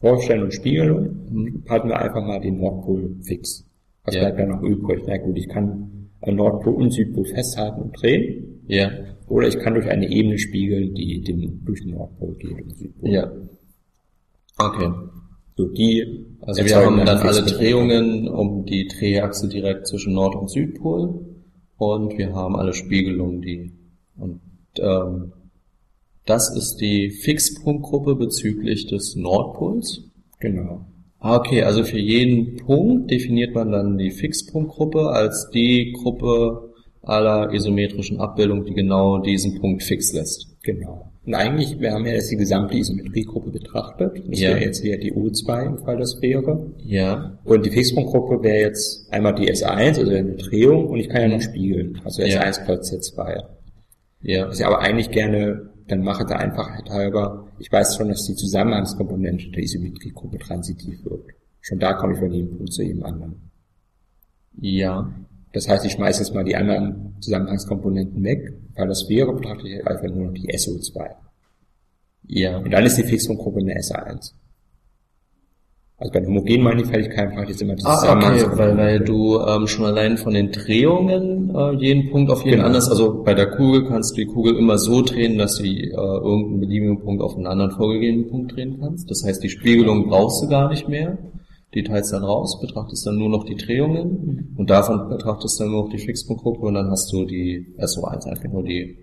vorstellen 0.01 0.43
und 0.45 0.55
Spiegelungen. 0.55 1.65
Halten 1.69 1.89
wir 1.89 1.99
einfach 1.99 2.25
mal 2.25 2.41
den 2.41 2.59
Nordpol 2.59 3.17
fix. 3.23 3.65
Was 4.05 4.15
Ja. 4.15 4.23
bleibt 4.23 4.39
da 4.39 4.47
noch 4.47 4.63
übrig? 4.63 5.03
Na 5.07 5.17
gut, 5.19 5.37
ich 5.37 5.49
kann 5.49 6.09
Nordpol 6.27 6.75
und 6.75 6.93
Südpol 6.93 7.25
festhalten 7.27 7.83
und 7.83 8.01
drehen. 8.03 8.63
ja, 8.69 8.91
Oder 9.29 9.49
ich 9.49 9.59
kann 9.59 9.75
durch 9.75 9.89
eine 9.89 10.09
Ebene 10.09 10.39
spiegeln, 10.39 10.95
die 10.95 11.21
den, 11.23 11.65
durch 11.65 11.83
den 11.83 11.91
Nordpol 11.95 12.35
geht 12.37 12.63
und 12.63 12.77
Südpol. 12.79 13.11
ja. 13.11 13.31
Okay. 14.59 14.89
So, 15.57 15.67
die 15.69 16.27
Also 16.41 16.65
wir 16.65 16.77
haben 16.77 17.05
dann 17.05 17.19
alle. 17.19 17.43
Drehungen 17.43 18.29
um 18.29 18.67
die 18.67 18.87
Drehachse 18.89 19.49
direkt 19.49 19.87
zwischen 19.87 20.13
Nord- 20.13 20.37
und 20.37 20.51
Südpol 20.51 21.25
und 21.79 22.19
wir 22.19 22.35
haben 22.35 22.57
alle 22.57 22.75
Spiegelungen, 22.75 23.41
die 23.41 23.73
und 24.19 24.41
ähm, 24.79 25.33
das 26.27 26.55
ist 26.55 26.77
die 26.77 27.11
Fixpunktgruppe 27.11 28.17
bezüglich 28.17 28.87
des 28.87 29.15
Nordpols. 29.17 30.03
Genau. 30.41 30.87
Ah, 31.19 31.37
okay, 31.37 31.63
also 31.63 31.85
für 31.85 31.99
jeden 31.99 32.57
Punkt 32.57 33.11
definiert 33.11 33.55
man 33.55 33.73
dann 33.73 33.97
die 33.97 34.11
Fixpunktgruppe 34.11 35.09
als 35.09 35.51
die 35.51 35.93
Gruppe 35.93 36.75
aller 37.07 37.53
isometrischen 37.53 38.19
Abbildungen, 38.21 38.65
die 38.65 38.75
genau 38.75 39.19
diesen 39.19 39.61
Punkt 39.61 39.83
fix 39.83 40.13
lässt. 40.13 40.49
Genau. 40.63 41.11
Und 41.25 41.35
eigentlich, 41.35 41.79
wir 41.81 41.93
haben 41.93 42.05
ja 42.07 42.13
jetzt 42.13 42.31
die 42.31 42.37
gesamte 42.37 42.77
Isometriegruppe 42.77 43.51
betrachtet. 43.51 44.23
Das 44.29 44.41
Ja. 44.41 44.51
wäre 44.51 44.61
jetzt 44.61 44.83
hier 44.83 44.99
die 44.99 45.13
U2 45.13 45.67
im 45.67 45.79
Fall 45.79 45.97
der 45.97 46.07
Sphäre. 46.07 46.71
Ja, 46.85 47.39
Und 47.45 47.67
die 47.67 47.71
Fixpunktgruppe 47.71 48.43
wäre 48.45 48.59
jetzt 48.61 49.13
einmal 49.13 49.35
die 49.35 49.49
S1, 49.51 49.99
also 49.99 50.11
eine 50.11 50.35
Drehung, 50.37 50.87
und 50.89 50.99
ich 51.01 51.09
kann 51.09 51.23
ja 51.23 51.29
noch 51.29 51.41
spiegeln. 51.41 52.01
Also 52.05 52.23
Ja. 52.23 52.43
S1 52.43 52.65
Kreuz 52.65 52.93
Z2. 52.93 53.43
ja, 54.23 54.49
Was 54.49 54.61
ich 54.61 54.67
aber 54.67 54.81
eigentlich 54.81 55.11
gerne 55.11 55.71
dann 55.89 56.03
mache, 56.03 56.25
der 56.25 56.39
Einfachheit 56.41 56.91
halber, 56.91 57.47
ich 57.61 57.71
weiß 57.71 57.97
schon, 57.97 58.09
dass 58.09 58.25
die 58.27 58.35
Zusammenhangskomponente 58.35 59.51
der 59.51 59.63
Isometriegruppe 59.63 60.39
transitiv 60.39 61.05
wird. 61.05 61.27
Schon 61.61 61.79
da 61.79 61.93
komme 61.95 62.15
ich 62.15 62.19
von 62.21 62.33
jedem 62.33 62.57
Punkt 62.57 62.73
zu 62.73 62.83
jedem 62.83 63.05
anderen. 63.05 63.51
ja, 64.61 65.13
Das 65.57 65.69
heißt, 65.71 65.87
ich 65.87 65.93
schmeiße 65.93 66.21
jetzt 66.23 66.35
mal 66.35 66.45
die 66.45 66.55
anderen 66.55 67.17
Zusammenhangskomponenten 67.21 68.23
weg, 68.23 68.53
weil 68.77 68.89
das 68.89 69.09
wäre, 69.09 69.33
betrachte 69.33 69.67
ich 69.67 69.87
einfach 69.87 70.07
nur 70.15 70.27
noch 70.27 70.35
die 70.35 70.49
SO2. 70.55 71.09
ja. 72.29 72.59
Und 72.59 72.71
dann 72.73 72.85
ist 72.85 72.99
die 72.99 73.05
eine 73.71 73.81
S1. 73.81 74.33
Also 75.99 76.13
bei 76.13 76.21
den 76.21 76.29
homogenen 76.29 76.63
Mannigfaltigkeiten 76.63 77.31
frage 77.33 77.45
ich 77.45 77.49
jetzt 77.53 77.63
immer 77.63 77.75
die 77.75 77.83
Ah, 77.87 77.93
okay, 77.95 78.01
Zusammenhangskomponente. 78.03 78.77
weil, 78.77 78.87
weil 78.87 79.01
du 79.01 79.39
ähm, 79.41 79.67
schon 79.67 79.87
allein 79.87 80.19
von 80.19 80.35
den 80.35 80.53
Drehungen 80.53 81.49
äh, 81.57 81.73
jeden 81.77 82.11
Punkt 82.11 82.31
auf 82.31 82.45
jeden 82.45 82.57
Genau. 82.59 82.67
anders, 82.67 82.91
also 82.91 83.23
bei 83.23 83.33
der 83.33 83.47
Kugel 83.53 83.87
kannst 83.89 84.13
du 84.15 84.17
die 84.21 84.27
Kugel 84.27 84.59
immer 84.59 84.77
so 84.77 85.01
drehen, 85.01 85.39
dass 85.39 85.57
du 85.57 85.63
die, 85.63 85.85
äh, 85.85 85.95
irgendeinen 85.95 86.61
beliebigen 86.61 87.01
Punkt 87.01 87.23
auf 87.23 87.35
einen 87.35 87.47
anderen 87.47 87.71
vorgegebenen 87.71 88.29
Punkt 88.29 88.55
drehen 88.55 88.77
kannst. 88.79 89.11
Das 89.11 89.23
heißt, 89.25 89.43
die 89.43 89.49
Spiegelung 89.49 90.09
brauchst 90.11 90.43
du 90.45 90.49
gar 90.51 90.69
nicht 90.69 90.87
mehr. 90.87 91.17
Die 91.77 91.85
teilst 91.85 92.11
dann 92.11 92.25
raus, 92.25 92.59
betrachtest 92.59 93.07
dann 93.07 93.19
nur 93.19 93.29
noch 93.29 93.45
die 93.45 93.55
Drehungen 93.55 94.55
und 94.57 94.71
davon 94.71 95.11
betrachtest 95.11 95.61
dann 95.61 95.71
nur 95.71 95.83
noch 95.85 95.91
die 95.91 95.99
Fixpunktgruppe 95.99 96.61
und 96.61 96.73
dann 96.73 96.91
hast 96.91 97.13
du 97.13 97.27
die 97.27 97.75
SO1, 97.79 98.27
einfach 98.27 98.49
nur 98.51 98.63
die 98.63 98.97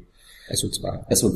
SO2. 0.49 1.13
SO, 1.13 1.29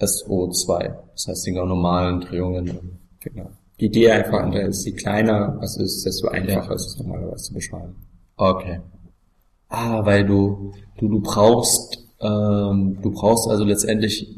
SO2. 0.00 0.94
Das 1.12 1.28
heißt, 1.28 1.46
die 1.46 1.52
normalen 1.52 2.20
Drehungen. 2.22 2.98
Genau. 3.20 3.50
Die 3.78 3.84
Idee 3.84 4.12
einfach 4.12 4.40
an 4.40 4.52
der 4.52 4.68
ist, 4.68 4.86
je 4.86 4.92
kleiner 4.92 5.58
was 5.60 5.76
ist, 5.76 6.06
desto 6.06 6.28
einfacher 6.28 6.70
Ja. 6.70 6.74
ist 6.74 6.86
es 6.86 6.98
normalerweise 6.98 7.44
zu 7.44 7.52
beschreiben. 7.52 7.94
Okay. 8.38 8.80
Ah, 9.68 10.06
weil 10.06 10.24
du, 10.24 10.72
du, 10.96 11.08
du 11.08 11.20
brauchst, 11.20 12.02
ähm, 12.22 12.96
du 13.02 13.10
brauchst 13.10 13.46
also 13.50 13.64
letztendlich 13.64 14.34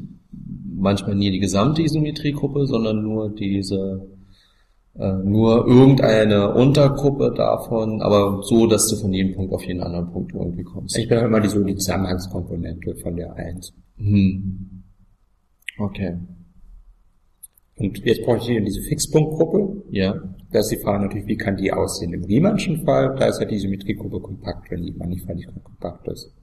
manchmal 0.74 1.14
nie 1.14 1.30
die 1.30 1.38
gesamte 1.38 1.82
Isometriegruppe, 1.82 2.66
sondern 2.66 3.04
nur 3.04 3.30
diese, 3.30 4.04
äh, 4.98 5.12
nur 5.24 5.66
irgendeine 5.66 6.54
Untergruppe 6.54 7.32
davon, 7.36 8.02
aber 8.02 8.42
so, 8.42 8.66
dass 8.66 8.88
du 8.88 8.96
von 8.96 9.12
jedem 9.12 9.34
Punkt 9.34 9.52
auf 9.52 9.64
jeden 9.64 9.80
anderen 9.82 10.10
Punkt 10.10 10.32
irgendwie 10.34 10.64
kommst. 10.64 10.98
Ich 10.98 11.08
bin 11.08 11.18
immer 11.18 11.40
die, 11.40 11.48
so 11.48 11.62
die 11.62 11.76
Zusammenhangskomponente 11.76 12.96
von 12.96 13.16
der 13.16 13.34
1. 13.34 13.72
Hm. 13.96 14.82
Okay. 15.78 16.18
Und 17.76 17.98
jetzt 18.04 18.22
brauche 18.24 18.36
ich 18.38 18.44
hier 18.46 18.60
diese 18.62 18.82
Fixpunktgruppe. 18.82 19.84
Ja. 19.90 20.14
Da 20.52 20.58
ist 20.58 20.68
die 20.70 20.76
Frage 20.76 21.04
natürlich, 21.04 21.26
wie 21.28 21.36
kann 21.36 21.56
die 21.56 21.72
aussehen? 21.72 22.12
Im 22.12 22.24
Riemannschen 22.24 22.84
Fall, 22.84 23.14
da 23.18 23.26
ist 23.26 23.40
ja 23.40 23.46
die 23.46 23.58
Symmetriegruppe 23.58 24.20
kompakt, 24.20 24.70
wenn 24.70 24.82
die 24.82 24.92
Mannigfaltigkeit 24.92 25.62
kompakt 25.64 26.06
ist. 26.08 26.34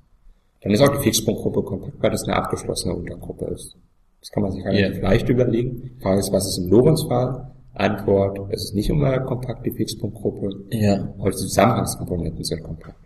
Dann 0.62 0.72
ist 0.72 0.82
auch 0.82 0.96
die 0.98 1.04
Fixpunktgruppe 1.04 1.62
kompakt, 1.64 2.02
weil 2.02 2.10
das 2.12 2.24
eine 2.24 2.36
abgeschlossene 2.38 2.96
Untergruppe 2.96 3.46
ist. 3.54 3.78
Das 4.22 4.32
kann 4.32 4.42
man 4.44 4.52
sich 4.52 4.66
relativ 4.66 4.98
Ja. 4.98 5.04
leicht 5.10 5.30
überlegen. 5.30 5.82
Die 5.84 6.02
Frage 6.02 6.20
ist, 6.22 6.32
was 6.32 6.48
ist 6.48 6.58
im 6.58 6.70
Lorenz-Fall? 6.72 7.52
Antwort, 7.80 8.40
es 8.52 8.66
ist 8.66 8.76
nicht 8.76 8.90
immer 8.90 9.20
kompakt, 9.22 9.66
die 9.66 9.72
Fixpunktgruppe, 9.72 10.50
Ja. 10.72 11.14
aber 11.20 11.30
die 11.32 11.38
Zusammenhangskomponenten 11.38 12.44
sind 12.44 12.64
kompakt. 12.64 12.98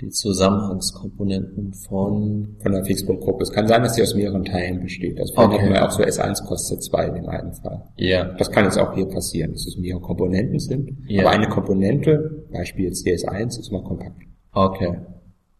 Die 0.00 0.10
Zusammenhangskomponenten 0.10 1.72
von, 1.72 2.56
Von 2.62 2.72
der 2.72 2.84
Fixpunktgruppe. 2.84 3.42
Es 3.44 3.50
kann 3.52 3.66
sein, 3.66 3.82
dass 3.82 3.94
sie 3.94 4.02
aus 4.02 4.14
mehreren 4.14 4.44
Teilen 4.44 4.82
besteht. 4.82 5.18
Also 5.18 5.32
Okay. 5.36 5.58
haben 5.58 5.72
wir 5.72 5.84
auch 5.86 5.90
so 5.90 6.02
S1 6.02 6.44
kostet 6.44 6.82
2 6.82 7.06
in 7.08 7.14
dem 7.14 7.28
einen 7.28 7.54
Fall. 7.54 7.82
ja. 7.96 8.24
Das 8.38 8.50
kann 8.50 8.64
jetzt 8.64 8.78
auch 8.78 8.94
hier 8.94 9.06
passieren, 9.08 9.52
dass 9.52 9.66
es 9.66 9.78
mehrere 9.78 10.00
Komponenten 10.02 10.58
sind. 10.58 10.90
Ja. 11.08 11.22
Aber 11.22 11.30
eine 11.30 11.48
Komponente, 11.48 12.44
Beispiel 12.52 12.86
jetzt 12.86 13.06
DS1, 13.06 13.58
ist 13.58 13.72
mal 13.72 13.82
kompakt. 13.82 14.20
Okay. 14.52 14.98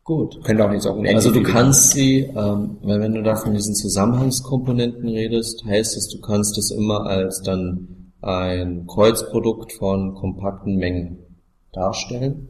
Gut. 0.05 0.38
Könnte 0.44 0.64
auch 0.68 0.72
jetzt 0.72 0.87
auch 0.87 0.92
unendlich 0.92 1.16
Also 1.16 1.33
du 1.33 1.42
kannst 1.42 1.92
sie, 1.92 2.20
ähm, 2.37 2.76
weil 2.83 3.00
wenn 3.00 3.14
du 3.14 3.22
da 3.22 3.35
von 3.37 3.55
diesen 3.55 3.74
Zusammenhangskomponenten 3.74 5.09
redest, 5.09 5.64
heißt 5.64 5.96
es, 5.96 6.09
du 6.11 6.20
kannst 6.20 6.57
es 6.59 6.70
immer 6.70 7.07
als 7.07 7.40
dann 7.42 7.88
ein 8.22 8.87
Kreuzprodukt 8.87 9.72
von 9.72 10.14
kompakten 10.14 10.76
Mengen 10.76 11.18
darstellen. 11.72 12.48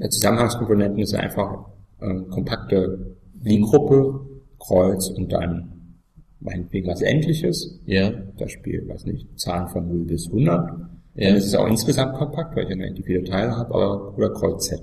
Der 0.00 0.10
Zusammenhangskomponenten 0.10 1.00
ist 1.00 1.14
einfach 1.14 1.66
ähm, 2.00 2.28
kompakte 2.30 3.16
Lie-Gruppe, 3.42 4.26
Kreuz 4.58 5.08
und 5.10 5.32
dann 5.32 5.98
meinetwegen 6.40 6.88
was 6.88 7.02
Endliches. 7.02 7.80
Ja, 7.86 8.10
Beispiel, 8.38 8.86
weiß 8.88 9.06
nicht, 9.06 9.38
Zahlen 9.38 9.68
von 9.68 9.86
0 9.88 10.04
bis 10.04 10.26
100. 10.26 10.70
Ja. 11.14 11.28
Dann 11.28 11.36
ist 11.36 11.46
es 11.46 11.54
auch 11.54 11.66
insgesamt 11.66 12.16
kompakt, 12.16 12.56
weil 12.56 12.64
ich 12.64 12.70
endlich 12.70 13.06
viele 13.06 13.24
Teile 13.24 13.56
habe, 13.56 13.74
aber 13.74 14.16
oder 14.16 14.30
Kreuz 14.30 14.66
Z. 14.66 14.80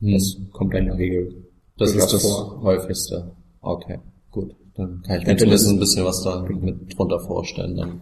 Hm. 0.00 0.12
Das 0.12 0.36
kommt 0.52 0.74
dann 0.74 0.82
in 0.82 0.88
der 0.88 0.98
Regel 0.98 1.48
das 1.78 1.94
ist 1.94 2.12
das 2.12 2.22
vor. 2.22 2.60
häufigste. 2.62 3.30
Okay, 3.60 3.98
gut. 4.30 4.54
Dann 4.74 5.02
kann 5.02 5.16
ich 5.16 5.22
mir 5.22 5.28
Dann 5.28 5.38
zumindest 5.38 5.68
ein 5.68 5.78
bisschen 5.78 6.04
was 6.04 6.22
da 6.22 6.42
mit 6.42 6.98
drunter 6.98 7.20
vorstellen 7.20 7.76
dann. 7.76 8.00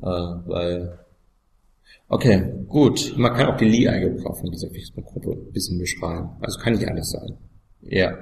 Äh, 0.00 0.06
weil 0.06 0.98
Okay, 2.08 2.44
gut. 2.68 3.14
Man 3.16 3.32
kann 3.32 3.46
auch 3.46 3.56
die 3.56 3.64
Lie-Algebra 3.64 4.34
von 4.34 4.50
dieser 4.50 4.68
Fixpunktgruppe 4.68 5.32
ein 5.32 5.52
bisschen 5.52 5.78
beschreiben. 5.78 6.28
Also 6.40 6.60
kann 6.60 6.74
nicht 6.74 6.86
alles 6.86 7.10
sein. 7.10 7.38
Ja. 7.80 8.14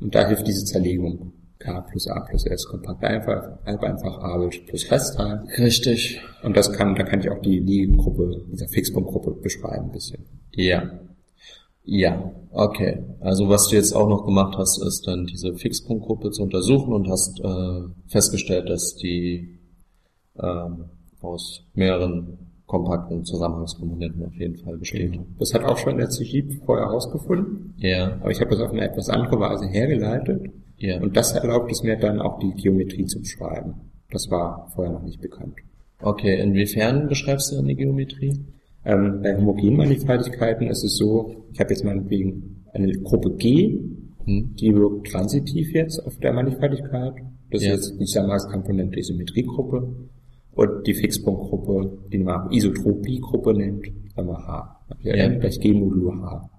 Und 0.00 0.12
da 0.12 0.26
hilft 0.26 0.46
diese 0.46 0.64
Zerlegung. 0.64 1.32
K 1.60 1.80
plus 1.82 2.08
A 2.08 2.18
plus 2.18 2.44
S 2.46 2.66
kompakt 2.66 3.04
einfach, 3.04 3.64
halb 3.64 3.80
einfach 3.84 4.18
A 4.18 4.36
plus 4.66 4.90
Restteil. 4.90 5.44
Richtig. 5.56 6.20
Und 6.42 6.56
das 6.56 6.72
kann, 6.72 6.96
da 6.96 7.04
kann 7.04 7.20
ich 7.20 7.30
auch 7.30 7.40
die 7.40 7.60
Lie-Gruppe, 7.60 8.44
dieser 8.50 8.66
Fixpunktgruppe 8.66 9.30
beschreiben 9.40 9.84
ein 9.84 9.92
bisschen. 9.92 10.24
Ja. 10.50 10.98
Ja, 11.84 12.32
okay. 12.52 13.02
Also 13.20 13.48
was 13.48 13.68
du 13.68 13.76
jetzt 13.76 13.92
auch 13.94 14.08
noch 14.08 14.24
gemacht 14.24 14.56
hast, 14.56 14.82
ist 14.82 15.06
dann 15.06 15.26
diese 15.26 15.54
Fixpunktgruppe 15.54 16.30
zu 16.30 16.42
untersuchen 16.42 16.92
und 16.92 17.08
hast 17.08 17.40
äh, 17.40 17.82
festgestellt, 18.06 18.68
dass 18.68 18.96
die 18.96 19.58
ähm, 20.40 20.84
aus 21.20 21.62
mehreren 21.74 22.38
kompakten 22.66 23.24
Zusammenhangskomponenten 23.24 24.24
auf 24.24 24.34
jeden 24.34 24.56
Fall 24.56 24.78
besteht. 24.78 25.20
Das 25.38 25.52
hat 25.52 25.64
auch 25.64 25.76
schon 25.76 25.98
der 25.98 26.08
CGIP 26.08 26.64
vorher 26.64 26.86
herausgefunden, 26.86 27.74
Ja, 27.76 28.14
aber 28.20 28.30
ich 28.30 28.40
habe 28.40 28.50
das 28.50 28.60
auf 28.60 28.70
eine 28.70 28.88
etwas 28.88 29.08
andere 29.10 29.38
Weise 29.40 29.66
hergeleitet. 29.66 30.50
ja. 30.78 31.00
Und 31.00 31.16
das 31.16 31.32
erlaubt 31.32 31.70
es 31.70 31.82
mir 31.82 31.98
dann 31.98 32.20
auch 32.20 32.38
die 32.38 32.52
Geometrie 32.54 33.04
zu 33.04 33.20
beschreiben. 33.20 33.74
Das 34.10 34.30
war 34.30 34.70
vorher 34.74 34.92
noch 34.92 35.02
nicht 35.02 35.20
bekannt. 35.20 35.54
Okay, 36.00 36.40
inwiefern 36.40 37.08
beschreibst 37.08 37.52
du 37.52 37.56
dann 37.56 37.66
die 37.66 37.76
Geometrie? 37.76 38.40
Ähm, 38.84 39.20
bei 39.22 39.36
Homogenmannigfaltigkeiten 39.36 40.66
ist 40.68 40.82
es 40.84 40.96
so, 40.96 41.44
ich 41.52 41.60
habe 41.60 41.70
jetzt 41.70 41.84
meinetwegen 41.84 42.64
eine 42.72 42.92
Gruppe 42.92 43.32
G, 43.36 43.78
Hm? 44.24 44.54
die 44.54 44.74
wirkt 44.74 45.08
transitiv 45.10 45.72
jetzt 45.72 45.98
auf 46.06 46.16
der 46.18 46.32
Mannigfaltigkeit. 46.32 47.14
Das 47.50 47.64
Ja. 47.64 47.74
ist 47.74 47.88
jetzt 47.90 48.00
die 48.00 48.04
Zusammenhangskomponente 48.04 48.98
Isometriegruppe. 48.98 49.94
Und 50.54 50.86
die 50.86 50.94
Fixpunktgruppe, 50.94 51.98
die 52.12 52.18
man 52.18 52.42
auch 52.46 52.50
Isotropiegruppe 52.52 53.54
nennt, 53.54 53.86
sagen 54.14 54.28
wir 54.28 54.38
H. 54.46 54.80
Ja, 55.02 55.16
Ja. 55.16 55.28
Gleich 55.28 55.58
G 55.60 55.72
modulo 55.72 56.12
H. 56.22 56.50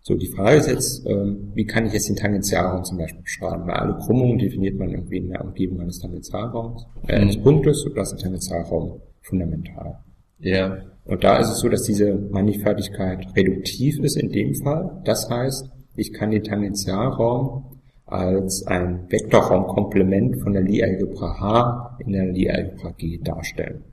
So, 0.00 0.14
die 0.16 0.26
Frage 0.26 0.58
ist 0.58 0.68
jetzt, 0.68 1.06
ähm, 1.06 1.50
wie 1.54 1.64
kann 1.66 1.86
ich 1.86 1.92
jetzt 1.92 2.08
den 2.08 2.16
Tangentialraum 2.16 2.84
zum 2.84 2.98
Beispiel 2.98 3.22
beschreiben? 3.22 3.66
Weil 3.66 3.74
alle 3.74 3.96
Krümmungen 4.04 4.38
definiert 4.38 4.78
man 4.78 4.90
irgendwie 4.90 5.16
in 5.18 5.28
der 5.30 5.44
Umgebung 5.44 5.80
eines 5.80 5.98
Tangentialraums, 6.00 6.86
äh, 7.08 7.14
eines 7.14 7.38
Mhm. 7.38 7.42
Punktes, 7.42 7.84
und 7.84 7.96
das 7.96 8.12
ist 8.12 8.18
ein 8.18 8.22
Tangentialraum 8.24 9.00
fundamental. 9.22 9.98
Ja, 10.38 10.78
Und 11.06 11.22
da 11.22 11.38
ist 11.38 11.48
es 11.50 11.60
so, 11.60 11.68
dass 11.68 11.82
diese 11.82 12.14
Mannigfaltigkeit 12.14 13.26
reduktiv 13.36 13.98
ist 14.00 14.16
in 14.16 14.30
dem 14.30 14.54
Fall. 14.54 15.02
Das 15.04 15.30
heißt, 15.30 15.70
ich 15.94 16.12
kann 16.12 16.30
den 16.30 16.42
Tangentialraum 16.42 17.76
als 18.06 18.64
ein 18.66 19.06
Vektorraumkomplement 19.08 20.40
von 20.42 20.52
der 20.52 20.62
Lie-Algebra 20.62 21.40
H 21.40 21.98
in 22.04 22.12
der 22.12 22.26
Lie-Algebra 22.26 22.90
G 22.98 23.18
darstellen. 23.18 23.84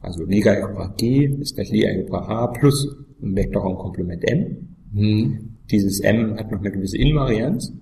Also 0.00 0.24
Lie-Algebra 0.24 0.94
G 0.96 1.26
ist 1.40 1.54
gleich 1.54 1.70
Lie-Algebra 1.70 2.26
H 2.26 2.46
plus 2.48 2.96
ein 3.22 3.36
Vektorraumkomplement 3.36 4.24
M. 4.28 4.76
Mhm. 4.92 5.58
Dieses 5.70 6.00
M 6.00 6.36
hat 6.36 6.50
noch 6.50 6.60
eine 6.60 6.70
gewisse 6.70 6.98
Invarianz, 6.98 7.72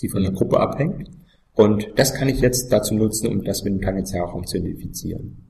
die 0.00 0.08
von 0.08 0.22
der 0.22 0.32
Gruppe 0.32 0.60
abhängt. 0.60 1.10
Und 1.54 1.88
das 1.96 2.14
kann 2.14 2.28
ich 2.28 2.40
jetzt 2.40 2.72
dazu 2.72 2.94
nutzen, 2.94 3.28
um 3.28 3.42
das 3.42 3.64
mit 3.64 3.74
dem 3.74 3.80
Tangentialraum 3.80 4.46
zu 4.46 4.58
identifizieren. 4.58 5.49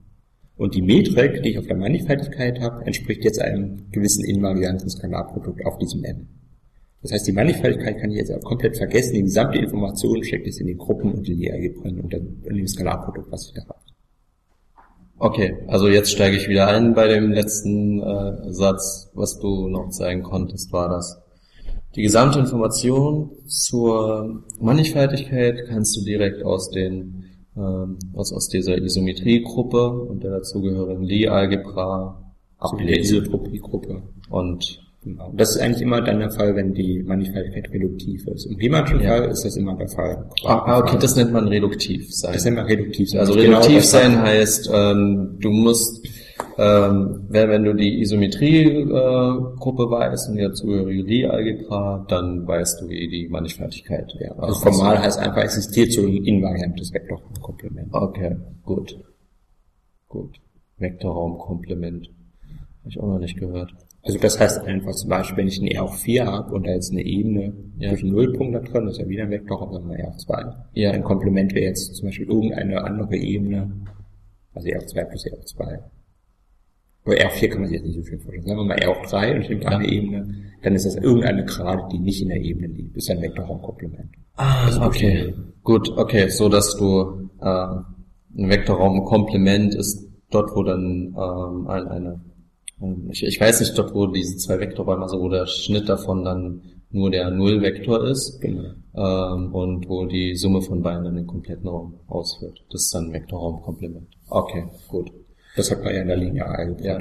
Und 0.60 0.74
die 0.74 0.82
Metrik, 0.82 1.42
die 1.42 1.52
ich 1.52 1.58
auf 1.58 1.66
der 1.66 1.78
Mannigfaltigkeit 1.78 2.60
habe, 2.60 2.84
entspricht 2.84 3.24
jetzt 3.24 3.40
einem 3.40 3.90
gewissen 3.92 4.26
invarianten 4.26 4.90
Skalarprodukt 4.90 5.64
auf 5.64 5.78
diesem 5.78 6.04
M. 6.04 6.28
Das 7.00 7.12
heißt, 7.12 7.26
die 7.26 7.32
Mannigfaltigkeit 7.32 7.98
kann 7.98 8.10
ich 8.10 8.18
jetzt 8.18 8.30
auch 8.30 8.42
komplett 8.42 8.76
vergessen. 8.76 9.14
Die 9.14 9.22
gesamte 9.22 9.56
Information 9.56 10.22
steckt 10.22 10.44
jetzt 10.44 10.60
in 10.60 10.66
den 10.66 10.76
Gruppen 10.76 11.14
und 11.14 11.26
in 11.26 11.38
die 11.38 11.50
Algebren 11.50 11.98
und 12.00 12.12
in 12.12 12.42
dem 12.44 12.66
Skalarprodukt, 12.66 13.32
was 13.32 13.46
ich 13.46 13.54
da 13.54 13.62
habe. 13.62 13.80
Okay, 15.18 15.56
also 15.66 15.88
jetzt 15.88 16.12
steige 16.12 16.36
ich 16.36 16.46
wieder 16.46 16.68
ein 16.68 16.92
bei 16.92 17.08
dem 17.08 17.32
letzten 17.32 18.02
äh, 18.02 18.52
Satz, 18.52 19.10
was 19.14 19.38
du 19.38 19.66
noch 19.66 19.88
zeigen 19.88 20.22
konntest, 20.22 20.74
war 20.74 20.90
das. 20.90 21.22
Die 21.96 22.02
gesamte 22.02 22.38
Information 22.38 23.30
zur 23.46 24.44
Mannigfaltigkeit 24.60 25.64
kannst 25.68 25.96
du 25.96 26.04
direkt 26.04 26.44
aus 26.44 26.70
den 26.70 27.19
ähm, 27.56 27.98
aus, 28.14 28.32
aus 28.32 28.48
dieser 28.48 28.78
Isometriegruppe 28.78 29.90
und 29.90 30.22
der 30.22 30.30
dazugehörigen 30.30 31.04
Lie-Algebra 31.04 32.32
ablesen. 32.58 33.16
Isotropiegruppe. 33.16 34.02
Und 34.28 34.80
Genau. 35.02 35.32
Das 35.34 35.56
ist 35.56 35.62
eigentlich 35.62 35.80
immer 35.80 36.02
dann 36.02 36.18
der 36.18 36.30
Fall, 36.30 36.54
wenn 36.56 36.74
die 36.74 37.02
Mannigfaltigkeit 37.02 37.70
reduktiv 37.72 38.26
ist. 38.26 38.44
Im 38.44 38.56
Riemannschen 38.56 39.00
ja. 39.00 39.08
Fall 39.08 39.30
ist 39.30 39.46
das 39.46 39.56
immer 39.56 39.74
der 39.74 39.88
Fall. 39.88 40.28
Ah, 40.44 40.56
ah, 40.66 40.78
okay, 40.78 40.98
das 41.00 41.16
nennt 41.16 41.32
man 41.32 41.48
reduktiv 41.48 42.12
sein. 42.12 42.34
Das 42.34 42.44
nennt 42.44 42.56
man 42.56 42.66
reduktiv 42.66 43.08
sein. 43.08 43.20
Also 43.20 43.32
genau 43.32 43.60
reduktiv 43.60 43.82
sein 43.82 44.20
heißt, 44.20 44.70
ähm, 44.70 45.38
du 45.40 45.50
musst, 45.50 46.06
ähm, 46.60 47.24
wenn, 47.30 47.48
wenn 47.48 47.64
du 47.64 47.74
die 47.74 48.02
Isometriegruppe 48.02 49.82
äh, 49.82 49.90
weißt 49.90 50.28
und 50.28 50.36
die 50.36 50.42
dazugehörige 50.42 51.02
Lie-Algebra, 51.02 52.04
dann 52.06 52.46
weißt 52.46 52.82
du, 52.82 52.88
wie 52.88 53.08
die 53.08 53.28
Mannigfaltigkeit 53.28 54.14
wäre. 54.18 54.38
Also 54.38 54.60
formal 54.60 54.98
heißt 54.98 55.18
einfach, 55.20 55.42
existiert 55.42 55.90
so 55.92 56.02
ein 56.02 56.22
invariantes 56.22 56.92
Vektorraumkomplement. 56.92 57.88
Okay, 57.92 58.36
gut. 58.62 58.94
Gut. 60.06 60.38
Vektorraumkomplement. 60.76 62.08
Habe 62.08 62.88
ich 62.88 63.00
auch 63.00 63.06
noch 63.06 63.20
nicht 63.20 63.38
gehört. 63.38 63.72
Also 64.02 64.18
das 64.18 64.38
heißt 64.38 64.62
einfach 64.64 64.92
zum 64.92 65.08
Beispiel, 65.08 65.38
wenn 65.38 65.48
ich 65.48 65.62
ein 65.62 65.66
R 65.66 65.84
auf 65.84 65.98
4 66.00 66.26
habe 66.26 66.54
und 66.54 66.66
da 66.66 66.72
jetzt 66.72 66.92
eine 66.92 67.02
Ebene 67.02 67.54
ja. 67.78 67.88
zwischen 67.88 68.10
Nullpunkt 68.10 68.54
da 68.54 68.60
drin, 68.60 68.84
das 68.84 68.96
ist 68.96 69.02
ja 69.02 69.08
wieder 69.08 69.22
ein 69.22 69.30
Vektor, 69.30 69.62
aber 69.62 69.72
sagen 69.72 69.88
wir 69.88 69.98
R 69.98 70.08
auf 70.08 70.18
2. 70.18 70.44
Ja. 70.74 70.90
Ein 70.90 71.04
Komplement 71.04 71.54
wäre 71.54 71.66
jetzt 71.66 71.94
zum 71.94 72.08
Beispiel 72.08 72.26
irgendeine 72.26 72.84
andere 72.84 73.16
Ebene, 73.16 73.72
also 74.52 74.68
R 74.68 74.78
auf 74.78 74.86
2 74.86 75.04
plus 75.04 75.24
R 75.24 75.38
auf 75.38 75.44
2. 75.46 75.78
Bei 77.04 77.14
R 77.14 77.28
auf 77.28 77.34
4 77.34 77.48
kann 77.48 77.60
man 77.60 77.68
sich 77.68 77.78
jetzt 77.78 77.86
nicht 77.86 77.96
so 77.96 78.02
viel 78.02 78.18
vorstellen. 78.18 78.46
Sagen 78.46 78.58
wir 78.58 78.64
mal 78.64 78.78
R 78.78 78.90
auf 78.90 79.10
3 79.10 79.34
und 79.36 79.48
nehme 79.48 79.62
ja. 79.62 79.68
eine 79.70 79.88
Ebene, 79.88 80.34
dann 80.62 80.74
ist 80.74 80.86
das 80.86 80.96
irgendeine 80.96 81.44
Gerade, 81.44 81.88
die 81.92 81.98
nicht 81.98 82.22
in 82.22 82.28
der 82.28 82.40
Ebene 82.40 82.66
liegt. 82.66 82.96
Das 82.96 83.04
ist 83.04 83.10
ein 83.10 83.22
Vektorraumkomplement. 83.22 84.10
Ah, 84.36 84.86
okay. 84.86 85.34
Gut, 85.62 85.90
okay, 85.96 86.28
so 86.28 86.48
dass 86.48 86.76
du 86.76 87.30
äh, 87.40 87.46
ein 87.46 88.48
Vektorraumkomplement 88.48 89.74
ist 89.74 90.08
dort, 90.30 90.54
wo 90.54 90.62
dann 90.62 91.14
ähm, 91.16 91.66
eine 91.68 92.20
ich, 93.10 93.24
ich 93.24 93.40
weiß 93.40 93.60
nicht 93.60 93.76
dort, 93.76 93.94
wo 93.94 94.06
diese 94.06 94.36
zwei 94.38 94.58
Vektorräume, 94.58 95.02
also 95.02 95.20
wo 95.20 95.28
der 95.28 95.46
Schnitt 95.46 95.88
davon 95.88 96.24
dann 96.24 96.62
nur 96.90 97.10
der 97.10 97.30
Nullvektor 97.30 98.04
ist 98.08 98.40
genau. 98.40 98.70
ähm, 98.94 99.54
und 99.54 99.88
wo 99.88 100.06
die 100.06 100.34
Summe 100.34 100.62
von 100.62 100.82
beiden 100.82 101.04
dann 101.04 101.14
den 101.14 101.26
kompletten 101.26 101.68
Raum 101.68 101.94
ausführt. 102.08 102.64
Das 102.70 102.82
ist 102.82 102.94
dann 102.94 103.06
ein 103.06 103.12
Vektorraumkomplement. 103.12 104.08
Okay, 104.28 104.64
gut. 104.88 105.12
Das 105.56 105.70
hat 105.70 105.82
man 105.82 105.94
ja 105.94 106.02
in 106.02 106.08
der 106.08 106.16
Linie 106.16 106.44
ja. 106.80 106.98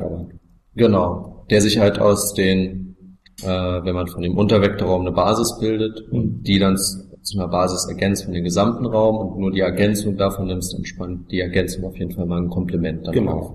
Genau. 0.75 1.45
Der 1.49 1.61
sich 1.61 1.79
halt 1.79 1.99
aus 1.99 2.33
den, 2.33 2.95
äh, 3.41 3.47
wenn 3.47 3.95
man 3.95 4.07
von 4.07 4.21
dem 4.21 4.37
Untervektorraum 4.37 5.01
eine 5.01 5.11
Basis 5.11 5.57
bildet 5.59 6.11
mhm. 6.11 6.17
und 6.17 6.43
die 6.43 6.59
dann 6.59 6.77
zu 6.77 7.37
einer 7.37 7.47
Basis 7.47 7.85
ergänzt 7.87 8.23
von 8.23 8.33
dem 8.33 8.43
gesamten 8.43 8.85
Raum 8.85 9.17
und 9.17 9.39
nur 9.39 9.51
die 9.51 9.59
Ergänzung 9.59 10.17
davon 10.17 10.47
nimmst, 10.47 10.73
dann 10.73 10.85
spannt 10.85 11.31
die 11.31 11.39
Ergänzung 11.39 11.83
auf 11.83 11.97
jeden 11.97 12.11
Fall 12.11 12.25
mal 12.25 12.41
ein 12.41 12.49
Komplement 12.49 13.05
dann 13.05 13.13
genau. 13.13 13.31
auf. 13.31 13.51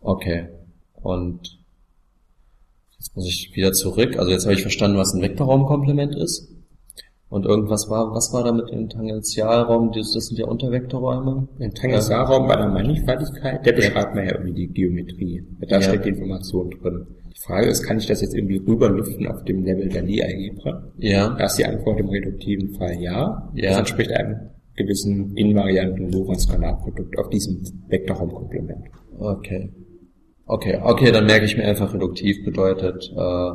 Okay. 0.00 0.48
Und 0.94 1.58
jetzt 2.98 3.14
muss 3.14 3.26
ich 3.26 3.54
wieder 3.54 3.72
zurück. 3.72 4.18
Also 4.18 4.32
jetzt 4.32 4.44
habe 4.44 4.54
ich 4.54 4.62
verstanden, 4.62 4.98
was 4.98 5.14
ein 5.14 5.22
Vektorraumkomplement 5.22 6.14
ist. 6.16 6.55
Und 7.28 7.44
irgendwas 7.44 7.90
war, 7.90 8.14
was 8.14 8.32
war 8.32 8.44
da 8.44 8.52
mit 8.52 8.70
dem 8.70 8.88
Tangentialraum? 8.88 9.90
Das, 9.92 10.12
sind 10.12 10.38
ja 10.38 10.46
Untervektorräume. 10.46 11.48
Ein 11.58 11.74
Tangentialraum 11.74 12.46
bei 12.46 12.56
der 12.56 12.68
Mannigfaltigkeit, 12.68 13.66
der 13.66 13.72
beschreibt 13.72 14.14
man 14.14 14.26
ja 14.26 14.32
irgendwie 14.34 14.52
die 14.52 14.68
Geometrie. 14.68 15.44
Da 15.60 15.76
ja. 15.76 15.82
steckt 15.82 16.04
die 16.04 16.10
Information 16.10 16.70
drin. 16.70 17.06
Die 17.34 17.40
Frage 17.40 17.66
ist, 17.66 17.82
kann 17.82 17.98
ich 17.98 18.06
das 18.06 18.20
jetzt 18.22 18.34
irgendwie 18.34 18.58
rüberlüften 18.58 19.26
auf 19.26 19.44
dem 19.44 19.64
Level 19.64 19.88
der 19.88 20.02
Lie-Algebra? 20.02 20.92
Ja. 20.98 21.34
Da 21.36 21.46
ist 21.46 21.58
die 21.58 21.64
Antwort 21.64 21.98
im 21.98 22.08
reduktiven 22.08 22.70
Fall 22.74 22.94
ja. 23.00 23.50
ja. 23.54 23.70
Das 23.70 23.78
entspricht 23.78 24.12
einem 24.12 24.50
gewissen 24.76 25.36
invarianten 25.36 26.12
Lorentz-Skalarprodukt 26.12 27.18
auf 27.18 27.28
diesem 27.30 27.62
Vektorraumkomplement. 27.88 28.84
Okay. 29.18 29.72
Okay, 30.46 30.78
okay, 30.80 31.10
dann 31.10 31.26
merke 31.26 31.44
ich 31.44 31.56
mir 31.56 31.64
einfach 31.64 31.92
reduktiv 31.92 32.44
bedeutet 32.44 33.12
äh, 33.16 33.50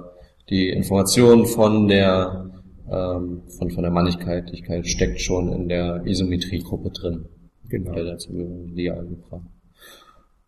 die 0.50 0.70
Information 0.70 1.46
von 1.46 1.88
der 1.88 2.52
ähm, 2.92 3.42
von, 3.58 3.72
von 3.72 3.84
der 3.84 3.92
Mannigfaltigkeit 3.92 4.88
steckt 4.88 5.22
schon 5.22 5.52
in 5.52 5.70
der 5.70 6.06
Isometriegruppe 6.06 6.90
drin. 6.92 7.26
Genau. 7.70 7.94
Der 7.94 8.04
dazu 8.04 8.34
Lie-Algebra. 8.74 9.42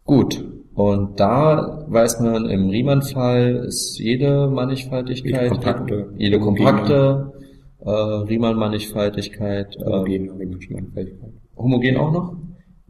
Gut, 0.05 0.43
und 0.73 1.17
da 1.19 1.85
weiß 1.87 2.19
man, 2.19 2.49
im 2.49 2.69
Riemann-Fall 2.69 3.63
ist 3.67 3.97
jede 3.99 4.49
Mannigfaltigkeit, 4.49 5.43
jede 5.43 5.49
kompakte, 5.49 6.13
jede 6.17 6.39
kompakte 6.39 7.33
äh, 7.79 7.89
Riemann-Mannigfaltigkeit. 7.89 9.77
Äh, 9.77 9.85
homogen, 9.85 10.27
Mannigfaltigkeit. 10.27 11.33
Homogen 11.55 11.97
auch 11.97 12.11
noch? 12.11 12.35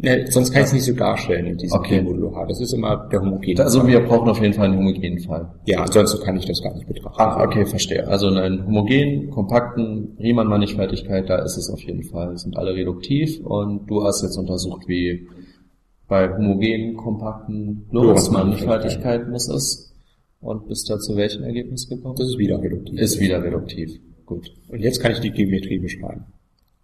Ne, 0.03 0.25
sonst 0.29 0.51
kann 0.51 0.63
ich 0.63 0.67
es 0.67 0.73
nicht 0.73 0.83
so 0.83 0.91
darstellen 0.91 1.45
in 1.45 1.57
diesem 1.57 1.79
okay. 1.79 2.01
Modulo 2.01 2.35
H. 2.35 2.45
Das 2.47 2.59
ist 2.59 2.73
immer 2.73 3.07
der 3.09 3.21
homogene 3.21 3.63
Also 3.63 3.87
wir 3.87 4.01
brauchen 4.01 4.29
auf 4.29 4.41
jeden 4.41 4.53
Fall 4.53 4.65
einen 4.65 4.77
homogenen 4.77 5.17
Fall. 5.19 5.49
Ja, 5.65 5.81
ansonsten 5.81 6.21
kann 6.21 6.35
ich 6.35 6.45
das 6.45 6.61
gar 6.61 6.73
nicht 6.73 6.85
betrachten. 6.85 7.15
Ach, 7.17 7.37
okay, 7.39 7.65
verstehe. 7.65 8.05
Also 8.05 8.27
in 8.27 8.37
einem 8.37 8.67
homogenen, 8.67 9.29
kompakten 9.29 10.17
Riemann-Mannigfaltigkeit, 10.19 11.29
da 11.29 11.37
ist 11.37 11.55
es 11.55 11.69
auf 11.69 11.79
jeden 11.83 12.03
Fall, 12.03 12.37
sind 12.37 12.57
alle 12.57 12.75
reduktiv 12.75 13.39
und 13.45 13.89
du 13.89 14.03
hast 14.03 14.23
jetzt 14.23 14.35
untersucht, 14.35 14.89
wie 14.89 15.25
bei 16.09 16.35
homogenen, 16.35 16.97
kompakten 16.97 17.85
Lorentz-Mannigfaltigkeiten 17.91 19.33
es 19.33 19.47
ist 19.47 19.95
und 20.41 20.67
bist 20.67 20.89
da 20.89 20.99
zu 20.99 21.15
welchem 21.15 21.43
Ergebnis 21.43 21.87
gekommen? 21.87 22.15
Das 22.17 22.27
ist 22.27 22.37
wieder 22.37 22.61
reduktiv. 22.61 22.99
Ist 22.99 23.21
wieder 23.21 23.41
reduktiv. 23.41 24.01
Gut. 24.25 24.51
Und 24.67 24.81
jetzt 24.81 24.99
kann 25.01 25.13
ich 25.13 25.19
die 25.19 25.31
Geometrie 25.31 25.79
beschreiben. 25.79 26.25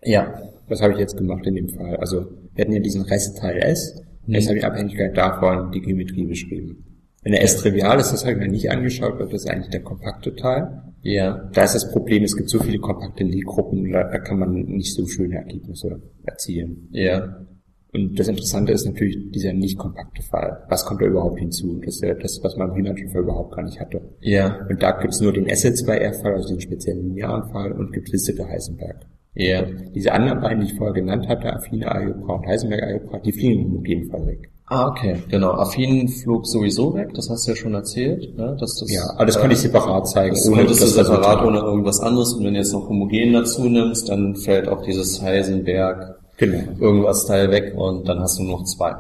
Ja. 0.04 0.42
Das 0.70 0.82
habe 0.82 0.94
ich 0.94 1.00
jetzt 1.00 1.18
gemacht 1.18 1.46
in 1.46 1.56
dem 1.56 1.68
Fall. 1.68 1.98
Also 1.98 2.28
wir 2.60 2.66
hatten 2.66 2.74
ja 2.74 2.82
diesen 2.82 3.04
Restteil 3.04 3.58
S. 3.60 4.04
Mhm. 4.26 4.34
Jetzt 4.34 4.50
habe 4.50 4.58
ich 4.58 4.66
Abhängigkeit 4.66 5.16
davon 5.16 5.72
die 5.72 5.80
Geometrie 5.80 6.26
beschrieben. 6.26 6.84
Wenn 7.24 7.32
der 7.32 7.42
S 7.42 7.56
trivial 7.56 7.98
ist, 8.02 8.12
das 8.12 8.26
habe 8.26 8.34
ich 8.34 8.40
mir 8.40 8.50
nicht 8.50 8.70
angeschaut, 8.70 9.18
weil 9.18 9.28
das 9.28 9.46
ist 9.46 9.50
eigentlich 9.50 9.70
der 9.70 9.82
kompakte 9.82 10.36
Teil. 10.36 10.68
Ja. 11.02 11.50
Da 11.54 11.64
ist 11.64 11.76
das 11.76 11.90
Problem, 11.90 12.24
es 12.24 12.36
gibt 12.36 12.50
so 12.50 12.60
viele 12.60 12.80
kompakte 12.80 13.24
Lie-Gruppen, 13.24 13.90
da, 13.94 14.04
da 14.04 14.20
kann 14.20 14.40
man 14.40 14.52
nicht 14.66 14.94
so 14.94 15.06
schöne 15.06 15.36
Ergebnisse 15.36 16.02
erzielen. 16.26 16.90
Ja. 16.92 17.46
Und 17.94 18.20
das 18.20 18.28
Interessante 18.28 18.74
ist 18.74 18.86
natürlich 18.86 19.32
dieser 19.32 19.54
nicht 19.54 19.78
kompakte 19.78 20.22
Fall. 20.22 20.66
Was 20.68 20.84
kommt 20.84 21.02
da 21.02 21.06
überhaupt 21.06 21.40
hinzu? 21.40 21.72
Und 21.72 21.88
das 21.88 21.96
ist 21.96 22.04
ja 22.04 22.14
das, 22.14 22.42
was 22.44 22.58
man 22.58 22.72
im 22.72 22.76
Riemann 22.76 22.98
Fall 23.08 23.22
überhaupt 23.22 23.56
gar 23.56 23.64
nicht 23.64 23.80
hatte. 23.80 24.02
Ja. 24.20 24.68
Und 24.70 24.84
da 24.84 25.00
gibt 25.00 25.14
es 25.14 25.22
nur 25.22 25.32
den 25.32 25.48
S2R-Fall, 25.48 26.34
also 26.34 26.50
den 26.50 26.60
speziellen 26.60 27.08
linearen 27.08 27.50
Fall, 27.52 27.72
und 27.72 27.94
gibt 27.94 28.12
Liste 28.12 28.36
Heisenberg. 28.46 29.06
Ja. 29.36 29.64
Diese 29.94 30.12
anderen 30.12 30.42
beiden, 30.42 30.62
die 30.62 30.68
ich 30.68 30.78
vorher 30.78 30.94
genannt 30.94 31.28
hatte, 31.28 31.54
affine 31.54 31.92
Algebra 31.92 32.34
und 32.36 32.48
Heisenberg 32.48 32.84
Algebra, 32.84 33.20
die 33.20 33.32
fliegen 33.32 33.62
im 33.62 33.66
homogenen 33.72 34.10
Fall 34.10 34.28
weg. 34.28 34.50
Ah, 34.66 34.88
okay, 34.88 35.16
genau. 35.30 35.52
Affin 35.54 36.08
flog 36.08 36.46
sowieso 36.46 36.94
weg, 36.94 37.14
das 37.16 37.28
hast 37.30 37.48
du 37.48 37.52
ja 37.52 37.58
schon 37.58 37.74
erzählt. 37.74 38.38
Ne? 38.38 38.56
Dass 38.60 38.76
das, 38.80 38.92
ja, 38.92 39.02
aber 39.16 39.26
das 39.26 39.38
äh, 39.38 39.42
kann 39.42 39.52
ich 39.52 39.58
separat 39.58 40.08
zeigen. 40.08 40.36
Das 40.36 40.48
ohne 40.48 40.66
das 40.66 40.80
du 40.80 40.86
separat 40.86 41.44
ohne 41.44 41.58
irgendwas 41.58 42.00
anderes. 42.00 42.34
Und 42.34 42.46
wenn 42.46 42.54
du 42.54 42.60
jetzt 42.60 42.74
noch 42.74 42.88
homogen 42.88 43.34
dazu 43.34 43.68
nimmst, 43.68 44.10
dann 44.10 44.36
fällt 44.36 44.68
auch 44.68 44.84
dieses 44.84 45.22
Heisenberg 45.24 46.20
genau. 46.38 46.60
irgendwas 46.80 47.26
Teil 47.26 47.50
weg 47.50 47.74
und 47.76 48.08
dann 48.08 48.20
hast 48.20 48.38
du 48.38 48.44
nur 48.44 48.60
noch 48.60 48.66
zwei. 48.66 48.94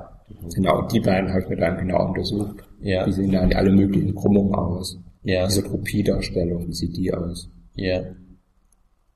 Genau, 0.55 0.79
und 0.79 0.91
die 0.91 0.99
beiden 0.99 1.29
habe 1.29 1.41
ich 1.41 1.49
mir 1.49 1.57
dann 1.57 1.77
genau 1.77 2.07
untersucht. 2.07 2.63
Ja. 2.81 3.05
Die 3.05 3.11
sehen 3.11 3.31
dann 3.31 3.53
alle 3.53 3.71
möglichen 3.71 4.15
Krümmungen 4.15 4.55
aus. 4.55 4.97
Ja. 5.23 5.45
Isotropiedarstellung, 5.45 6.67
wie 6.67 6.73
sieht 6.73 6.97
die 6.97 7.13
aus? 7.13 7.49
Ja. 7.75 8.01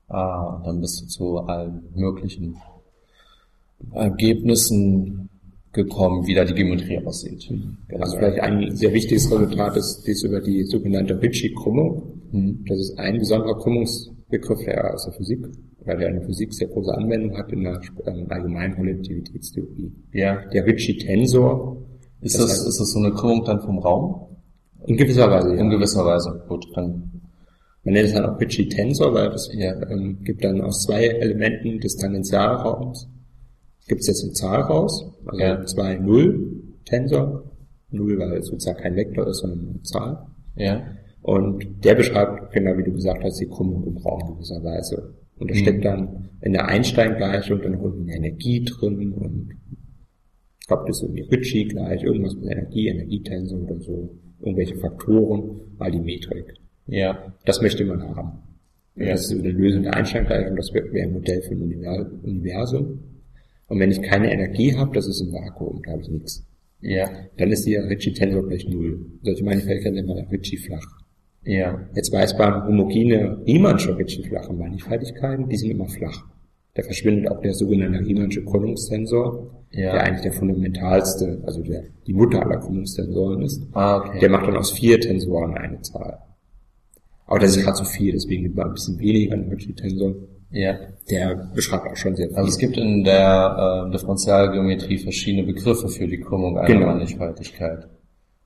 Ah, 0.08 0.56
und 0.56 0.66
dann 0.66 0.80
bist 0.80 1.02
du 1.02 1.06
zu 1.06 1.38
allen 1.38 1.82
möglichen 1.94 2.56
Ergebnissen 3.92 5.28
gekommen, 5.72 6.26
wie 6.26 6.34
da 6.34 6.44
die 6.44 6.54
Geometrie 6.54 7.04
aussieht. 7.04 7.48
Genau. 7.88 8.02
Also 8.02 8.16
vielleicht 8.16 8.40
ein 8.40 8.74
sehr 8.76 8.92
wichtiges 8.92 9.30
Resultat 9.30 9.76
ist 9.76 10.04
dies 10.06 10.22
über 10.22 10.40
die 10.40 10.64
sogenannte 10.64 11.20
Ritchie-Krümmung. 11.20 12.20
Mhm. 12.30 12.64
Das 12.68 12.78
ist 12.78 12.98
ein 12.98 13.18
besonderer 13.18 13.58
Krümmungsbegriff 13.58 14.64
der, 14.64 14.94
aus 14.94 15.04
der 15.04 15.14
Physik, 15.14 15.46
weil 15.84 15.98
der 15.98 16.08
in 16.08 16.14
der 16.16 16.26
Physik 16.26 16.54
sehr 16.54 16.68
große 16.68 16.94
Anwendung 16.94 17.36
hat 17.36 17.52
in 17.52 17.64
der 17.64 17.80
ähm, 18.06 18.26
allgemeinen 18.28 18.74
Relativitätstheorie. 18.74 19.92
Ja. 20.12 20.46
Der 20.52 20.64
Ritchie-Tensor. 20.64 21.76
Ist 22.20 22.38
das, 22.38 22.46
das 22.46 22.66
ist 22.66 22.80
das 22.80 22.92
so 22.92 23.00
eine 23.00 23.10
Krümmung 23.12 23.44
dann 23.44 23.60
vom 23.60 23.78
Raum? 23.78 24.28
In 24.86 24.96
gewisser 24.96 25.30
Weise, 25.30 25.54
ja. 25.54 25.60
In 25.60 25.70
gewisser 25.70 26.04
Weise, 26.06 26.44
gut, 26.48 26.66
dann 26.74 27.13
man 27.84 27.94
nennt 27.94 28.08
es 28.08 28.14
dann 28.14 28.24
auch 28.24 28.40
Ritchie-Tensor, 28.40 29.14
weil 29.14 29.28
es 29.28 29.50
ja, 29.52 29.74
ähm, 29.90 30.22
gibt 30.22 30.44
dann 30.44 30.60
aus 30.60 30.82
zwei 30.82 31.06
Elementen 31.06 31.80
des 31.80 31.96
Tangentialraums 31.96 33.08
gibt 33.86 34.00
es 34.00 34.06
jetzt 34.06 34.24
eine 34.24 34.32
Zahl 34.32 34.60
raus, 34.62 35.12
also 35.26 35.40
ja. 35.40 35.64
zwei 35.66 35.96
Null-Tensor. 35.96 37.50
Null, 37.90 38.18
weil 38.18 38.38
es 38.38 38.46
sozusagen 38.46 38.78
kein 38.78 38.96
Vektor 38.96 39.28
ist, 39.28 39.38
sondern 39.38 39.68
eine 39.68 39.82
Zahl. 39.82 40.26
Ja. 40.56 40.82
Und 41.22 41.84
der 41.84 41.94
beschreibt, 41.94 42.52
genau 42.52 42.76
wie 42.76 42.82
du 42.82 42.92
gesagt 42.92 43.22
hast, 43.22 43.40
die 43.40 43.46
Krümmung 43.46 43.86
im 43.86 43.96
Raum 43.98 44.34
gewisserweise. 44.34 45.14
Und 45.36 45.50
da 45.50 45.54
mhm. 45.54 45.58
steckt 45.58 45.84
dann 45.84 46.30
in 46.40 46.52
der 46.52 46.66
Einstein-Gleichung 46.66 47.62
dann 47.62 47.74
irgendwie 47.74 48.12
Energie 48.12 48.64
drin 48.64 49.12
und 49.12 49.54
ich 50.60 50.66
glaube, 50.66 50.84
das 50.86 50.96
ist 50.96 51.02
irgendwie 51.02 51.22
Ritchie 51.22 51.68
gleich, 51.68 52.02
irgendwas 52.02 52.34
mit 52.36 52.50
Energie, 52.50 52.88
Energietensor 52.88 53.60
oder 53.60 53.78
so, 53.80 54.18
irgendwelche 54.40 54.76
Faktoren, 54.76 55.60
mal 55.76 55.90
die 55.90 56.00
Metrik. 56.00 56.54
Ja. 56.86 57.32
Das 57.44 57.60
möchte 57.60 57.84
man 57.84 58.02
haben. 58.02 58.38
Ja. 58.96 59.10
Das 59.10 59.30
ist 59.30 59.32
eine 59.32 59.50
Lösung 59.50 59.82
der 59.82 59.94
Einstein-Gleichung, 59.94 60.56
das 60.56 60.72
wäre 60.72 60.86
ein 61.02 61.12
Modell 61.12 61.42
für 61.42 61.54
ein 61.54 61.62
Universum. 62.22 63.00
Und 63.66 63.80
wenn 63.80 63.90
ich 63.90 64.02
keine 64.02 64.32
Energie 64.32 64.74
habe, 64.76 64.92
das 64.94 65.06
ist 65.06 65.20
ein 65.20 65.32
Vakuum, 65.32 65.82
da 65.84 65.92
habe 65.92 66.02
ich 66.02 66.08
nichts. 66.08 66.46
Ja. 66.80 67.08
Dann 67.38 67.50
ist 67.50 67.66
die 67.66 67.76
Ritchie-Tensor 67.76 68.46
gleich 68.46 68.68
Null. 68.68 69.06
Solche 69.22 69.44
Mannigfaltigkeiten 69.44 69.94
nennt 69.94 70.08
man 70.08 70.18
Ritchie 70.26 70.58
flach. 70.58 70.86
Ja. 71.44 71.80
Jetzt 71.94 72.12
weiß 72.12 72.38
man, 72.38 72.66
homogene 72.66 73.42
Riemannsche 73.46 73.96
Ritchie-flache 73.96 74.52
Mannigfaltigkeiten, 74.52 75.48
die 75.48 75.56
sind 75.56 75.70
immer 75.70 75.88
flach. 75.88 76.26
Da 76.74 76.82
verschwindet 76.82 77.30
auch 77.30 77.40
der 77.40 77.54
sogenannte 77.54 78.00
Riemannsche 78.00 78.44
Krümmungstensor, 78.44 79.64
ja. 79.70 79.92
der 79.92 80.02
eigentlich 80.04 80.22
der 80.22 80.32
fundamentalste, 80.32 81.42
also 81.44 81.62
der, 81.62 81.84
die 82.06 82.12
Mutter 82.12 82.42
aller 82.44 82.58
Krümmungstensoren 82.58 83.42
ist. 83.42 83.62
Ah, 83.72 83.98
okay. 83.98 84.18
Der 84.20 84.30
macht 84.30 84.46
dann 84.46 84.56
aus 84.56 84.72
vier 84.72 85.00
Tensoren 85.00 85.54
eine 85.54 85.80
Zahl. 85.82 86.18
Aber 87.26 87.38
das 87.38 87.56
ist 87.56 87.64
gerade 87.64 87.76
zu 87.76 87.84
viel, 87.84 88.12
deswegen 88.12 88.44
gibt 88.44 88.56
man 88.56 88.68
ein 88.68 88.74
bisschen 88.74 88.98
weniger 88.98 89.34
an 89.34 89.48
Ritchie-Tensor. 89.48 90.14
Ja. 90.50 90.78
Der 91.10 91.50
beschreibt 91.54 91.86
auch 91.86 91.96
schon 91.96 92.14
sehr 92.14 92.28
viel. 92.28 92.36
Also 92.36 92.48
es 92.48 92.58
gibt 92.58 92.76
in 92.76 93.02
der 93.02 93.86
äh, 93.86 93.90
Differentialgeometrie 93.90 94.98
verschiedene 94.98 95.44
Begriffe 95.44 95.88
für 95.88 96.06
die 96.06 96.20
Krümmung 96.20 96.58
einer 96.58 96.66
genau. 96.66 96.86
Mannigfaltigkeit. 96.86 97.88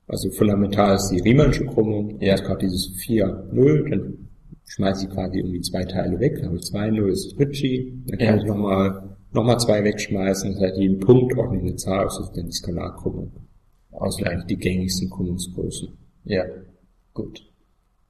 Also 0.06 0.30
fundamental 0.30 0.96
ist 0.96 1.10
die 1.10 1.20
Riemannsche 1.20 1.66
Krümmung. 1.66 2.18
Ja. 2.20 2.34
Ist 2.34 2.44
gerade 2.44 2.60
dieses 2.60 2.94
4, 2.96 3.48
0, 3.52 3.90
dann 3.90 4.28
schmeiße 4.64 5.06
ich 5.06 5.12
quasi 5.12 5.38
irgendwie 5.38 5.60
zwei 5.60 5.84
Teile 5.84 6.18
weg, 6.20 6.36
dann 6.36 6.46
habe 6.46 6.56
ich 6.56 6.64
2, 6.64 6.90
0 6.90 7.10
ist 7.10 7.38
Ritchie, 7.38 8.02
dann 8.06 8.18
kann 8.18 8.36
ja. 8.36 8.36
ich 8.36 8.44
nochmal 8.44 9.16
noch 9.32 9.44
mal 9.44 9.58
zwei 9.58 9.84
wegschmeißen, 9.84 10.52
das 10.52 10.62
heißt 10.62 10.78
jeden 10.78 11.00
Punkt 11.00 11.36
ordne 11.36 11.58
ich 11.58 11.64
eine 11.64 11.76
Zahl 11.76 12.06
aus, 12.06 12.16
das 12.16 12.28
ist 12.28 12.36
dann 12.36 12.46
die 12.46 12.52
Skalarkrümmung. 12.52 13.32
Also 13.92 14.24
eigentlich 14.24 14.46
die 14.46 14.56
gängigsten 14.56 15.10
Krümmungsgrößen. 15.10 15.88
Ja, 16.24 16.44
gut. 17.12 17.47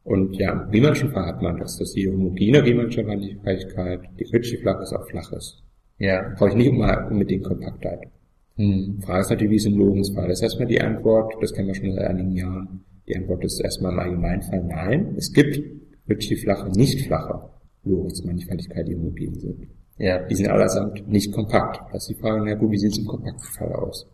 Und 0.08 0.36
ja, 0.38 0.52
im 0.52 0.70
Riemannschen 0.70 1.10
Fall 1.10 1.26
hat 1.26 1.42
man 1.42 1.58
das, 1.58 1.76
dass 1.76 1.92
die 1.92 2.08
homogene 2.08 2.64
Riemannsche 2.64 3.04
Mannigfaltigkeit, 3.04 4.00
die 4.18 4.24
Ritchie-flach 4.24 4.80
ist, 4.80 4.94
auch 4.94 5.06
flach 5.06 5.30
ist. 5.32 5.62
Ja. 5.98 6.32
Brauche 6.34 6.48
ich 6.48 6.54
nicht 6.54 6.68
immer 6.68 7.08
unbedingt 7.10 7.44
Kompaktheit. 7.44 8.08
Hm. 8.56 9.00
Frage 9.02 9.20
ist 9.20 9.30
natürlich, 9.30 9.50
wie 9.52 9.56
es 9.56 9.66
im 9.66 9.76
Lorentz-Fall 9.76 10.30
ist. 10.30 10.42
Erstmal 10.42 10.66
die 10.66 10.80
Antwort, 10.80 11.34
das 11.42 11.52
kennen 11.52 11.68
wir 11.68 11.74
schon 11.74 11.92
seit 11.92 12.06
einigen 12.06 12.32
Jahren. 12.32 12.84
Die 13.06 13.16
Antwort 13.16 13.44
ist 13.44 13.60
erstmal 13.60 13.92
im 13.92 13.98
Allgemeinfall 13.98 14.64
nein. 14.64 15.14
Es 15.18 15.30
gibt 15.30 15.60
Ritchie-flache, 16.08 16.70
nicht 16.70 17.06
flache 17.06 17.50
Lorentz-Mannigfaltigkeit, 17.84 18.88
die 18.88 18.96
homogen 18.96 19.38
sind. 19.38 19.68
Ja. 19.98 20.26
Die 20.26 20.34
sind 20.34 20.48
allesamt 20.48 21.06
nicht 21.06 21.34
kompakt. 21.34 21.82
Das 21.92 22.08
ist 22.08 22.16
die 22.16 22.20
Frage, 22.20 22.42
na 22.46 22.54
gut, 22.54 22.70
wie 22.70 22.78
sieht 22.78 22.92
es 22.92 22.98
im 22.98 23.06
kompakten 23.06 23.52
Fall 23.58 23.72
aus? 23.74 24.08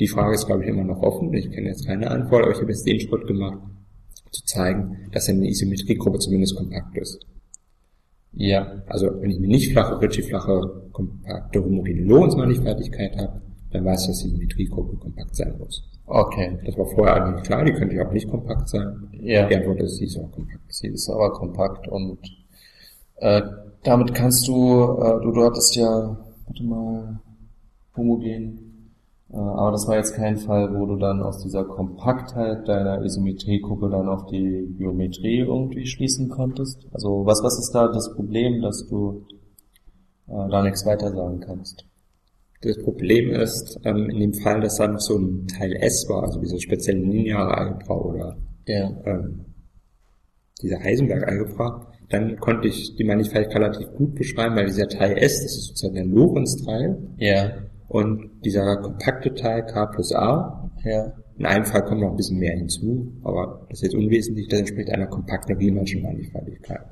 Die 0.00 0.08
Frage 0.08 0.34
ist, 0.34 0.46
glaube 0.46 0.64
ich, 0.64 0.70
immer 0.70 0.84
noch 0.84 1.02
offen. 1.02 1.32
Ich 1.34 1.48
kenne 1.52 1.68
jetzt 1.68 1.86
keine 1.86 2.10
Antwort, 2.10 2.42
aber 2.42 2.52
ich 2.52 2.60
habe 2.60 2.72
jetzt 2.72 2.86
den 2.86 2.98
Schritt 2.98 3.28
gemacht, 3.28 3.60
zu 4.30 4.44
zeigen, 4.44 5.08
dass 5.12 5.28
eine 5.28 5.48
Isometriegruppe 5.48 6.18
zumindest 6.18 6.56
kompakt 6.56 6.96
ist. 6.96 7.18
Ja. 8.32 8.82
Also 8.86 9.20
wenn 9.20 9.30
ich 9.30 9.38
eine 9.38 9.48
nicht 9.48 9.72
flache, 9.72 10.00
Ritchie-flache, 10.00 10.88
kompakte, 10.92 11.64
homogene 11.64 12.02
Lorenz-Mannigfaltigkeit 12.02 13.16
habe, 13.16 13.40
dann 13.70 13.84
weiß 13.84 14.02
ich, 14.02 14.06
dass 14.08 14.22
die 14.22 14.30
Symmetriegruppe 14.30 14.96
kompakt 14.96 15.36
sein 15.36 15.54
muss. 15.58 15.82
Okay. 16.06 16.58
Das 16.64 16.76
war 16.78 16.86
vorher 16.86 17.22
eigentlich 17.22 17.44
klar, 17.44 17.64
die 17.64 17.72
könnte 17.72 17.96
ja 17.96 18.06
auch 18.06 18.12
nicht 18.12 18.28
kompakt 18.28 18.68
sein. 18.68 19.08
Ja. 19.12 19.46
Die 19.46 19.56
Antwort 19.56 19.80
ist, 19.80 19.96
sie 19.96 20.06
ist 20.06 20.16
aber 20.16 20.28
kompakt. 20.28 20.72
Sie 20.72 20.88
ist 20.88 21.08
aber 21.10 21.32
kompakt 21.32 21.88
und 21.88 22.18
äh, 23.16 23.42
damit 23.82 24.14
kannst 24.14 24.48
du, 24.48 24.54
äh, 24.54 25.20
du, 25.22 25.32
du 25.32 25.44
hattest 25.44 25.76
ja, 25.76 26.16
warte 26.46 26.64
mal, 26.64 27.20
homogen 27.96 28.67
aber 29.30 29.72
das 29.72 29.86
war 29.86 29.96
jetzt 29.96 30.14
kein 30.14 30.38
Fall, 30.38 30.74
wo 30.74 30.86
du 30.86 30.96
dann 30.96 31.22
aus 31.22 31.42
dieser 31.42 31.64
Kompaktheit 31.64 32.66
deiner 32.66 33.02
Isometriegruppe 33.04 33.90
dann 33.90 34.08
auf 34.08 34.26
die 34.26 34.74
Geometrie 34.78 35.40
irgendwie 35.40 35.86
schließen 35.86 36.30
konntest. 36.30 36.86
Also 36.92 37.26
was, 37.26 37.42
was 37.42 37.58
ist 37.58 37.72
da 37.72 37.88
das 37.88 38.14
Problem, 38.14 38.62
dass 38.62 38.86
du 38.86 39.26
äh, 40.28 40.48
da 40.50 40.62
nichts 40.62 40.86
weiter 40.86 41.12
sagen 41.12 41.40
kannst? 41.40 41.84
Das 42.62 42.82
Problem 42.82 43.30
ist, 43.30 43.78
ähm, 43.84 44.08
in 44.10 44.18
dem 44.18 44.34
Fall, 44.34 44.60
dass 44.60 44.76
da 44.76 44.88
noch 44.88 44.98
so 44.98 45.16
ein 45.18 45.46
Teil 45.46 45.74
S 45.74 46.06
war, 46.08 46.22
also 46.22 46.40
diese 46.40 46.58
spezielle 46.58 47.00
lineare 47.00 47.56
Algebra 47.56 47.94
oder 47.96 48.36
ja. 48.66 48.90
ähm, 49.04 49.44
diese 50.60 50.78
Heisenberg-Algebra, 50.80 51.86
dann 52.08 52.36
konnte 52.38 52.68
ich 52.68 52.96
die 52.96 53.04
Mannigfaltigkeit 53.04 53.62
relativ 53.62 53.92
gut 53.92 54.14
beschreiben, 54.14 54.56
weil 54.56 54.66
dieser 54.66 54.88
Teil 54.88 55.18
S, 55.18 55.42
das 55.42 55.56
ist 55.56 55.66
sozusagen 55.68 55.94
der 55.94 56.06
Lorenz-Teil, 56.06 56.98
ja. 57.18 57.67
Und 57.88 58.30
dieser 58.44 58.76
kompakte 58.76 59.34
Teil 59.34 59.64
K 59.64 59.86
plus 59.86 60.14
A, 60.14 60.70
ja. 60.84 61.12
in 61.38 61.46
einem 61.46 61.64
Fall 61.64 61.84
kommt 61.84 62.02
noch 62.02 62.10
ein 62.10 62.16
bisschen 62.16 62.38
mehr 62.38 62.54
hinzu, 62.54 63.14
aber 63.24 63.66
das 63.70 63.78
ist 63.78 63.92
jetzt 63.92 63.94
unwesentlich, 63.94 64.48
das 64.48 64.60
entspricht 64.60 64.90
einer 64.90 65.06
kompakten 65.06 65.56
Riemannschen 65.56 66.02
Mannigfaltigkeit. 66.02 66.84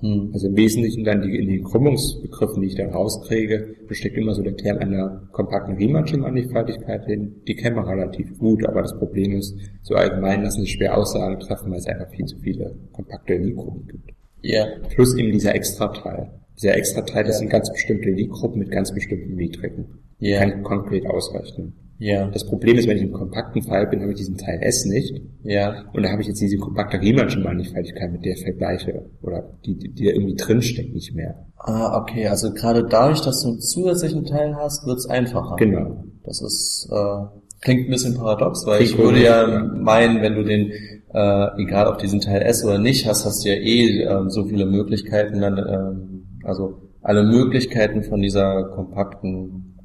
Hm. 0.00 0.30
Also 0.32 0.48
im 0.48 0.56
Wesentlichen 0.56 1.02
dann 1.02 1.22
die, 1.22 1.34
in 1.34 1.48
den 1.48 1.64
Krümmungsbegriffen, 1.64 2.60
die 2.60 2.68
ich 2.68 2.76
dann 2.76 2.90
rauskriege, 2.90 3.74
besteckt 3.88 4.16
immer 4.18 4.34
so 4.34 4.42
der 4.42 4.56
Term 4.56 4.78
einer 4.78 5.28
kompakten 5.32 5.76
Riemannschen 5.76 6.20
Mannigfaltigkeit 6.20 7.06
hin. 7.06 7.42
Die 7.48 7.56
kennen 7.56 7.76
wir 7.76 7.88
relativ 7.88 8.38
gut, 8.38 8.64
aber 8.66 8.82
das 8.82 8.96
Problem 8.96 9.32
ist, 9.32 9.56
so 9.82 9.94
allgemein 9.94 10.42
lassen 10.42 10.60
sich 10.60 10.72
schwer 10.72 10.96
Aussagen 10.96 11.40
treffen, 11.40 11.70
weil 11.70 11.78
es 11.78 11.86
einfach 11.86 12.10
viel 12.10 12.26
zu 12.26 12.38
viele 12.38 12.76
kompakte 12.92 13.34
Lie-Gruppen 13.34 13.88
gibt. 13.88 14.10
Ja. 14.42 14.66
Plus 14.90 15.16
eben 15.16 15.32
dieser 15.32 15.54
Extrateil. 15.54 16.30
Dieser 16.56 16.76
Extrateil, 16.76 17.24
das 17.24 17.36
ja. 17.36 17.38
sind 17.40 17.48
ganz 17.48 17.72
bestimmte 17.72 18.10
Lie-Gruppen 18.10 18.58
mit 18.58 18.70
ganz 18.70 18.92
bestimmten 18.92 19.34
Metriken 19.34 19.86
ja. 20.18 20.40
kann 20.40 20.62
konkret 20.62 21.06
ausrechnen. 21.06 21.74
Ja. 21.98 22.28
Das 22.28 22.46
Problem 22.46 22.78
ist, 22.78 22.86
wenn 22.86 22.96
ich 22.96 23.02
im 23.02 23.12
kompakten 23.12 23.62
Fall 23.62 23.88
bin, 23.88 24.00
habe 24.00 24.12
ich 24.12 24.18
diesen 24.18 24.36
Teil 24.36 24.60
S 24.62 24.84
nicht. 24.84 25.20
Ja. 25.42 25.84
Und 25.92 26.04
da 26.04 26.10
habe 26.10 26.22
ich 26.22 26.28
jetzt 26.28 26.40
diese 26.40 26.56
kompakte 26.56 27.00
Riemannsche 27.00 27.40
Mannigfaltigkeit, 27.40 28.12
mit 28.12 28.24
der 28.24 28.34
ich 28.34 28.42
vergleiche. 28.42 29.06
Oder 29.20 29.50
die, 29.64 29.76
die, 29.76 29.92
die 29.92 30.04
da 30.04 30.12
irgendwie 30.12 30.36
drinsteckt, 30.36 30.94
nicht 30.94 31.14
mehr. 31.14 31.46
Ah, 31.56 32.00
okay. 32.00 32.28
Also 32.28 32.52
gerade 32.52 32.84
dadurch, 32.84 33.20
dass 33.20 33.42
du 33.42 33.48
einen 33.48 33.60
zusätzlichen 33.60 34.24
Teil 34.24 34.54
hast, 34.54 34.86
wird 34.86 34.98
es 34.98 35.06
einfacher. 35.06 35.56
Genau. 35.56 36.04
Das 36.24 36.40
ist, 36.40 36.88
äh, 36.92 37.24
klingt 37.60 37.88
ein 37.88 37.90
bisschen 37.90 38.14
paradox, 38.14 38.64
weil 38.64 38.78
Klingt 38.78 38.92
ich 38.92 38.98
würde 38.98 39.22
ja, 39.22 39.48
ja 39.48 39.64
meinen, 39.64 40.22
wenn 40.22 40.36
du 40.36 40.44
den, 40.44 40.70
äh, 41.12 41.62
egal 41.62 41.88
ob 41.88 41.98
diesen 41.98 42.20
Teil 42.20 42.42
S 42.42 42.64
oder 42.64 42.78
nicht 42.78 43.08
hast, 43.08 43.24
hast 43.24 43.44
du 43.44 43.48
ja 43.48 43.56
eh 43.56 44.02
äh, 44.02 44.28
so 44.28 44.44
viele 44.44 44.66
Möglichkeiten, 44.66 45.40
dann, 45.40 45.58
äh, 45.58 46.46
also 46.46 46.82
alle 47.02 47.24
Möglichkeiten 47.24 48.04
von 48.04 48.20
dieser 48.20 48.64
kompakten 48.74 49.77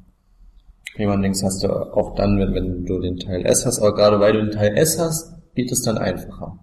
Jemand-Links 0.96 1.42
hast 1.42 1.64
du 1.64 1.68
auch 1.68 2.14
dann, 2.14 2.38
wenn, 2.38 2.54
wenn 2.54 2.84
du 2.84 3.00
den 3.00 3.18
Teil 3.18 3.44
S 3.46 3.66
hast, 3.66 3.80
aber 3.80 3.94
gerade 3.94 4.20
weil 4.20 4.32
du 4.32 4.42
den 4.42 4.50
Teil 4.50 4.76
S 4.76 4.98
hast, 4.98 5.34
geht 5.54 5.70
es 5.72 5.82
dann 5.82 5.98
einfacher. 5.98 6.58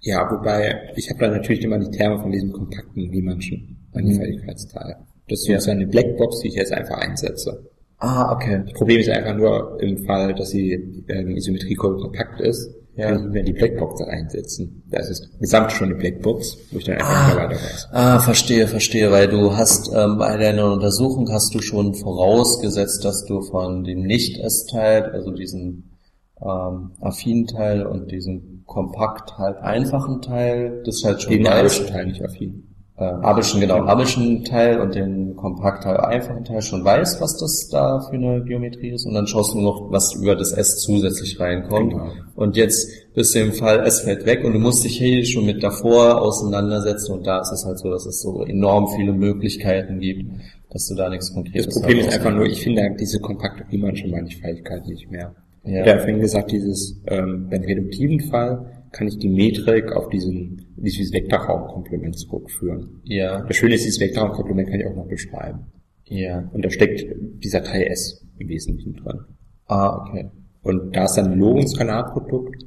Ja, 0.00 0.28
wobei, 0.30 0.92
ich 0.96 1.10
habe 1.10 1.20
da 1.20 1.28
natürlich 1.30 1.62
immer 1.62 1.78
die 1.78 1.90
Terme 1.90 2.20
von 2.20 2.30
diesem 2.30 2.52
kompakten 2.52 3.10
Riemannschen 3.10 3.88
Mannigfaltigkeitsteil. 3.92 4.96
Das 5.28 5.40
ist 5.40 5.48
ja. 5.48 5.54
sozusagen 5.54 5.80
eine 5.80 5.90
Blackbox, 5.90 6.40
die 6.40 6.48
ich 6.48 6.54
jetzt 6.54 6.72
einfach 6.72 6.98
einsetze. 6.98 7.70
Ah, 7.98 8.32
okay. 8.32 8.62
Das 8.64 8.72
Problem 8.74 9.00
ist 9.00 9.08
einfach 9.08 9.34
nur 9.34 9.80
im 9.80 10.04
Fall, 10.04 10.34
dass 10.34 10.50
die 10.50 11.04
ähm, 11.08 11.36
Isometriekurve 11.36 11.98
kompakt 11.98 12.40
ist, 12.40 12.70
ja. 12.96 13.16
ich 13.16 13.22
mehr 13.22 13.42
die 13.42 13.52
Blackbox 13.52 14.02
einsetzen. 14.02 14.82
Das 14.90 15.08
ist 15.08 15.38
gesamt 15.38 15.72
schon 15.72 15.88
eine 15.88 15.96
Blackbox, 15.96 16.56
wo 16.70 16.78
ich 16.78 16.84
dann 16.84 16.96
einfach 16.96 17.34
ah, 17.34 17.36
weiter 17.36 17.54
weiß. 17.54 17.88
Ah, 17.92 18.18
verstehe, 18.20 18.66
verstehe, 18.66 19.10
weil 19.10 19.28
du 19.28 19.56
hast 19.56 19.90
ähm, 19.94 20.18
bei 20.18 20.36
deiner 20.36 20.72
Untersuchung 20.72 21.30
hast 21.30 21.54
du 21.54 21.60
schon 21.60 21.94
vorausgesetzt, 21.94 23.04
dass 23.04 23.24
du 23.24 23.42
von 23.42 23.84
dem 23.84 24.02
Nicht-S-Teil, 24.02 25.04
also 25.12 25.30
diesen 25.30 25.96
ähm, 26.40 26.92
affinen 27.00 27.46
Teil 27.46 27.86
und 27.86 28.10
diesem 28.10 28.64
kompakt 28.66 29.38
halt 29.38 29.58
einfachen 29.58 30.22
Teil, 30.22 30.82
das 30.84 30.96
ist 30.96 31.04
halt 31.04 31.22
schon 31.22 31.32
den 31.32 31.46
weißt. 31.46 31.88
Teil 31.88 32.06
nicht 32.06 32.22
affin. 32.22 32.65
Äh, 32.98 33.04
Abelschen, 33.04 33.60
genau, 33.60 33.84
Abelschen 33.84 34.44
Teil 34.44 34.80
und 34.80 34.94
den 34.94 35.36
Kompaktteil, 35.36 35.98
einfachen 35.98 36.44
Teil 36.44 36.62
schon 36.62 36.82
weißt, 36.82 37.20
was 37.20 37.36
das 37.36 37.68
da 37.68 38.00
für 38.00 38.16
eine 38.16 38.42
Geometrie 38.42 38.90
ist 38.90 39.04
und 39.04 39.12
dann 39.12 39.26
schaust 39.26 39.54
du 39.54 39.60
noch, 39.60 39.90
was 39.90 40.14
über 40.14 40.34
das 40.34 40.52
S 40.52 40.78
zusätzlich 40.78 41.38
reinkommt. 41.38 41.92
Genau. 41.92 42.10
Und 42.34 42.56
jetzt 42.56 42.88
bist 43.14 43.34
du 43.34 43.40
im 43.40 43.52
Fall, 43.52 43.86
S 43.86 44.00
fällt 44.00 44.24
weg 44.24 44.44
und 44.44 44.54
du 44.54 44.58
musst 44.58 44.82
dich 44.84 44.96
hier 44.96 45.24
schon 45.26 45.44
mit 45.44 45.62
davor 45.62 46.22
auseinandersetzen 46.22 47.12
und 47.12 47.26
da 47.26 47.40
ist 47.40 47.52
es 47.52 47.66
halt 47.66 47.78
so, 47.78 47.90
dass 47.90 48.06
es 48.06 48.22
so 48.22 48.44
enorm 48.44 48.88
viele 48.88 49.12
Möglichkeiten 49.12 50.00
gibt, 50.00 50.30
dass 50.70 50.86
du 50.88 50.94
da 50.94 51.10
nichts 51.10 51.34
Konkretes 51.34 51.66
Das 51.66 51.80
Problem 51.80 51.98
ist 51.98 52.14
einfach 52.14 52.32
nur, 52.32 52.46
ich 52.46 52.62
finde 52.62 52.96
diese 52.98 53.20
kompakte 53.20 53.64
Riemannsche 53.70 54.08
Mannigfaltigkeit 54.08 54.86
nicht 54.86 55.10
mehr. 55.10 55.34
Ja. 55.64 55.84
Habe 55.84 55.98
vorhin 55.98 56.20
gesagt, 56.20 56.52
dieses, 56.52 56.98
ähm, 57.08 57.48
beim 57.50 57.62
reduktiven 57.62 58.20
Fall 58.20 58.75
kann 58.92 59.08
ich 59.08 59.18
die 59.18 59.28
Metrik 59.28 59.92
auf 59.92 60.08
diesen, 60.08 60.66
dieses 60.76 61.12
Vektorraumkomplement 61.12 62.18
zurückführen. 62.18 63.00
Ja, 63.04 63.42
Das 63.42 63.56
Schöne 63.56 63.74
ist, 63.74 63.84
dieses 63.84 64.00
Vektorraumkomplement 64.00 64.68
kann 64.68 64.80
ich 64.80 64.86
auch 64.86 64.96
noch 64.96 65.08
beschreiben. 65.08 65.66
ja. 66.04 66.48
Und 66.52 66.64
da 66.64 66.70
steckt 66.70 67.04
dieser 67.42 67.62
Teil 67.62 67.86
S 67.88 68.24
im 68.38 68.48
Wesentlichen 68.48 68.94
drin. 68.94 69.20
Ah, 69.66 69.96
okay. 70.00 70.30
Und 70.62 70.94
da 70.96 71.04
ist 71.04 71.14
dann 71.14 71.32
ein 71.32 71.38
Lorentz-Skalarprodukt 71.38 72.64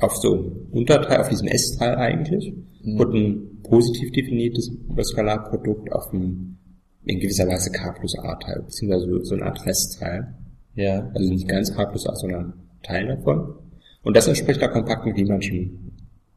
auf 0.00 0.16
so 0.16 0.34
einem 0.34 0.52
Unterteil, 0.72 1.20
auf 1.20 1.28
diesem 1.28 1.48
S-Teil 1.48 1.94
eigentlich, 1.96 2.52
Mhm. 2.82 3.00
und 3.00 3.14
ein 3.14 3.62
positiv 3.62 4.10
definiertes 4.12 4.70
Skalarprodukt 5.02 5.90
auf 5.92 6.12
einem 6.12 6.58
in 7.06 7.18
gewisser 7.20 7.46
Weise 7.46 7.70
K 7.70 7.92
plus 7.92 8.18
A-Teil, 8.18 8.62
beziehungsweise 8.62 9.24
so- 9.24 9.34
ein 9.34 9.42
Art 9.42 9.64
Restteil. 9.66 10.34
Ja, 10.74 11.10
Also 11.14 11.30
nicht 11.30 11.46
ganz 11.48 11.72
K 11.74 11.84
plus 11.86 12.06
A, 12.08 12.14
sondern 12.16 12.54
Teil 12.82 13.06
davon. 13.06 13.54
Und 14.04 14.16
das 14.16 14.28
entspricht 14.28 14.60
der 14.60 14.68
kompakten 14.68 15.12
Riemannschen 15.12 15.92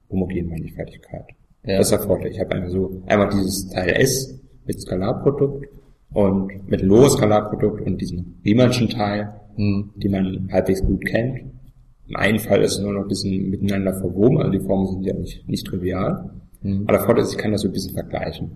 homogenen 0.09 0.49
Mannigfaltigkeit. 0.49 1.25
Ja. 1.65 1.77
Das 1.77 1.91
ist 1.91 1.99
der 1.99 2.07
Vorteil. 2.07 2.31
Ich 2.31 2.39
habe 2.39 2.55
einfach 2.55 2.69
so 2.69 3.01
einmal 3.05 3.29
dieses 3.29 3.69
Teil 3.69 3.89
S 3.89 4.39
mit 4.65 4.79
Skalarprodukt 4.79 5.67
und 6.13 6.69
mit 6.69 6.81
Lohe-Skalarprodukt 6.81 7.81
und 7.81 7.99
diesem 7.99 8.35
Riemannschen 8.45 8.89
Teil, 8.89 9.33
hm. 9.55 9.91
die 9.97 10.09
man 10.09 10.47
halbwegs 10.51 10.81
gut 10.81 11.05
kennt. 11.05 11.41
Im 12.07 12.15
einen 12.15 12.39
Fall 12.39 12.61
ist 12.61 12.77
es 12.77 12.79
nur 12.79 12.93
noch 12.93 13.01
ein 13.01 13.09
bisschen 13.09 13.49
miteinander 13.49 13.93
verwoben, 13.93 14.37
also 14.37 14.51
die 14.51 14.61
Formen 14.61 14.87
sind 14.87 15.05
ja 15.05 15.13
nicht, 15.13 15.47
nicht 15.47 15.67
trivial. 15.67 16.29
Mhm. 16.61 16.83
Aber 16.83 16.93
der 16.93 17.01
Vorteil 17.01 17.23
ist, 17.25 17.33
ich 17.33 17.37
kann 17.37 17.51
das 17.51 17.61
so 17.61 17.67
ein 17.67 17.73
bisschen 17.73 17.93
vergleichen. 17.93 18.51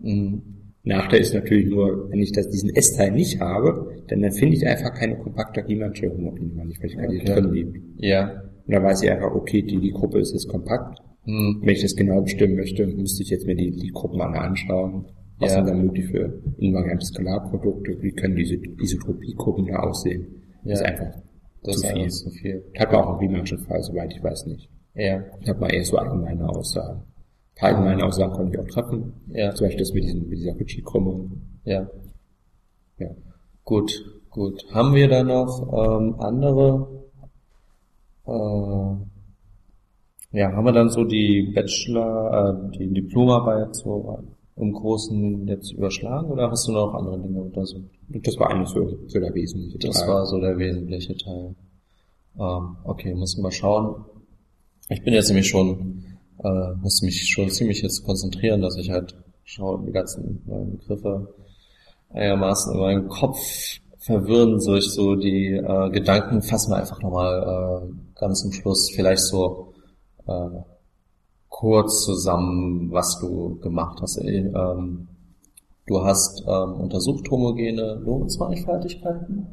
Hm. 0.00 0.42
Nachteil 0.84 1.20
ist 1.20 1.34
natürlich 1.34 1.68
nur, 1.68 2.10
wenn 2.10 2.20
ich 2.20 2.32
das, 2.32 2.48
diesen 2.48 2.70
S-Teil 2.70 3.12
nicht 3.12 3.40
habe, 3.40 3.92
dann, 4.08 4.20
dann 4.22 4.32
finde 4.32 4.56
ich 4.56 4.66
einfach 4.66 4.94
keine 4.94 5.16
kompakte 5.16 5.66
Riemannsche 5.66 6.10
homogene 6.10 6.52
Mannigfaltigkeit, 6.54 7.10
die 7.10 7.20
Okay. 7.20 7.40
drin 7.40 7.52
liegt. 7.52 7.76
ja, 7.98 8.42
Und 8.66 8.74
dann 8.74 8.82
weiß 8.82 9.02
ich 9.02 9.10
einfach, 9.10 9.32
okay, 9.34 9.62
die, 9.62 9.80
die 9.80 9.90
Gruppe 9.90 10.18
ist 10.20 10.32
jetzt 10.32 10.48
kompakt. 10.48 10.98
hm. 11.24 11.60
Wenn 11.62 11.68
ich 11.70 11.82
das 11.82 11.94
genau 11.96 12.20
bestimmen 12.22 12.56
möchte, 12.56 12.86
müsste 12.86 13.22
ich 13.22 13.30
jetzt 13.30 13.46
mir 13.46 13.54
die, 13.56 13.70
die 13.70 13.88
Gruppen 13.92 14.20
alle 14.20 14.40
anschauen. 14.40 15.06
Was 15.38 15.50
Ja. 15.50 15.56
sind 15.64 15.68
da 15.68 15.74
möglich 15.74 16.06
für 16.06 16.40
invariante 16.58 17.04
Skalarprodukte? 17.06 17.96
Wie 18.00 18.12
können 18.12 18.36
diese 18.36 18.54
Isotropiegruppen 18.56 19.66
da 19.66 19.80
aussehen? 19.80 20.26
Ja. 20.64 20.70
Das 20.72 20.80
ist 20.80 20.86
einfach 20.86 21.22
das 21.64 21.76
zu 21.76 21.86
ist 21.86 21.92
viel. 21.92 22.08
zu 22.10 22.30
viel. 22.30 22.64
Hat 22.78 22.92
man 22.92 23.00
auch 23.04 23.12
im 23.14 23.18
Riemannschen 23.18 23.58
Fall, 23.58 23.82
soweit 23.82 24.12
ich 24.12 24.22
weiß 24.22 24.46
nicht. 24.46 24.68
Ja, 24.94 25.22
Ich 25.40 25.48
habe 25.48 25.60
mal 25.60 25.72
eher 25.72 25.84
so 25.84 25.96
allgemeine 25.96 26.48
Aussagen. 26.48 27.00
Ein 27.00 27.54
paar 27.56 27.68
allgemeine 27.70 28.04
Aussagen 28.04 28.32
konnte 28.34 28.52
ich 28.52 28.58
auch 28.60 28.68
treffen. 28.68 29.12
Ja. 29.28 29.52
Zum 29.54 29.66
Beispiel 29.66 29.80
das 29.80 29.92
mit, 29.94 30.04
diesem, 30.04 30.28
mit 30.28 30.38
dieser 30.38 30.58
Ritchie-Krümmung. 30.58 31.42
ja. 31.64 31.88
Ja. 32.98 33.08
Gut, 33.64 34.04
gut. 34.30 34.64
Haben 34.72 34.94
wir 34.94 35.08
da 35.08 35.22
noch 35.24 35.62
ähm, 35.72 36.14
andere? 36.18 37.01
Äh, 38.26 38.96
ja, 40.38 40.50
haben 40.52 40.64
wir 40.64 40.72
dann 40.72 40.88
so 40.90 41.04
die 41.04 41.52
Bachelor, 41.54 42.68
äh, 42.72 42.78
die 42.78 42.88
Diplomarbeit 42.92 43.74
so 43.76 44.18
im 44.56 44.72
Großen 44.72 45.46
jetzt 45.48 45.72
überschlagen 45.72 46.30
oder 46.30 46.50
hast 46.50 46.68
du 46.68 46.72
noch 46.72 46.94
andere 46.94 47.18
Dinge 47.20 47.40
untersucht? 47.40 47.90
Das 48.08 48.38
war 48.38 48.50
eigentlich 48.50 48.68
so, 48.68 48.96
so 49.06 49.18
der 49.20 49.34
wesentliche 49.34 49.78
Das 49.78 50.00
Teil. 50.00 50.08
war 50.08 50.26
so 50.26 50.40
der 50.40 50.58
wesentliche 50.58 51.16
Teil. 51.16 51.54
Ähm, 52.38 52.76
okay, 52.84 53.14
muss 53.14 53.36
mal 53.38 53.50
schauen. 53.52 54.04
Ich 54.88 55.02
bin 55.02 55.14
jetzt 55.14 55.28
nämlich 55.28 55.48
schon, 55.48 56.04
äh, 56.42 56.74
muss 56.80 57.02
mich 57.02 57.28
schon 57.28 57.48
ziemlich 57.50 57.82
jetzt 57.82 58.04
konzentrieren, 58.04 58.60
dass 58.60 58.76
ich 58.76 58.90
halt 58.90 59.14
schaue, 59.44 59.84
die 59.86 59.92
ganzen 59.92 60.42
neuen 60.46 60.78
Begriffe 60.78 61.34
einigermaßen 62.10 62.74
in 62.74 62.80
meinem 62.80 63.08
Kopf 63.08 63.38
verwirren, 64.02 64.60
so 64.60 64.74
ich 64.74 64.90
so 64.90 65.14
die 65.14 65.54
äh, 65.54 65.90
Gedanken 65.90 66.42
fassen 66.42 66.72
wir 66.72 66.78
einfach 66.78 67.00
nochmal 67.00 67.86
äh, 67.86 68.18
ganz 68.18 68.42
zum 68.42 68.52
Schluss 68.52 68.90
vielleicht 68.94 69.22
so 69.22 69.74
äh, 70.26 70.60
kurz 71.48 72.04
zusammen, 72.04 72.90
was 72.90 73.20
du 73.20 73.58
gemacht 73.60 74.00
hast. 74.02 74.18
Äh, 74.18 74.50
Ähm, 74.54 75.08
du 75.86 76.04
hast 76.04 76.42
ähm, 76.46 76.74
untersucht 76.80 77.30
homogene 77.30 77.94
Lorentz-Mannigfaltigkeiten, 78.04 79.46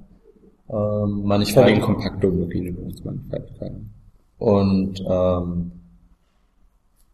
ähm, 0.70 1.24
Mannigfaltigkeiten 1.24 1.82
kompakte 1.82 2.28
homogene 2.28 2.72
Lorentz-Mannigfaltigkeiten. 2.72 3.94
und 4.38 5.04
ähm, 5.08 5.72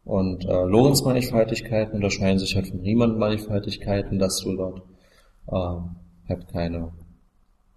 und 0.06 0.46
äh, 0.46 0.64
Lorentz-Mannigfaltigkeiten 0.66 1.96
unterscheiden 1.96 2.38
sich 2.38 2.56
halt 2.56 2.68
von 2.68 2.80
Riemann-Mannigfaltigkeiten, 2.80 4.20
dass 4.20 4.38
du 4.38 4.56
dort 4.56 4.84
ähm, 5.52 5.96
halt 6.30 6.48
keine 6.50 6.92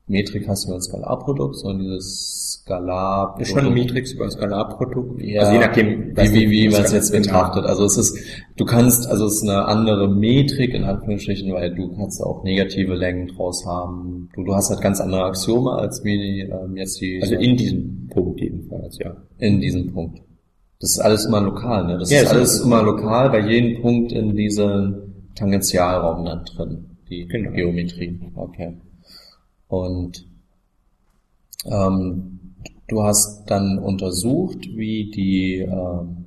Metrik 0.08 0.48
hast 0.48 0.64
über 0.66 0.74
ein 0.76 0.80
Skalarprodukt, 0.80 1.56
sondern 1.56 1.80
dieses 1.86 2.60
Skalarprodukt. 2.62 3.42
Ist 3.42 3.50
schon 3.50 3.66
ein 3.66 3.74
Matrix 3.74 4.12
über 4.12 4.24
ein 4.24 4.30
Skalarprodukt. 4.30 5.20
Ja, 5.22 5.42
also 5.42 5.52
je 5.52 5.58
nachdem, 5.58 6.16
wie, 6.16 6.32
wie, 6.32 6.50
wie 6.50 6.68
man 6.70 6.82
es 6.82 6.92
jetzt 6.92 7.12
betrachtet. 7.12 7.64
Also 7.66 7.84
es 7.84 7.96
ist, 7.96 8.18
du 8.56 8.64
kannst, 8.64 9.06
also 9.06 9.26
es 9.26 9.34
ist 9.36 9.42
eine 9.48 9.66
andere 9.66 10.08
Metrik 10.08 10.74
in 10.74 10.84
Anführungsstrichen, 10.84 11.52
weil 11.52 11.74
du 11.74 11.94
kannst 11.96 12.22
auch 12.22 12.42
negative 12.44 12.94
Längen 12.94 13.28
draus 13.28 13.64
haben. 13.66 14.28
Du, 14.34 14.44
du 14.44 14.54
hast 14.54 14.70
halt 14.70 14.80
ganz 14.80 15.00
andere 15.00 15.24
Axiome 15.24 15.72
als 15.72 16.02
wie 16.04 16.16
die, 16.18 16.40
ähm, 16.50 16.76
jetzt 16.76 17.00
die 17.00 17.20
Also 17.22 17.34
in 17.34 17.56
diesem 17.56 18.08
Punkt 18.08 18.40
jedenfalls, 18.40 18.98
ja. 18.98 19.16
in 19.38 19.60
diesem 19.60 19.92
Punkt. 19.92 20.20
Das 20.80 20.90
ist 20.90 21.00
alles 21.00 21.24
immer 21.26 21.40
lokal, 21.40 21.86
ne? 21.86 21.98
Das 21.98 22.10
Ja, 22.10 22.18
ist 22.18 22.26
es 22.26 22.30
alles 22.32 22.54
ist- 22.54 22.64
immer 22.64 22.82
lokal 22.82 23.30
bei 23.30 23.40
jedem 23.40 23.82
Punkt 23.82 24.12
in 24.12 24.36
diesem 24.36 24.94
Tangentialraum 25.34 26.24
dann 26.24 26.44
drin, 26.44 26.86
die 27.10 27.26
Genau. 27.26 27.50
Geometrie. 27.52 28.20
Okay. 28.34 28.76
Und 29.68 30.26
ähm, 31.66 32.54
du 32.88 33.02
hast 33.02 33.44
dann 33.46 33.78
untersucht, 33.78 34.66
wie 34.74 35.10
die 35.10 35.58
ähm, 35.58 36.26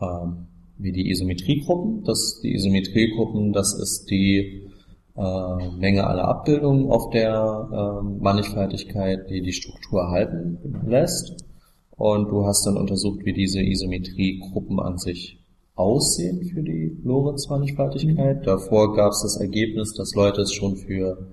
ähm, 0.00 0.46
wie 0.78 0.92
die 0.92 1.10
Isometriegruppen, 1.10 2.02
das 2.04 2.40
die 2.42 2.54
Isometriegruppen, 2.54 3.52
das 3.52 3.74
ist 3.74 4.10
die 4.10 4.68
äh, 5.16 5.70
Menge 5.78 6.06
aller 6.06 6.26
Abbildungen 6.26 6.90
auf 6.90 7.10
der 7.10 8.00
ähm, 8.02 8.18
Mannigfaltigkeit, 8.20 9.30
die 9.30 9.42
die 9.42 9.52
Struktur 9.52 10.00
erhalten 10.00 10.58
lässt. 10.86 11.44
Und 11.90 12.30
du 12.30 12.46
hast 12.46 12.66
dann 12.66 12.76
untersucht, 12.76 13.24
wie 13.24 13.32
diese 13.32 13.60
Isometriegruppen 13.60 14.80
an 14.80 14.98
sich 14.98 15.38
aussehen 15.74 16.42
für 16.42 16.62
die 16.62 16.98
Lorentz-Mannigfaltigkeit. 17.04 18.46
Davor 18.46 18.94
gab 18.94 19.12
es 19.12 19.22
das 19.22 19.36
Ergebnis, 19.36 19.94
dass 19.94 20.14
Leute 20.14 20.42
es 20.42 20.52
schon 20.52 20.76
für 20.76 21.32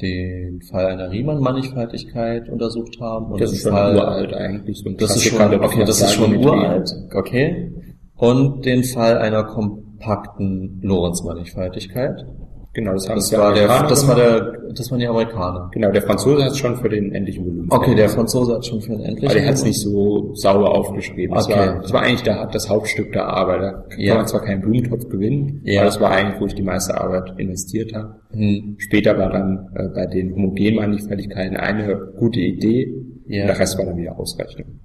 den 0.00 0.62
Fall 0.62 0.86
einer 0.86 1.10
Riemann-Mannigfaltigkeit 1.10 2.48
untersucht 2.48 3.00
haben. 3.00 3.32
Und 3.32 3.40
Das 3.40 3.52
ist 3.52 3.62
schon 3.62 3.72
Fall, 3.72 3.96
uralt 3.96 4.32
eigentlich. 4.34 4.78
So 4.78 4.90
Das 4.90 5.16
ist 5.16 5.24
schon, 5.24 5.54
okay, 5.62 5.84
das 5.84 6.00
ist 6.00 6.12
schon 6.14 6.36
uralt, 6.36 6.90
okay. 7.14 7.72
Und 8.16 8.64
den 8.64 8.84
Fall 8.84 9.18
einer 9.18 9.44
kompakten 9.44 10.80
Lorentz-Mannigfaltigkeit. 10.82 12.26
Genau, 12.72 12.92
das 12.92 13.08
haben 13.08 13.16
Das 13.16 13.32
war 13.36 13.52
der, 13.52 13.66
das 13.88 14.06
war 14.06 14.14
der, 14.14 14.52
das 14.72 14.90
waren 14.92 15.00
die 15.00 15.06
Amerikaner. 15.08 15.68
Genau, 15.72 15.90
der 15.90 16.02
Franzose 16.02 16.44
hat 16.44 16.52
es 16.52 16.58
schon 16.58 16.76
für 16.76 16.88
den 16.88 17.12
endlichen 17.12 17.44
Volumen. 17.44 17.66
Okay, 17.68 17.96
der 17.96 18.08
Franzose 18.08 18.54
hat 18.54 18.64
schon 18.64 18.80
für 18.80 18.92
ein 18.92 19.00
endliches. 19.00 19.30
Aber 19.30 19.40
der 19.40 19.48
hat 19.48 19.54
es 19.56 19.64
nicht 19.64 19.80
so 19.80 20.32
sauber 20.36 20.72
aufgeschrieben. 20.72 21.34
Das, 21.34 21.46
Okay. 21.46 21.58
war, 21.58 21.80
das 21.80 21.92
war 21.92 22.02
eigentlich 22.02 22.22
der, 22.22 22.46
das 22.46 22.68
Hauptstück 22.68 23.12
der 23.12 23.26
Arbeit. 23.26 23.60
Da 23.62 23.72
kann 23.88 23.98
Ja. 24.00 24.14
man 24.14 24.26
zwar 24.28 24.42
keinen 24.42 24.60
Blumentopf 24.60 25.08
gewinnen, 25.08 25.62
Ja. 25.64 25.80
aber 25.80 25.86
das 25.86 26.00
war 26.00 26.12
eigentlich, 26.12 26.40
wo 26.40 26.46
ich 26.46 26.54
die 26.54 26.62
meiste 26.62 26.96
Arbeit 27.00 27.34
investiert 27.38 27.92
habe. 27.92 28.20
Hm, 28.30 28.76
Später 28.78 29.18
war 29.18 29.30
dann 29.30 29.68
äh, 29.74 29.88
bei 29.92 30.06
den 30.06 30.32
Homogenmannigfaltigkeiten 30.32 31.56
eine 31.56 32.12
gute 32.20 32.38
Idee, 32.38 32.86
Ja. 33.26 33.42
und 33.42 33.48
der 33.48 33.58
Rest 33.58 33.78
war 33.78 33.84
dann 33.86 33.96
wieder 33.96 34.16
Ausrechnung. 34.16 34.78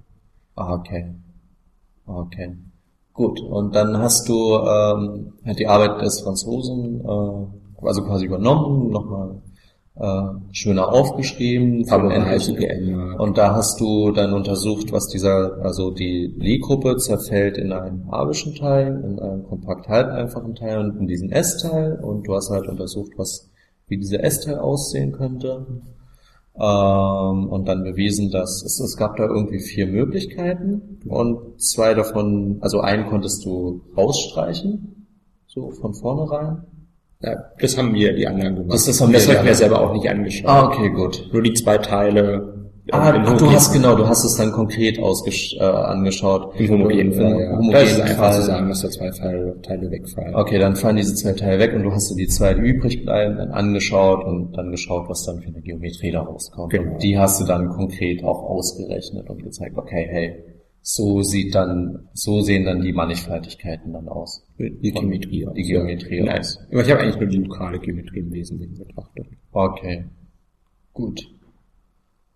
Ah, 0.56 0.74
okay. 0.74 1.14
Okay. 2.06 2.56
Gut. 3.12 3.40
Und 3.40 3.74
dann 3.76 3.96
hast 3.98 4.28
du 4.28 4.56
ähm, 4.58 5.32
die 5.56 5.66
Arbeit 5.68 6.02
des 6.02 6.20
Franzosen 6.20 7.00
äh, 7.00 7.46
also 7.86 8.02
quasi 8.02 8.26
übernommen, 8.26 8.90
nochmal 8.90 9.42
äh, 9.98 10.22
schöner 10.52 10.92
aufgeschrieben, 10.92 11.84
endlichen- 11.84 12.56
geändert. 12.56 13.18
Und 13.18 13.38
da 13.38 13.54
hast 13.54 13.80
du 13.80 14.12
dann 14.12 14.34
untersucht, 14.34 14.92
was 14.92 15.08
dieser, 15.08 15.58
also 15.62 15.90
die 15.90 16.34
Lie-Gruppe 16.36 16.96
zerfällt 16.98 17.56
in 17.56 17.72
einen 17.72 18.08
abischen 18.10 18.54
Teil, 18.54 19.02
in 19.04 19.18
einen 19.18 19.44
kompakt 19.44 19.88
halb 19.88 20.08
einfachen 20.10 20.54
Teil 20.54 20.78
und 20.78 20.98
in 21.00 21.06
diesen 21.06 21.30
S-Teil 21.32 21.98
und 22.02 22.26
du 22.26 22.34
hast 22.34 22.50
halt 22.50 22.68
untersucht, 22.68 23.12
was, 23.16 23.50
wie 23.88 23.96
dieser 23.96 24.22
S-Teil 24.22 24.58
aussehen 24.58 25.12
könnte. 25.12 25.66
Ähm, 26.58 27.48
und 27.48 27.66
dann 27.68 27.82
bewiesen, 27.84 28.30
dass 28.30 28.62
es, 28.64 28.80
es 28.80 28.96
gab 28.96 29.16
da 29.16 29.24
irgendwie 29.26 29.60
vier 29.60 29.86
Möglichkeiten 29.86 31.00
und 31.06 31.60
zwei 31.60 31.92
davon, 31.94 32.58
also 32.60 32.80
einen 32.80 33.06
konntest 33.06 33.44
du 33.44 33.82
rausstreichen, 33.96 35.06
So 35.46 35.70
von 35.70 35.94
vornherein? 35.94 36.64
Ja, 37.22 37.34
das 37.60 37.78
haben 37.78 37.94
wir, 37.94 38.12
die 38.14 38.26
anderen 38.26 38.56
gemacht. 38.56 38.74
Das- 38.74 38.86
das 38.86 39.00
haben 39.00 39.10
wir, 39.12 39.18
das 39.18 39.28
habe 39.28 39.38
ich 39.38 39.44
mir 39.44 39.54
selber 39.54 39.80
auch 39.80 39.92
nicht 39.92 40.08
angeschaut. 40.08 40.48
Ah, 40.48 40.66
okay, 40.66 40.90
gut. 40.90 41.28
Nur 41.32 41.42
die 41.42 41.54
zwei 41.54 41.78
Teile. 41.78 42.52
Ah, 42.92 43.10
ach, 43.10 43.24
du 43.24 43.30
homogen- 43.46 43.50
hast 43.56 43.72
genau, 43.72 43.96
du 43.96 44.06
hast 44.06 44.22
es 44.24 44.36
dann 44.36 44.52
konkret 44.52 45.00
ausgesch 45.02 45.56
äh, 45.58 45.64
angeschaut. 45.64 46.54
Im 46.60 46.68
homogenen 46.70 47.12
Fall, 47.14 47.32
Im 47.32 47.38
ja. 47.40 47.50
homogenen 47.56 47.72
das 47.72 47.92
ist 47.94 48.00
einfach 48.00 48.16
Fall. 48.16 48.34
zu 48.34 48.42
sagen, 48.42 48.68
dass 48.68 48.82
da 48.82 48.90
zwei 48.90 49.10
Teile, 49.10 49.60
Teile 49.62 49.90
wegfallen. 49.90 50.34
Okay, 50.36 50.58
dann 50.60 50.76
fallen 50.76 50.96
diese 50.96 51.14
zwei 51.16 51.32
Teile 51.32 51.58
weg 51.58 51.74
und 51.74 51.82
du 51.82 51.90
hast 51.92 52.10
dir 52.12 52.14
die 52.16 52.28
zwei, 52.28 52.54
die 52.54 52.60
übrig 52.60 53.02
bleiben, 53.04 53.38
dann 53.38 53.50
angeschaut 53.50 54.24
und 54.24 54.52
dann 54.56 54.70
geschaut, 54.70 55.08
was 55.08 55.24
dann 55.24 55.40
für 55.40 55.48
eine 55.48 55.62
Geometrie 55.62 56.12
da 56.12 56.20
rauskommt. 56.20 56.70
Genau. 56.70 56.92
Und 56.92 57.02
die 57.02 57.18
hast 57.18 57.40
du 57.40 57.44
dann 57.44 57.70
konkret 57.70 58.22
auch 58.22 58.44
ausgerechnet 58.44 59.28
und 59.30 59.42
gezeigt, 59.42 59.76
okay, 59.76 60.06
hey, 60.08 60.44
so 60.88 61.20
sieht 61.22 61.52
dann, 61.56 62.08
so 62.14 62.42
sehen 62.42 62.64
dann 62.64 62.80
die 62.80 62.92
Mannigfaltigkeiten 62.92 63.92
dann 63.92 64.06
aus. 64.08 64.46
Die 64.56 64.92
Geometrie. 64.92 65.44
Die 65.56 65.62
Geometrie 65.64 66.22
Nein, 66.22 66.38
aus. 66.38 66.60
aber 66.70 66.82
ich 66.82 66.90
habe 66.92 67.00
eigentlich 67.00 67.16
nur 67.16 67.28
die 67.28 67.38
lokale 67.38 67.80
Geometrie 67.80 68.20
im 68.20 68.30
Wesentlichen 68.32 68.78
betrachtet. 68.78 69.26
Okay. 69.50 70.04
Gut. 70.92 71.20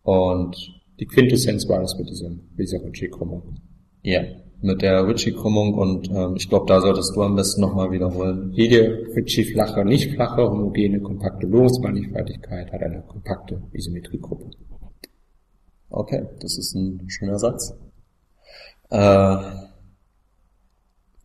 Und 0.02 0.56
Die 0.98 1.06
Quintessenz 1.06 1.68
war 1.68 1.80
das 1.80 1.96
mit 1.96 2.08
diesem, 2.10 2.40
mit 2.56 2.66
dieser 2.66 2.82
Ritchie-Krümmung. 2.82 3.54
ja, 4.02 4.22
mit 4.62 4.82
der 4.82 5.06
Ritchie-Krümmung 5.06 5.74
und 5.74 6.10
ähm, 6.10 6.34
ich 6.36 6.48
glaube, 6.48 6.66
da 6.66 6.80
solltest 6.80 7.14
du 7.14 7.22
am 7.22 7.36
besten 7.36 7.60
nochmal 7.60 7.92
wiederholen. 7.92 8.50
Jede 8.52 9.06
Ritchie-flache, 9.14 9.84
nicht 9.84 10.10
flache, 10.12 10.42
homogene, 10.50 11.00
kompakte 11.00 11.46
Losmannigfaltigkeit 11.46 12.72
hat 12.72 12.82
eine 12.82 13.00
kompakte 13.02 13.62
Isometriegruppe. 13.72 14.50
Okay, 15.88 16.26
das 16.40 16.58
ist 16.58 16.74
ein 16.74 17.08
schöner 17.08 17.38
Satz. 17.38 17.72
Äh, 18.90 19.36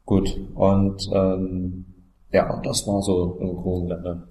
gut, 0.05 0.39
und 0.55 1.09
ähm, 1.13 1.85
ja, 2.31 2.53
und 2.53 2.65
das 2.65 2.85
war 2.87 3.01
so 3.01 3.37
im 3.39 3.55
Grunde 3.55 4.27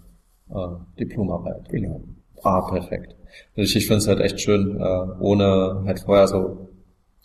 äh, 0.51 0.68
Diplomarbeit. 0.99 1.68
Genau. 1.68 2.01
Ah, 2.43 2.61
perfekt. 2.70 3.16
Also 3.57 3.62
Ich, 3.62 3.76
ich 3.76 3.87
finde 3.87 3.99
es 3.99 4.09
halt 4.09 4.20
echt 4.20 4.41
schön, 4.41 4.80
äh, 4.80 5.07
ohne 5.20 5.82
halt 5.87 6.01
vorher 6.01 6.28
so, 6.28 6.68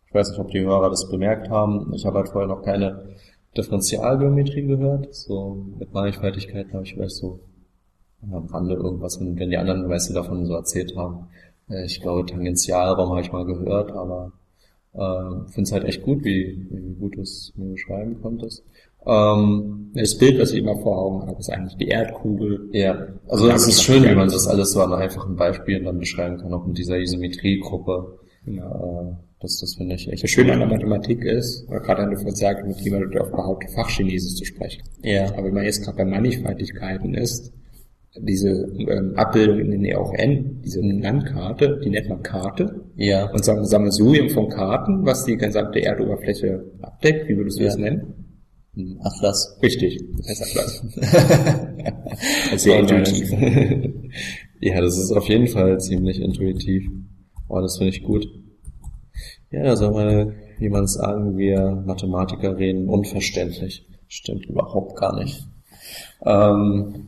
ich 0.08 0.14
weiß 0.14 0.32
nicht, 0.32 0.40
ob 0.40 0.50
die 0.52 0.62
Hörer 0.62 0.90
das 0.90 1.10
bemerkt 1.10 1.50
haben, 1.50 1.94
ich 1.94 2.06
habe 2.06 2.20
halt 2.20 2.30
vorher 2.30 2.48
noch 2.48 2.64
keine 2.64 3.16
Differentialgeometrie 3.58 4.64
gehört, 4.68 5.14
so 5.14 5.66
mit 5.78 5.94
Mannigfaltigkeiten 5.94 6.74
habe 6.74 6.84
ich 6.84 6.94
vielleicht 6.94 7.16
so 7.16 7.40
am 8.32 8.46
Rande 8.48 8.76
irgendwas, 8.76 9.20
wenn, 9.20 9.38
wenn 9.40 9.50
die 9.50 9.58
anderen, 9.58 9.90
weißt 9.90 10.10
du, 10.10 10.14
davon 10.14 10.46
so 10.46 10.54
erzählt 10.56 10.96
haben. 10.98 11.28
Äh, 11.70 11.86
ich 11.86 12.02
glaube, 12.02 12.26
Tangentialraum 12.26 13.10
habe 13.12 13.22
ich 13.22 13.32
mal 13.32 13.46
gehört, 13.46 13.92
aber 13.92 14.32
äh, 14.94 15.52
finde 15.52 15.64
es 15.64 15.72
halt 15.72 15.86
echt 15.86 16.02
gut, 16.04 16.24
wie, 16.24 16.68
wie 16.72 16.94
gut 16.96 17.16
du 17.16 17.22
es 17.22 17.54
mir 17.56 17.72
beschreiben 17.72 18.18
konntest. 18.22 18.64
Ähm, 19.06 19.92
Das 19.94 20.18
Bild, 20.18 20.40
was 20.40 20.52
ich 20.52 20.60
immer 20.60 20.78
vor 20.78 20.98
Augen 20.98 21.28
habe, 21.28 21.40
ist 21.40 21.50
eigentlich 21.50 21.78
die 21.78 21.88
Erdkugel. 21.88 22.70
ja, 22.74 23.08
also 23.28 23.50
es 23.50 23.68
ist 23.68 23.84
schön, 23.84 24.04
wie 24.04 24.16
man 24.16 24.30
das 24.30 24.48
alles 24.48 24.72
so 24.74 24.82
an 24.82 24.94
einfachen 24.94 25.36
Beispielen 25.36 25.86
dann 25.86 26.00
beschreiben 26.00 26.38
kann, 26.38 26.54
auch 26.54 26.66
mit 26.66 26.78
dieser 26.78 26.98
Isometriegruppe. 27.00 28.20
Genau. 28.46 29.12
Äh, 29.12 29.16
das, 29.42 29.58
das 29.60 29.76
finde 29.76 29.96
ich 29.96 30.12
echt 30.12 30.24
Das 30.24 30.30
Schöne 30.30 30.52
an 30.52 30.60
der 30.60 30.68
Mathematik 30.68 31.24
ist, 31.24 31.66
oder 31.70 31.80
gerade 31.80 32.02
an 32.04 32.10
der 32.10 32.18
Differentialgeometrie, 32.18 32.90
man 32.90 33.10
darauf 33.10 33.32
behauptet, 33.32 33.72
Fachchinesisch 33.72 34.36
zu 34.36 34.44
sprechen. 34.44 34.84
Ja. 35.02 35.30
Aber 35.34 35.46
wenn 35.46 35.54
man 35.54 35.64
jetzt 35.64 35.84
gerade 35.84 35.98
bei 35.98 36.06
Mannigfaltigkeiten 36.06 37.14
ist, 37.14 37.54
diese 38.18 38.50
ähm, 38.50 39.14
Abbildung 39.16 39.60
in 39.60 39.72
den 39.72 39.86
EON, 39.86 40.62
diese 40.64 40.82
Landkarte, 40.82 41.80
die 41.84 41.90
nennt 41.90 42.10
man 42.10 42.24
Karte. 42.24 42.86
Ja. 42.96 43.30
Und 43.32 43.46
sagen 43.46 43.66
Sammelsurium 43.66 44.30
von 44.30 44.50
Karten, 44.50 45.06
was 45.06 45.26
die 45.26 45.38
gesamte 45.38 45.82
Erdoberfläche 45.82 46.66
abdeckt. 46.82 47.30
Wie 47.30 47.38
würdest 47.38 47.60
du 47.60 47.64
Ja. 47.64 47.70
das 47.70 47.78
nennen? 47.78 48.14
Ein 48.76 49.00
Atlas. 49.02 49.58
Richtig, 49.62 50.00
heißt 50.28 50.42
Atlas. 50.42 50.84
Sehr 52.64 52.80
intuitiv. 52.80 53.32
ja, 54.62 54.82
das 54.82 54.98
ist 54.98 55.12
auf 55.12 55.28
jeden 55.28 55.48
Fall 55.48 55.80
ziemlich 55.80 56.22
intuitiv. 56.22 56.90
Oh, 57.48 57.60
das 57.62 57.78
finde 57.78 57.94
ich 57.94 58.04
gut. 58.04 58.28
Ja, 59.52 59.64
da 59.64 59.76
soll 59.76 59.92
mal 59.92 60.36
jemand 60.60 60.90
sagen, 60.90 61.38
wir 61.38 61.84
Mathematiker 61.86 62.58
reden 62.58 62.88
unverständlich. 62.90 63.88
Stimmt 64.08 64.46
überhaupt 64.46 64.96
gar 64.96 65.16
nicht. 65.18 65.48
Ähm, 66.26 67.08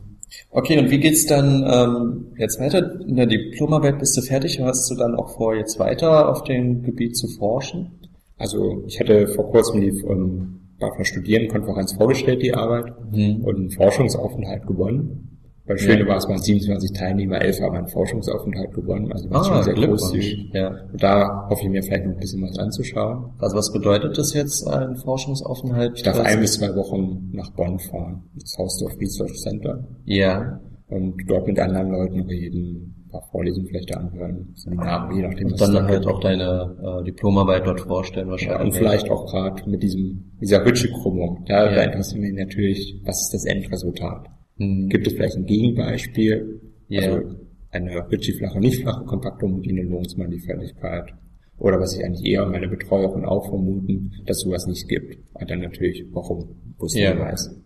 okay, 0.52 0.78
und 0.78 0.90
wie 0.90 0.98
geht's 0.98 1.26
dann 1.26 1.64
ähm, 1.66 2.32
jetzt 2.38 2.60
weiter? 2.60 3.00
In 3.00 3.16
der 3.16 3.26
Diplomarbeit 3.26 3.98
bist 3.98 4.16
du 4.16 4.22
fertig. 4.22 4.60
Hast 4.60 4.90
du 4.90 4.94
dann 4.94 5.14
auch 5.16 5.30
vor, 5.36 5.54
jetzt 5.54 5.78
weiter 5.78 6.28
auf 6.30 6.44
dem 6.44 6.82
Gebiet 6.82 7.16
zu 7.16 7.28
forschen? 7.28 7.98
Also 8.38 8.84
ich 8.86 8.98
hatte 9.00 9.26
vor 9.28 9.50
kurzem 9.50 9.80
die 9.80 9.88
ähm, 10.08 10.60
bei 10.78 10.90
einer 10.92 11.04
Studierendenkonferenz 11.04 11.92
vorgestellt, 11.94 12.42
die 12.42 12.54
Arbeit, 12.54 12.92
Mhm. 13.12 13.44
und 13.44 13.56
einen 13.56 13.70
Forschungsaufenthalt 13.70 14.66
gewonnen. 14.66 15.38
Bei 15.66 15.76
Schöne 15.76 16.00
Ja. 16.00 16.08
war 16.08 16.16
es 16.16 16.26
mal 16.28 16.38
27 16.38 16.92
Teilnehmer, 16.92 17.40
11 17.40 17.60
haben 17.60 17.76
einen 17.76 17.86
Forschungsaufenthalt 17.88 18.72
gewonnen, 18.74 19.12
also 19.12 19.30
war 19.30 19.42
Ah, 19.42 19.44
schon 19.44 19.62
sehr 19.62 19.74
großzügig. 19.74 20.50
Ja. 20.52 20.68
Und 20.92 21.00
da 21.02 21.46
hoffe 21.48 21.62
ich 21.64 21.70
mir 21.70 21.82
vielleicht 21.84 22.04
noch 22.04 22.14
ein 22.14 22.18
bisschen 22.18 22.42
was 22.42 22.58
anzuschauen. 22.58 23.30
Also 23.38 23.56
was 23.56 23.72
bedeutet 23.72 24.18
das 24.18 24.34
jetzt, 24.34 24.66
ein 24.66 24.96
Forschungsaufenthalt? 24.96 25.92
Ich 25.96 26.02
darf 26.02 26.18
ein 26.18 26.40
bis 26.40 26.54
zwei 26.54 26.74
Wochen 26.74 27.30
nach 27.32 27.50
Bonn 27.52 27.78
fahren, 27.78 28.24
das 28.34 28.56
Hausdorf 28.58 28.98
Research 29.00 29.34
Center, 29.40 29.86
Ja. 30.04 30.60
und 30.88 31.14
dort 31.28 31.46
mit 31.46 31.58
anderen 31.60 31.90
Leuten 31.92 32.20
reden, 32.22 32.96
ein 33.06 33.08
paar 33.12 33.22
Vorlesungen 33.30 33.68
vielleicht 33.68 33.94
anhören, 33.96 34.48
Seminare, 34.56 35.14
je 35.14 35.22
nachdem, 35.22 35.46
Und 35.52 35.60
dann 35.60 35.68
es 35.70 35.74
da 35.76 35.86
halt 35.86 36.06
auch 36.06 36.18
deine 36.18 36.76
äh, 37.00 37.04
Diplomarbeit 37.04 37.66
dort 37.66 37.80
vorstellen 37.82 38.26
Ja, 38.26 38.32
wahrscheinlich. 38.32 38.62
und 38.64 38.72
vielleicht 38.74 39.10
auch 39.10 39.26
gerade 39.30 39.68
mit 39.70 39.82
diesem, 39.82 40.32
dieser 40.40 40.64
Ritchie-Krümmung. 40.66 41.44
Da, 41.46 41.66
Ja. 41.70 41.74
da 41.76 41.82
interessiert 41.82 42.20
mich 42.20 42.32
natürlich, 42.32 43.00
was 43.04 43.20
ist 43.22 43.34
das 43.34 43.44
Endresultat? 43.44 44.26
Hm. 44.58 44.88
Gibt 44.88 45.06
es 45.06 45.14
vielleicht 45.14 45.36
ein 45.36 45.46
Gegenbeispiel? 45.46 46.60
Ja. 46.88 47.02
Also 47.02 47.36
eine 47.70 48.10
Ritchie-flache, 48.10 48.60
nicht 48.60 48.82
flache, 48.82 49.04
kompakte 49.04 49.46
homogene 49.46 49.82
Lohnungsmannigfaltigkeit. 49.82 51.14
Oder 51.58 51.78
was 51.80 51.96
ich 51.96 52.04
eigentlich 52.04 52.26
eher 52.26 52.44
meine 52.46 52.68
Betreuerin 52.68 53.24
auch 53.24 53.48
vermuten, 53.48 54.12
dass 54.26 54.40
sowas 54.40 54.66
nicht 54.66 54.88
gibt. 54.88 55.16
Und 55.34 55.50
dann 55.50 55.60
natürlich, 55.60 56.04
warum, 56.12 56.56
wo 56.78 56.86
es 56.86 56.94
Ja. 56.94 57.14
ja. 57.14 57.18
weiß. 57.20 57.56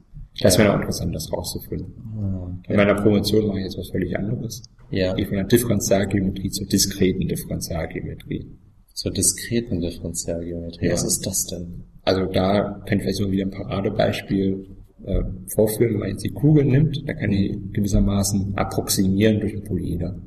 Das 0.43 0.59
wäre 0.59 0.69
noch 0.69 0.77
interessant, 0.77 1.15
das 1.15 1.33
rauszufinden. 1.33 1.95
Ah, 2.19 2.59
In 2.69 2.77
meiner 2.77 2.95
Promotion 2.95 3.47
mache 3.47 3.59
ich 3.59 3.65
jetzt 3.65 3.79
was 3.79 3.89
völlig 3.89 4.15
anderes. 4.17 4.63
Ja. 4.91 5.11
Ich 5.13 5.17
gehe 5.17 5.27
von 5.27 5.37
der 5.37 5.45
Differentialgeometrie 5.47 6.51
zur 6.51 6.67
diskreten 6.67 7.27
Differentialgeometrie. 7.27 8.47
Zur 8.93 9.13
diskreten 9.13 9.81
Differentialgeometrie. 9.81 10.87
Ja. 10.87 10.93
Was 10.93 11.05
ist 11.05 11.27
das 11.27 11.47
denn? 11.47 11.85
Also 12.03 12.27
da 12.27 12.83
kann 12.87 12.99
ich 12.99 13.03
vielleicht 13.05 13.17
so 13.19 13.31
wieder 13.31 13.47
ein 13.47 13.51
Paradebeispiel 13.51 14.76
äh, 15.07 15.23
vorführen, 15.55 15.95
wenn 15.95 16.01
man 16.01 16.09
jetzt 16.11 16.25
die 16.25 16.33
Kugel 16.33 16.65
nimmt, 16.65 17.03
da 17.09 17.15
kann 17.15 17.31
die 17.31 17.59
gewissermaßen 17.73 18.55
approximieren 18.57 19.41
durch 19.41 19.55
ein 19.55 19.65
Polyeder. 19.65 20.11
Zum 20.13 20.25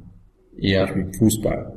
Ja. 0.59 0.85
Beispiel 0.85 1.03
ein 1.03 1.13
Fußball. 1.13 1.75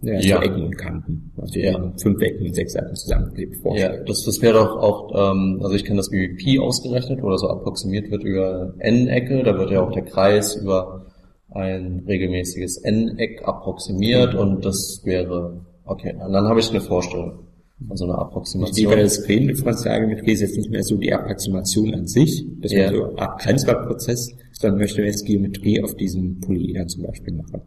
Ja. 0.00 0.20
so 0.20 0.42
Ecken 0.44 0.62
und 0.62 0.78
Kanten. 0.78 1.32
Also 1.36 1.58
Ja. 1.58 1.72
ja. 1.72 1.92
fünf 2.00 2.22
Ecken 2.22 2.46
und 2.46 2.54
sechs 2.54 2.72
Seiten 2.74 2.94
zusammenklebt 2.94 3.56
Ja, 3.74 3.96
das, 4.04 4.24
das 4.24 4.40
wäre 4.40 4.54
doch 4.54 4.76
auch, 4.76 5.32
ähm, 5.32 5.58
also 5.60 5.74
ich 5.74 5.84
kenne 5.84 5.96
das 5.96 6.12
wie 6.12 6.34
Pi 6.36 6.58
ausgerechnet 6.60 7.22
oder 7.22 7.36
so 7.36 7.48
approximiert 7.48 8.08
wird 8.10 8.22
über 8.22 8.74
N-Ecke, 8.78 9.42
da 9.42 9.58
wird 9.58 9.72
ja 9.72 9.82
auch 9.82 9.90
der 9.90 10.04
Kreis 10.04 10.54
über 10.54 11.06
ein 11.50 12.04
regelmäßiges 12.06 12.78
N-Eck 12.84 13.42
approximiert 13.48 14.34
und 14.36 14.64
das 14.64 15.00
wäre, 15.04 15.64
okay, 15.84 16.14
und 16.14 16.32
dann 16.32 16.46
habe 16.46 16.60
ich 16.60 16.70
eine 16.70 16.80
Vorstellung 16.80 17.47
von 17.86 17.96
so 17.96 18.04
einer 18.04 18.14
Die 18.14 18.20
Approximation. 18.20 18.86
bei 18.90 18.94
der 18.96 19.04
diskreten 19.04 19.48
Differentialgeometrie 19.48 20.32
ist 20.32 20.40
jetzt 20.40 20.56
nicht 20.56 20.70
mehr 20.70 20.82
so 20.82 20.96
die 20.96 21.12
Approximation 21.12 21.94
an 21.94 22.06
sich, 22.06 22.44
das 22.60 22.72
Ja. 22.72 22.78
wäre 22.78 22.96
so 22.96 23.04
ein 23.10 23.18
abgrenzbar 23.18 23.86
Prozess, 23.86 24.34
sondern 24.52 24.78
möchte 24.80 25.02
jetzt 25.02 25.24
Geometrie 25.26 25.82
auf 25.82 25.94
diesen 25.94 26.40
Polyedern 26.40 26.88
zum 26.88 27.04
Beispiel 27.04 27.34
machen. 27.34 27.62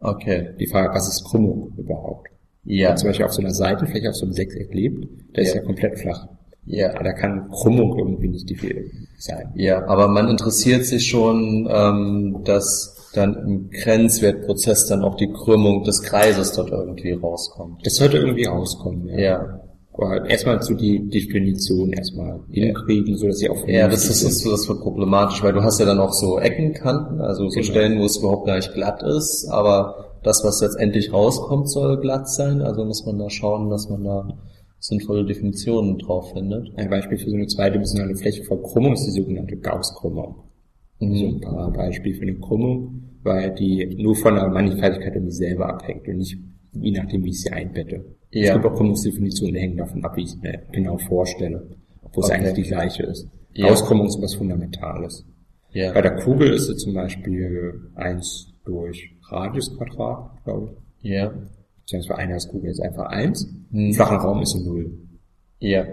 Okay, 0.00 0.50
Die 0.60 0.66
Frage, 0.66 0.94
was 0.94 1.08
ist 1.08 1.24
Krümmung 1.24 1.72
überhaupt? 1.76 2.28
ja, 2.64 2.90
Wenn 2.90 2.96
zum 2.98 3.08
Beispiel 3.08 3.26
auf 3.26 3.32
so 3.32 3.40
einer 3.40 3.52
Seitenfläche, 3.52 4.08
auf 4.10 4.16
so 4.16 4.24
einem 4.26 4.32
Sechseck 4.34 4.72
lebt, 4.74 5.08
der 5.34 5.42
ist 5.42 5.54
Ja. 5.54 5.60
ja 5.60 5.66
komplett 5.66 5.98
flach. 5.98 6.28
ja, 6.64 6.92
Aber 6.94 7.04
da 7.04 7.12
kann 7.12 7.48
Krümmung 7.50 7.96
irgendwie 7.98 8.28
nicht 8.28 8.48
die 8.50 8.56
Fehler 8.56 8.82
sein. 9.18 9.52
Ja, 9.54 9.86
aber 9.86 10.08
man 10.08 10.28
interessiert 10.28 10.84
sich 10.84 11.06
schon, 11.06 11.68
ähm, 11.70 12.38
dass 12.44 12.95
dann 13.16 13.34
im 13.36 13.70
Grenzwertprozess 13.70 14.86
dann 14.86 15.02
auch 15.04 15.16
die 15.16 15.32
Krümmung 15.32 15.82
des 15.84 16.02
Kreises 16.02 16.52
dort 16.52 16.70
irgendwie 16.70 17.12
rauskommt. 17.12 17.84
Das 17.84 17.96
sollte 17.96 18.18
irgendwie 18.18 18.44
rauskommen, 18.44 19.08
ja. 19.08 19.60
Ja, 19.98 20.24
erstmal 20.26 20.62
so 20.62 20.74
die 20.74 21.08
Definition 21.08 21.90
erstmal 21.92 22.40
hinkriegen, 22.50 23.16
so 23.16 23.28
dass 23.28 23.38
sie 23.38 23.48
auch 23.48 23.66
ja, 23.66 23.88
das, 23.88 24.06
das, 24.08 24.22
ist, 24.22 24.40
so- 24.40 24.50
das 24.50 24.68
wird 24.68 24.80
problematisch, 24.80 25.42
weil 25.42 25.54
du 25.54 25.62
hast 25.62 25.80
ja 25.80 25.86
dann 25.86 26.00
auch 26.00 26.12
so 26.12 26.38
Eckenkanten, 26.38 27.20
also 27.22 27.48
so 27.48 27.60
Genau. 27.60 27.64
Stellen, 27.72 27.98
wo 27.98 28.04
es 28.04 28.18
überhaupt 28.18 28.46
gar 28.46 28.56
nicht 28.56 28.74
glatt 28.74 29.02
ist, 29.02 29.48
aber 29.50 30.18
das, 30.22 30.44
was 30.44 30.60
letztendlich 30.60 31.14
rauskommt, 31.14 31.70
soll 31.70 31.98
glatt 31.98 32.28
sein, 32.28 32.60
also 32.60 32.84
muss 32.84 33.06
man 33.06 33.18
da 33.18 33.30
schauen, 33.30 33.70
dass 33.70 33.88
man 33.88 34.04
da 34.04 34.28
sinnvolle 34.80 35.24
Definitionen 35.24 35.96
drauf 35.98 36.30
findet. 36.32 36.68
Ein 36.76 36.90
Beispiel 36.90 37.16
für 37.16 37.30
so 37.30 37.36
eine 37.36 37.46
zweidimensionale 37.46 38.16
Fläche 38.16 38.44
von 38.44 38.62
Krümmung 38.62 38.92
ist 38.92 39.06
die 39.06 39.12
sogenannte 39.18 39.56
Gauss-Krümmung. 39.56 40.34
So 40.98 41.06
ein 41.06 41.40
paar 41.40 41.70
Beispiele 41.72 42.14
für 42.14 42.22
eine 42.22 42.36
Krümmung, 42.36 43.02
weil 43.22 43.54
die 43.54 43.96
nur 44.02 44.14
von 44.16 44.34
der 44.34 44.48
Mannigfaltigkeit 44.48 45.14
irgendwie 45.14 45.32
selber 45.32 45.68
abhängt 45.68 46.08
und 46.08 46.16
nicht 46.18 46.38
je 46.72 46.90
nachdem, 46.92 47.24
wie 47.24 47.30
ich 47.30 47.42
sie 47.42 47.50
einbette. 47.50 48.04
Ja. 48.30 48.48
Es 48.48 48.52
gibt 48.52 48.66
auch 48.66 48.74
Krümmungsdefinitionen, 48.76 49.54
die 49.54 49.60
hängen 49.60 49.76
davon 49.76 50.04
ab, 50.04 50.16
wie 50.16 50.22
ich 50.22 50.28
es 50.28 50.36
mir 50.40 50.62
genau 50.72 50.98
vorstelle, 50.98 51.68
obwohl 52.02 52.24
es 52.24 52.30
Okay. 52.30 52.38
eigentlich 52.38 52.54
die 52.54 52.70
gleiche 52.70 53.02
ist. 53.04 53.28
Ja. 53.54 53.66
Auskrümmung 53.66 54.06
ist 54.06 54.20
was 54.20 54.34
Fundamentales. 54.34 55.24
Ja. 55.72 55.92
Bei 55.92 56.02
der 56.02 56.16
Kugel 56.16 56.52
ist 56.52 56.68
es 56.68 56.78
zum 56.78 56.94
Beispiel 56.94 57.90
1 57.94 58.54
durch 58.64 59.14
Radiusquadrat, 59.28 60.44
glaube 60.44 60.76
ich. 61.02 61.10
Ja. 61.10 61.32
Beziehungsweise 61.82 62.18
eine 62.18 62.34
als 62.34 62.48
Kugel 62.48 62.70
ist 62.70 62.80
einfach 62.80 63.06
1. 63.06 63.54
Hm. 63.70 63.86
Im 63.86 63.92
flachen 63.92 64.16
Raum 64.18 64.42
ist 64.42 64.54
es 64.54 64.64
0. 64.64 64.90
Ja. 65.60 65.84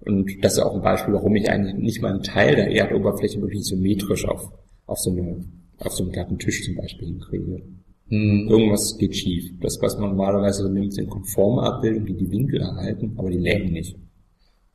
Und 0.00 0.42
das 0.42 0.54
ist 0.54 0.60
auch 0.60 0.74
ein 0.74 0.82
Beispiel, 0.82 1.14
warum 1.14 1.36
ich 1.36 1.50
eigentlich 1.50 1.74
nicht 1.74 2.02
mal 2.02 2.12
einen 2.12 2.22
Teil 2.22 2.56
der 2.56 2.70
Erdoberfläche 2.70 3.40
wirklich 3.40 3.64
symmetrisch 3.64 4.26
auf, 4.26 4.50
auf 4.86 4.98
so 4.98 5.10
eine, 5.10 5.44
auf 5.78 5.92
so 5.92 6.04
einen 6.04 6.12
glatten 6.12 6.38
Tisch 6.38 6.64
zum 6.64 6.76
Beispiel 6.76 7.08
hinkriege. 7.08 7.62
Hm. 8.08 8.48
Irgendwas 8.48 8.96
geht 8.98 9.14
schief. 9.14 9.52
Das, 9.60 9.78
was 9.80 9.98
man 9.98 10.10
normalerweise 10.10 10.62
so 10.62 10.68
nimmt, 10.68 10.92
sind 10.92 11.08
konforme 11.08 11.62
Abbildungen, 11.62 12.06
die 12.06 12.16
die 12.16 12.30
Winkel 12.30 12.60
erhalten, 12.60 13.14
aber 13.16 13.30
die 13.30 13.38
Längen 13.38 13.72
nicht. 13.72 13.96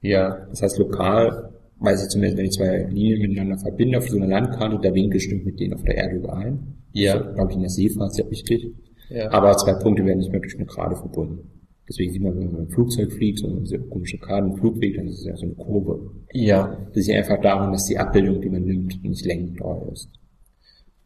Ja. 0.02 0.46
Das 0.50 0.62
heißt, 0.62 0.78
lokal 0.78 1.52
weiß 1.80 2.04
ich 2.04 2.10
zumindest, 2.10 2.38
wenn 2.38 2.46
ich 2.46 2.52
zwei 2.52 2.84
Linien 2.90 3.22
miteinander 3.22 3.58
verbinde 3.58 3.98
auf 3.98 4.08
so 4.08 4.18
einer 4.18 4.28
Landkarte, 4.28 4.80
der 4.80 4.94
Winkel 4.94 5.20
stimmt 5.20 5.46
mit 5.46 5.60
denen 5.60 5.74
auf 5.74 5.84
der 5.84 5.96
Erde 5.96 6.16
überein. 6.16 6.78
Ja. 6.94 7.16
Ist, 7.16 7.36
glaube 7.36 7.52
ich, 7.52 7.56
in 7.56 7.62
der 7.62 7.70
Seefahrt 7.70 8.14
sehr 8.14 8.30
wichtig. 8.30 8.74
Ja. 9.10 9.32
Aber 9.32 9.56
zwei 9.58 9.74
Punkte 9.74 10.06
werden 10.06 10.20
nicht 10.20 10.32
mehr 10.32 10.40
durch 10.40 10.56
eine 10.56 10.66
Gerade 10.66 10.96
verbunden. 10.96 11.55
Deswegen 11.88 12.12
sieht 12.14 12.22
man, 12.24 12.34
wenn 12.36 12.46
man 12.46 12.52
mit 12.54 12.62
einem 12.62 12.70
Flugzeug 12.72 13.12
fliegt, 13.12 13.40
so 13.40 13.60
diese 13.60 13.80
komische 13.80 14.18
Gerade 14.18 14.48
im 14.48 14.56
Flugweg, 14.58 14.96
dann 14.96 15.08
ist 15.08 15.20
es 15.20 15.26
ja 15.26 15.36
so 15.36 15.46
eine 15.46 15.54
Kurve. 15.56 16.12
Ja. 16.34 16.78
Das 16.88 16.98
ist 16.98 17.08
ja 17.08 17.18
einfach 17.18 17.40
daran, 17.42 17.72
dass 17.72 17.86
die 17.86 17.98
Abbildung, 17.98 18.42
die 18.42 18.50
man 18.50 18.64
nimmt, 18.64 19.04
nicht 19.04 19.26
längentreu 19.26 19.92
ist. 19.92 20.10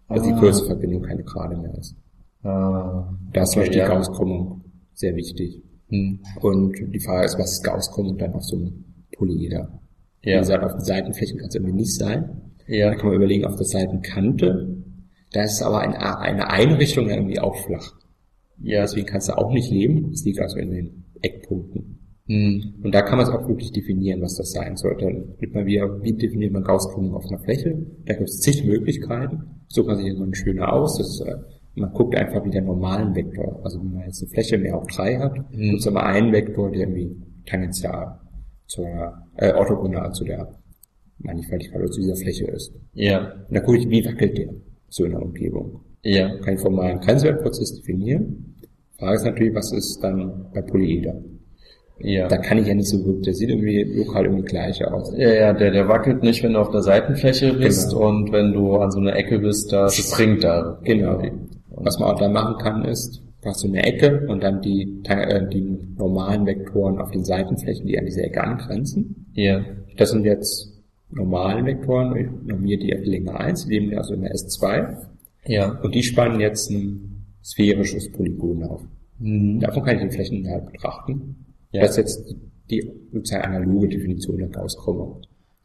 Dass 0.08 0.22
Ah. 0.22 0.28
die 0.28 0.34
kurze 0.40 0.66
Verbindung 0.66 1.02
keine 1.04 1.24
Gerade 1.24 1.58
mehr 1.58 1.76
ist. 1.78 1.96
Ah. 2.44 3.14
Da 3.34 3.44
ist 3.44 3.52
zum 3.52 3.62
Beispiel 3.62 3.74
die 3.74 3.80
ja. 3.80 3.88
Gaußkrümmung 3.90 4.62
sehr 4.94 5.16
wichtig. 5.16 5.62
Hm. 5.90 6.20
Und 6.42 6.76
die 6.94 7.00
Frage 7.00 7.26
ist, 7.26 7.38
was 7.38 7.52
ist 7.54 7.64
Gaußkrümmung 7.64 8.18
dann 8.18 8.34
auf 8.34 8.44
so 8.44 8.56
einem 8.56 8.86
Polyeder? 9.18 9.80
Wie 10.22 10.30
Ja. 10.32 10.40
gesagt, 10.40 10.64
auf 10.64 10.72
den 10.74 10.82
Seitenflächen 10.86 11.40
kann 11.40 11.48
es 11.50 11.56
irgendwie 11.56 11.74
nicht 11.76 11.94
sein. 11.96 12.54
Da 12.68 12.74
Ja. 12.74 12.96
kann 12.96 13.08
man 13.08 13.16
überlegen, 13.16 13.46
auf 13.46 13.56
der 13.58 13.66
Seitenkante. 13.66 14.78
Da 15.34 15.44
ist 15.44 15.62
aber 15.62 15.82
eine, 15.82 16.20
eine 16.20 16.50
Einrichtung 16.50 17.10
irgendwie 17.10 17.40
auch 17.40 17.56
flach. 17.66 17.99
Ja. 18.62 18.82
Deswegen 18.82 19.07
kannst 19.07 19.30
du 19.30 19.38
auch 19.38 19.51
nicht 19.51 19.72
leben. 19.72 20.12
Das 20.12 20.24
liegt 20.26 20.39
also 20.39 20.57
in 20.57 20.72
den 20.72 21.03
Eckpunkten. 21.22 21.99
Hm. 22.28 22.76
Und 22.84 22.93
da 22.93 23.01
kann 23.01 23.18
man 23.18 23.28
es 23.28 23.34
auch 23.34 23.47
wirklich 23.47 23.72
definieren, 23.72 24.22
was 24.22 24.36
das 24.36 24.51
sein 24.51 24.76
soll. 24.78 24.95
Dann 24.99 25.36
nimmt 25.39 25.53
man 25.55 25.66
wieder, 25.66 26.01
wie 26.03 26.14
definiert 26.14 26.51
man 26.53 26.64
Gaußkrümmung 26.64 27.16
auf 27.16 27.26
einer 27.28 27.39
Fläche? 27.39 27.76
Da 28.05 28.14
gibt 28.14 28.30
es 28.30 28.39
zig 28.39 28.64
Möglichkeiten. 28.66 29.64
So 29.68 29.84
kann 29.84 29.97
sich 29.97 30.07
immer 30.07 30.26
eine 30.26 30.36
schöne 30.36 30.72
aus. 30.72 30.97
Das, 30.97 31.20
äh, 31.28 31.38
man 31.76 31.91
guckt 31.93 32.16
einfach 32.16 32.43
wie 32.45 32.51
der 32.51 32.62
normalen 32.62 33.16
Vektor. 33.16 33.62
Also 33.64 33.80
wenn 33.80 33.93
man 33.93 34.03
jetzt 34.05 34.22
eine 34.22 34.30
Fläche 34.30 34.57
mehr 34.57 34.78
auch 34.78 34.86
drei 34.88 35.18
hat, 35.18 35.38
Mhm. 35.51 35.70
gibt 35.72 35.80
es 35.80 35.88
aber 35.88 36.05
einen 36.05 36.32
Vektor, 36.32 36.70
der 36.72 36.82
irgendwie 36.82 37.16
tangential 37.45 38.20
zur, 38.68 38.86
äh, 39.38 39.53
orthogonal 39.53 40.12
zu 40.14 40.24
der 40.26 40.60
Mannigfaltigkeit 41.20 41.82
oder 41.82 41.91
zu 41.91 42.01
dieser 42.01 42.16
Fläche 42.16 42.45
ist. 42.45 42.72
Ja. 42.93 43.34
Und 43.47 43.55
dann 43.55 43.64
gucke 43.64 43.78
ich, 43.78 43.89
wie 43.89 44.05
wackelt 44.05 44.38
der 44.38 44.53
so 44.89 45.03
in 45.05 45.12
der 45.12 45.22
Umgebung. 45.22 45.82
Ja. 46.03 46.38
Kann 46.39 46.53
ich 46.55 46.60
formalen 46.62 46.99
Grenzwertprozess 46.99 47.76
definieren. 47.76 48.49
Frage 49.00 49.16
ist 49.16 49.26
natürlich, 49.26 49.56
was 49.56 49.72
ist 49.72 50.00
dann 50.04 50.45
bei 50.54 50.62
Polyeder? 50.62 51.16
Ja. 52.02 52.28
Da 52.30 52.38
kann 52.38 52.58
ich 52.58 52.68
ja 52.68 52.74
nicht 52.74 52.88
so 52.88 53.04
wirklich, 53.06 53.26
der 53.26 53.34
sieht 53.34 53.50
irgendwie 53.50 53.84
lokal 53.84 54.26
irgendwie 54.26 54.45
gleich 54.45 54.86
aus. 54.86 55.12
Ja, 55.18 55.34
ja, 55.34 55.54
der, 55.54 55.72
der 55.72 55.88
wackelt 55.89 56.24
nicht, 56.24 56.41
wenn 56.43 56.54
du 56.54 56.60
auf 56.60 56.70
der 56.72 56.82
Seitenfläche 56.82 57.54
bist 57.54 57.91
Genau. 57.91 58.08
und 58.08 58.32
wenn 58.32 58.54
du 58.54 58.76
an 58.78 58.89
so 58.91 59.00
einer 59.00 59.16
Ecke 59.18 59.39
bist, 59.39 59.72
da 59.74 59.89
springt 59.89 60.43
da. 60.45 60.80
Genau. 60.84 61.22
Was 61.72 62.00
man 62.00 62.10
auch 62.12 62.20
da 62.20 62.30
machen 62.30 62.56
kann, 62.62 62.86
ist, 62.86 63.22
du 63.41 63.50
hast 63.50 63.60
so 63.60 63.68
eine 63.68 63.84
Ecke 63.84 64.26
und 64.30 64.41
dann 64.43 64.62
die, 64.62 65.02
äh, 65.10 65.47
die 65.50 65.78
normalen 65.97 66.45
Vektoren 66.45 67.00
auf 67.00 67.12
den 67.12 67.26
Seitenflächen, 67.26 67.86
die 67.86 68.00
an 68.00 68.06
diese 68.06 68.22
Ecke 68.24 68.41
angrenzen. 68.43 69.26
Ja. 69.34 69.62
Das 69.97 70.12
sind 70.12 70.24
jetzt 70.26 70.72
normale 71.12 71.66
Vektoren, 71.66 72.16
ich 72.16 72.28
normiere 72.47 72.80
die 72.80 72.95
auf 72.97 73.04
Länge 73.04 73.38
1, 73.38 73.66
die 73.66 73.78
leben 73.80 73.97
also 73.97 74.14
in 74.14 74.22
der 74.22 74.32
S2 74.36 74.95
Ja. 75.47 75.80
und 75.84 75.93
die 75.95 76.04
spannen 76.04 76.39
jetzt 76.39 76.70
ein 76.72 77.09
sphärisches 77.52 78.12
Polygon 78.12 78.64
auf. 78.64 78.82
Mhm. 79.20 79.60
Davon 79.60 79.84
kann 79.84 79.95
ich 79.95 80.02
den 80.02 80.12
Flächeninhalt 80.12 80.72
betrachten. 80.72 81.45
Ja. 81.72 81.82
Das 81.82 81.91
ist 81.91 81.97
jetzt 81.97 82.36
die 82.70 82.91
sozusagen 83.12 83.43
analoge 83.56 83.89
Definition 83.89 84.38
der 84.38 84.47
Gaußkrümmung. 84.50 85.22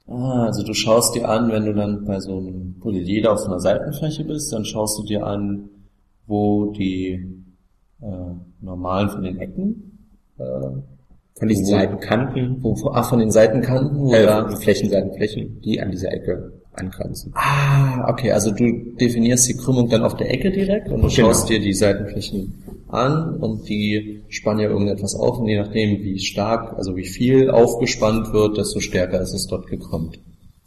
Ah, 0.07 0.47
also 0.47 0.63
du 0.63 0.75
schaust 0.75 1.15
dir 1.15 1.29
an, 1.29 1.51
wenn 1.51 1.65
du 1.65 1.73
dann 1.75 2.05
bei 2.05 2.21
so 2.21 2.39
einem 2.39 2.77
Polyleder 2.81 3.33
auf 3.33 3.45
einer 3.47 3.61
Seitenfläche 3.61 4.25
bist, 4.25 4.53
dann 4.53 4.65
schaust 4.65 4.99
du 4.99 5.03
dir 5.05 5.25
an, 5.27 5.69
wo 6.27 6.73
die 6.73 7.27
äh, 8.03 8.07
normalen 8.61 9.09
von 9.09 9.23
den 9.23 9.39
Ecken, 9.39 9.99
äh, 10.39 10.43
Von 11.39 11.49
diesen 11.49 11.67
Wo- 11.67 11.71
Seitenkanten, 11.71 12.63
wo, 12.63 12.75
ach, 12.93 13.09
von 13.09 13.19
den 13.19 13.31
Seitenkanten, 13.31 13.99
wo 13.99 14.13
äh, 14.13 14.25
da, 14.25 14.47
die 14.49 14.57
Flächen, 14.57 14.91
Seitenflächen, 14.91 15.61
die 15.63 15.81
an 15.81 15.91
dieser 15.91 16.13
Ecke 16.13 16.53
angrenzen. 16.77 17.33
Ah, 17.35 18.09
okay, 18.11 18.33
also 18.33 18.51
du 18.51 18.65
definierst 19.01 19.49
die 19.49 19.57
Krümmung 19.57 19.89
dann 19.89 20.03
auf 20.03 20.17
der 20.17 20.31
Ecke 20.33 20.51
direkt 20.51 20.89
und 20.89 20.97
du 21.03 21.09
Genau. 21.09 21.09
schaust 21.09 21.49
dir 21.49 21.61
die 21.61 21.73
Seitenflächen 21.73 22.55
an 22.89 23.37
und 23.37 23.69
die 23.69 24.23
spannen 24.29 24.61
ja 24.61 24.69
irgendetwas 24.69 25.15
auf 25.15 25.39
und 25.39 25.49
je 25.49 25.59
nachdem, 25.59 26.03
wie 26.03 26.19
stark, 26.19 26.77
also 26.77 26.97
wie 26.97 27.07
viel 27.07 27.51
aufgespannt 27.51 28.33
wird, 28.33 28.57
desto 28.59 28.81
stärker 28.81 29.21
ist 29.21 29.35
es 29.35 29.47
dort 29.47 29.67
gekrümmt. 29.67 30.19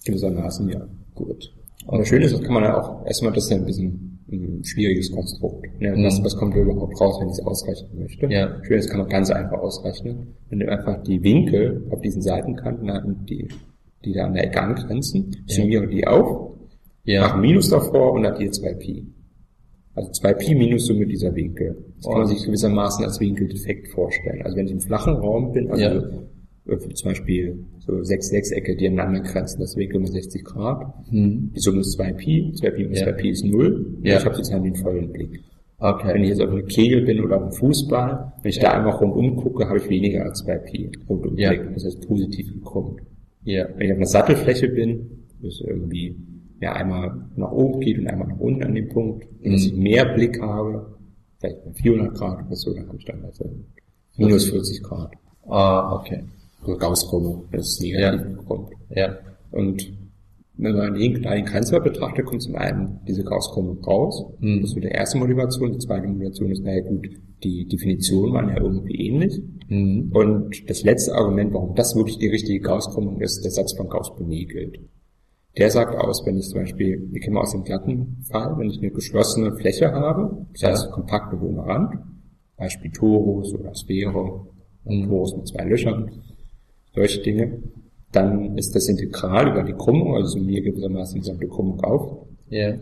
Gewissermaßen, 0.06 0.70
ja. 0.70 0.88
Gut. 1.16 1.52
Und 1.86 2.00
das 2.00 2.08
Schöne 2.08 2.26
ist, 2.26 2.34
das 2.34 2.42
kann 2.42 2.54
man 2.54 2.64
ja 2.64 2.82
auch, 2.82 3.06
erstmal, 3.06 3.32
das 3.34 3.46
ist 3.46 3.50
ja 3.52 3.58
ein 3.58 3.66
bisschen 3.66 4.20
ein 4.30 4.62
schwieriges 4.66 5.10
Konstrukt. 5.12 5.66
Ne? 5.80 5.96
Mhm. 5.96 6.04
Was, 6.04 6.22
was 6.24 6.36
kommt 6.36 6.54
da 6.54 6.60
überhaupt 6.60 7.00
raus, 7.00 7.18
wenn 7.22 7.30
ich 7.30 7.36
es 7.36 7.46
ausrechnen 7.46 8.00
möchte? 8.00 8.26
Ja. 8.28 8.58
Schön, 8.64 8.78
das 8.78 8.90
kann 8.90 9.00
man 9.00 9.08
ganz 9.08 9.30
einfach 9.32 9.58
ausrechnen. 9.60 10.36
Wenn 10.50 10.60
du 10.60 10.70
einfach 10.70 11.02
die 11.04 11.24
Winkel 11.24 11.88
auf 11.92 12.02
diesen 12.02 12.22
Seitenkanten, 12.22 13.26
die, 13.26 13.48
die 14.08 14.14
da 14.14 14.26
an 14.26 14.34
der 14.34 14.46
Ecke 14.46 14.62
angrenzen, 14.62 15.36
summiere 15.46 15.88
die 15.88 16.06
auf, 16.08 16.28
mache 16.30 16.58
Ja. 17.04 17.34
ein 17.34 17.42
Minus 17.42 17.70
davor 17.70 18.14
und 18.14 18.26
addiere 18.26 18.52
2 18.52 18.74
Pi. 18.76 19.06
Also 19.96 20.12
2 20.12 20.34
Pi 20.34 20.54
minus 20.56 20.86
Summe 20.86 21.08
dieser 21.08 21.34
Winkel. 21.36 21.76
Das 21.96 22.06
kann 22.06 22.14
man 22.14 22.24
Oh. 22.24 22.26
sich 22.26 22.44
gewissermaßen 22.46 23.04
als 23.04 23.20
Winkeldefekt 23.20 23.88
vorstellen. 23.88 24.42
Also 24.44 24.56
wenn 24.58 24.68
ich 24.68 24.72
im 24.74 24.80
flachen 24.82 25.16
Raum 25.16 25.52
bin, 25.54 25.72
also 25.72 25.84
Ja. 25.84 26.78
zum 26.94 27.10
Beispiel 27.10 27.66
so 27.80 28.04
sechs 28.04 28.28
Sechsecke, 28.30 28.76
die 28.76 28.88
aneinander 28.88 29.22
grenzen, 29.22 29.60
das 29.62 29.76
Winkel 29.76 29.98
um 29.98 30.06
60 30.06 30.44
Grad. 30.44 30.94
Hm. 31.10 31.52
Die 31.56 31.60
Summe 31.60 31.80
ist 31.80 31.94
2 31.94 32.14
Pi, 32.14 32.52
2 32.56 32.70
Pi 32.72 32.84
minus 32.84 33.00
Ja. 33.00 33.06
2 33.06 33.12
Pi 33.14 33.30
ist 33.30 33.44
0. 33.46 33.98
Ja. 34.04 34.18
Ich 34.18 34.26
habe 34.26 34.36
sozusagen 34.36 34.64
den 34.66 34.76
vollen 34.76 35.12
Blick. 35.12 35.40
Wenn 35.80 35.90
Okay. 35.94 36.22
ich 36.24 36.30
jetzt 36.30 36.42
auf 36.42 36.50
einem 36.50 36.66
Kegel 36.68 37.02
bin 37.06 37.24
oder 37.24 37.38
auf 37.38 37.42
einem 37.44 37.52
Fußball, 37.54 38.34
wenn 38.44 38.50
ich 38.50 38.60
da 38.60 38.72
einmal 38.74 38.94
rundum 38.96 39.36
gucke, 39.38 39.68
habe 39.68 39.78
ich 39.80 39.90
weniger 39.90 40.26
als 40.26 40.40
2 40.44 40.58
Pi 40.60 40.92
rundum 41.10 41.36
Ja. 41.38 41.50
Blick. 41.50 41.74
Das 41.74 41.86
heißt 41.86 42.08
positiv 42.08 42.54
gekrümmt. 42.54 43.02
Ja. 43.48 43.68
Wenn 43.76 43.86
ich 43.86 43.92
auf 43.92 43.98
einer 43.98 44.06
Sattelfläche 44.06 44.68
bin, 44.70 45.24
es 45.42 45.62
irgendwie 45.62 46.16
ja, 46.60 46.74
einmal 46.74 47.30
nach 47.36 47.52
oben 47.52 47.80
geht 47.80 47.98
und 48.00 48.08
einmal 48.08 48.28
nach 48.28 48.40
unten 48.40 48.64
an 48.64 48.76
dem 48.76 48.90
Punkt, 48.90 49.26
Mhm. 49.42 49.52
dass 49.54 49.66
ich 49.66 49.74
mehr 49.74 50.06
Blick 50.16 50.42
habe, 50.42 50.98
vielleicht 51.40 51.64
bei 51.64 51.72
400 51.74 52.14
Grad 52.16 52.46
oder 52.48 52.56
so, 52.56 52.74
dann 52.74 52.88
habe 52.88 52.98
ich 52.98 53.06
dann 53.06 53.24
also 53.24 53.50
minus 54.18 54.50
40 54.50 54.84
Grad. 54.84 55.12
Ah, 55.48 55.96
okay. 55.96 56.24
Also 56.62 56.78
Gaußkrümmung, 56.78 57.46
das 57.52 57.68
ist 57.70 57.82
negativ 57.82 58.38
Ja. 58.90 59.08
Ja. 59.08 59.18
Und 59.52 59.94
wenn 60.58 60.76
man 60.76 60.94
den, 60.96 61.22
den 61.22 61.46
Grenzwert 61.46 61.84
betrachtet, 61.84 62.26
kommt 62.26 62.42
zum 62.42 62.56
einen 62.56 63.00
diese 63.08 63.24
Gaußkrümmung 63.24 63.84
raus. 63.84 64.26
Mhm. 64.40 64.62
Das 64.62 64.70
ist 64.72 64.76
die 64.84 64.88
erste 64.88 65.18
Motivation. 65.18 65.72
Die 65.74 65.78
zweite 65.80 66.08
Motivation 66.08 66.52
ist, 66.52 66.64
naja 66.64 66.82
gut, 66.82 67.08
die 67.44 67.68
Definitionen 67.68 68.34
waren 68.34 68.50
ja 68.50 68.58
irgendwie 68.62 69.08
ähnlich. 69.08 69.42
Mhm. 69.70 70.12
Und 70.14 70.70
das 70.70 70.84
letzte 70.84 71.14
Argument, 71.14 71.54
warum 71.54 71.76
das 71.76 71.96
wirklich 71.96 72.18
die 72.18 72.28
richtige 72.28 72.60
Gaußkrümmung 72.60 73.22
ist, 73.22 73.44
der 73.44 73.52
Satz 73.52 73.74
von 73.74 73.88
Gauss-Bonnet 73.90 74.50
gilt. 74.50 74.80
Der 75.58 75.72
sagt 75.72 75.96
aus, 75.96 76.24
wenn 76.26 76.38
ich 76.38 76.48
zum 76.50 76.60
Beispiel, 76.62 77.08
wir 77.12 77.20
kennen 77.20 77.38
aus 77.38 77.52
dem 77.52 77.64
glatten 77.64 78.18
Fall, 78.30 78.56
wenn 78.58 78.70
ich 78.70 78.78
eine 78.78 78.92
geschlossene 78.92 79.56
Fläche 79.56 79.92
habe, 79.92 80.46
das 80.54 80.62
Ja. 80.62 80.70
heißt 80.70 80.92
kompakt 80.92 81.34
und 81.34 81.42
ohne 81.42 81.66
Rand, 81.66 81.96
Beispiel 82.58 82.92
Torus 82.92 83.54
oder 83.54 83.74
Sphäre, 83.76 84.46
Mhm. 84.86 85.08
Torus 85.10 85.36
mit 85.36 85.48
zwei 85.48 85.66
Löchern, 85.66 86.12
solche 86.96 87.22
Dinge, 87.22 87.62
dann 88.12 88.58
ist 88.58 88.76
das 88.76 88.88
Integral 88.88 89.52
über 89.52 89.64
die 89.64 89.74
Krümmung, 89.74 90.16
also 90.16 90.30
summiere 90.40 90.64
gewissermaßen 90.64 91.16
die 91.16 91.20
gesamte 91.22 91.48
Krümmung 91.48 91.80
auf, 91.82 92.26
Ja. 92.50 92.74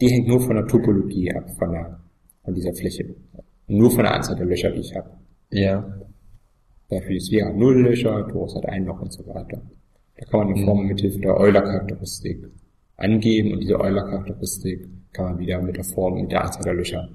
die 0.00 0.08
hängt 0.08 0.28
nur 0.28 0.40
von 0.40 0.56
der 0.56 0.66
Topologie 0.66 1.32
ab, 1.32 1.48
von, 1.58 1.70
der, 1.72 2.00
von 2.44 2.54
dieser 2.54 2.74
Fläche. 2.74 3.14
Nur 3.68 3.90
von 3.90 4.02
der 4.04 4.14
Anzahl 4.14 4.36
der 4.36 4.46
Löcher, 4.46 4.70
die 4.70 4.80
ich 4.80 4.94
habe. 4.94 5.10
Ja. 5.50 5.98
Dafür 6.88 7.16
ist 7.16 7.32
hat 7.32 7.56
null 7.56 7.80
Löcher, 7.82 8.28
Torus 8.28 8.54
hat 8.56 8.66
ein 8.66 8.84
Loch 8.84 9.00
und 9.00 9.12
so 9.12 9.24
weiter. 9.26 9.62
Da 10.18 10.24
kann 10.26 10.40
man 10.40 10.48
eine 10.48 10.60
Mhm. 10.60 10.64
Formel 10.66 10.86
mit 10.86 11.00
Hilfe 11.00 11.20
der 11.20 11.36
Euler-Charakteristik 11.38 12.44
angeben 12.96 13.52
und 13.52 13.60
diese 13.60 13.80
Euler-Charakteristik 13.80 14.88
kann 15.12 15.24
man 15.26 15.38
wieder 15.38 15.62
mit 15.62 15.76
der 15.76 15.84
Form, 15.84 16.20
mit 16.20 16.30
der 16.32 16.44
Anzahl 16.44 16.64
der 16.64 16.74
Löcher 16.74 17.08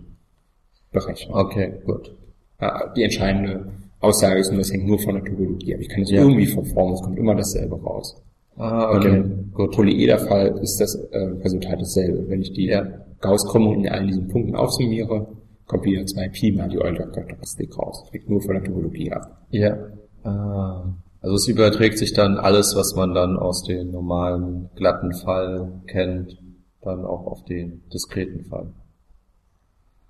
berechnen. 0.92 1.34
Okay, 1.36 1.74
gut. 1.86 2.16
Ja, 2.60 2.92
Die 2.96 3.04
entscheidende 3.04 3.72
Aussage 4.00 4.40
ist 4.40 4.50
nur, 4.52 4.60
das 4.60 4.72
hängt 4.72 4.86
nur 4.88 5.00
von 5.00 5.16
der 5.16 5.24
Topologie 5.24 5.74
ab. 5.76 5.82
Ich 5.82 5.90
kann 5.90 6.04
es 6.04 6.12
Ja. 6.12 6.22
irgendwie 6.22 6.46
verformen, 6.46 6.94
es 6.96 7.02
kommt 7.02 7.18
immer 7.18 7.36
dasselbe 7.36 7.82
raus. 7.82 8.22
Ah, 8.56 8.92
Und 8.92 8.98
okay. 9.06 9.16
im 9.18 9.52
Gut. 9.54 9.72
Polyeder-Fall 9.76 10.60
ist 10.62 10.80
das 10.80 10.96
äh, 11.12 11.18
Resultat 11.44 11.80
dasselbe. 11.80 12.28
Wenn 12.28 12.42
ich 12.42 12.54
die 12.54 12.68
Ja. 12.68 12.86
Gauss-Krümmung 13.22 13.84
in 13.84 13.90
allen 13.90 14.08
diesen 14.08 14.28
Punkten 14.28 14.56
aufsummiere, 14.56 15.28
kommt 15.66 15.84
wieder 15.86 16.06
2 16.06 16.30
Pi 16.30 16.52
mal 16.52 16.70
die 16.70 16.80
Euler-Charakteristik 16.80 17.78
raus. 17.78 18.04
Das 18.04 18.14
hängt 18.14 18.30
nur 18.30 18.42
von 18.42 18.54
der 18.56 18.64
Topologie 18.64 19.12
ab. 19.12 19.42
Ja. 19.50 19.76
Ah. 20.24 20.94
Also 21.22 21.36
es 21.36 21.48
überträgt 21.48 21.98
sich 21.98 22.14
dann 22.14 22.38
alles, 22.38 22.76
was 22.76 22.96
man 22.96 23.14
dann 23.14 23.38
aus 23.38 23.64
dem 23.64 23.92
normalen 23.92 24.70
glatten 24.76 25.14
Fall 25.14 25.72
kennt, 25.88 26.38
dann 26.84 27.04
auch 27.04 27.26
auf 27.26 27.44
den 27.46 27.82
diskreten 27.94 28.46
Fall. 28.46 28.68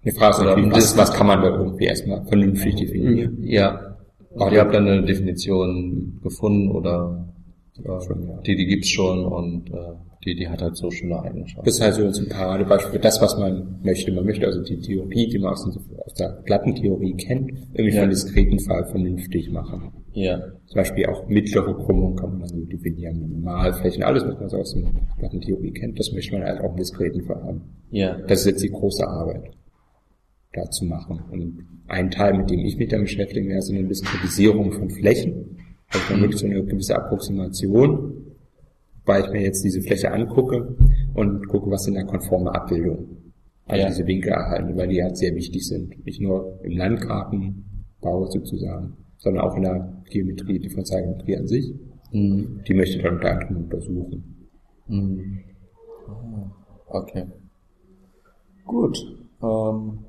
Die 0.05 0.11
Frage 0.11 0.35
ist 0.35 0.41
Oder 0.41 0.71
was, 0.71 0.97
was 0.97 1.11
kann 1.13 1.27
man 1.27 1.41
da 1.41 1.49
irgendwie 1.57 1.85
erstmal 1.85 2.25
vernünftig 2.25 2.75
definieren? 2.75 3.37
Ja. 3.43 3.97
Aber 4.35 4.51
ihr 4.51 4.59
habt 4.61 4.73
dann 4.73 4.87
eine 4.87 5.03
Definition 5.05 6.19
gefunden 6.21 6.71
oder 6.71 7.27
äh, 7.83 8.01
Schon, 8.05 8.27
ja. 8.27 8.39
die, 8.45 8.55
die 8.55 8.65
gibt's 8.67 8.89
schon 8.89 9.25
und 9.25 9.69
äh, 9.71 9.75
die, 10.25 10.35
die 10.35 10.47
hat 10.47 10.61
halt 10.61 10.75
so 10.75 10.89
schöne 10.91 11.19
Eigenschaften. 11.21 11.65
Das 11.65 11.75
ist 11.75 11.81
halt 11.81 11.95
so 11.95 12.21
ein 12.21 12.29
Paradebeispiel 12.29 12.93
für 12.93 12.99
das, 12.99 13.21
was 13.21 13.37
man 13.37 13.79
möchte. 13.83 14.11
Man 14.11 14.25
möchte 14.25 14.45
also 14.45 14.61
die 14.63 14.79
Theorie, 14.79 15.27
die 15.29 15.39
man 15.39 15.53
aus, 15.53 15.67
der 16.19 16.41
glatten 16.45 16.75
Theorie 16.75 17.13
kennt, 17.15 17.51
irgendwie 17.73 17.89
Ja. 17.89 17.91
für 17.97 18.01
einen 18.01 18.09
diskreten 18.11 18.59
Fall 18.59 18.85
vernünftig 18.85 19.51
machen. 19.51 19.91
Ja. 20.13 20.39
Zum 20.65 20.75
Beispiel 20.75 21.05
auch 21.07 21.27
mittlere 21.27 21.73
Krümmung 21.75 22.15
kann 22.15 22.31
man 22.31 22.39
dann 22.41 22.49
so 22.49 22.65
definieren, 22.65 23.19
Minimalflächen, 23.19 24.03
alles, 24.03 24.25
was 24.25 24.39
man 24.39 24.49
so 24.49 24.57
aus 24.57 24.73
der 24.73 24.83
glatten 25.19 25.41
Theorie 25.41 25.71
kennt, 25.71 25.99
das 25.99 26.11
möchte 26.11 26.33
man 26.33 26.43
halt 26.47 26.59
auch 26.61 26.71
im 26.71 26.77
diskreten 26.77 27.23
Fall 27.23 27.41
haben. 27.43 27.61
Ja. 27.91 28.17
Das 28.27 28.39
ist 28.41 28.47
jetzt 28.47 28.63
die 28.63 28.71
große 28.71 29.07
Arbeit, 29.07 29.51
da 30.53 30.69
zu 30.69 30.85
machen. 30.85 31.21
Und 31.31 31.65
ein 31.87 32.11
Teil, 32.11 32.37
mit 32.37 32.49
dem 32.49 32.59
ich 32.59 32.77
mich 32.77 32.89
dann 32.89 33.01
beschäftige, 33.01 33.47
wäre 33.47 33.61
so 33.61 33.73
eine 33.73 33.87
Diskretisierung 33.87 34.71
von 34.71 34.89
Flächen. 34.89 35.57
Also 35.89 36.13
man 36.13 36.21
wirklich 36.21 36.39
so 36.41 36.45
eine 36.47 36.63
gewisse 36.63 36.95
Approximation, 36.95 38.13
weil 39.05 39.23
ich 39.23 39.29
mir 39.31 39.41
jetzt 39.43 39.63
diese 39.63 39.81
Fläche 39.81 40.11
angucke 40.11 40.75
und 41.13 41.47
gucke, 41.47 41.69
was 41.71 41.83
sind 41.83 41.95
da 41.95 42.03
konforme 42.03 42.53
Abbildungen. 42.53 43.33
Also 43.65 43.81
Ja. 43.83 43.87
diese 43.89 44.05
Winkel 44.07 44.31
erhalten, 44.31 44.75
weil 44.77 44.87
die 44.87 45.01
halt 45.03 45.17
sehr 45.17 45.33
wichtig 45.35 45.65
sind. 45.67 46.05
Nicht 46.05 46.21
nur 46.21 46.59
im 46.63 46.77
Landkartenbau 46.77 48.25
sozusagen, 48.27 48.93
sondern 49.17 49.43
auch 49.43 49.55
in 49.55 49.63
der 49.63 50.03
Geometrie, 50.09 50.59
Differentialgeometrie 50.59 51.37
an 51.37 51.47
sich. 51.47 51.73
Mhm. 52.11 52.61
Die 52.67 52.73
möchte 52.73 52.97
ich 52.97 53.03
dann 53.03 53.15
unter 53.15 53.31
anderem 53.31 53.57
untersuchen. 53.63 54.47
Mhm. 54.87 55.39
Ah, 56.07 56.51
Okay. 56.89 57.25
Gut. 58.65 58.97
Ähm, 59.43 59.99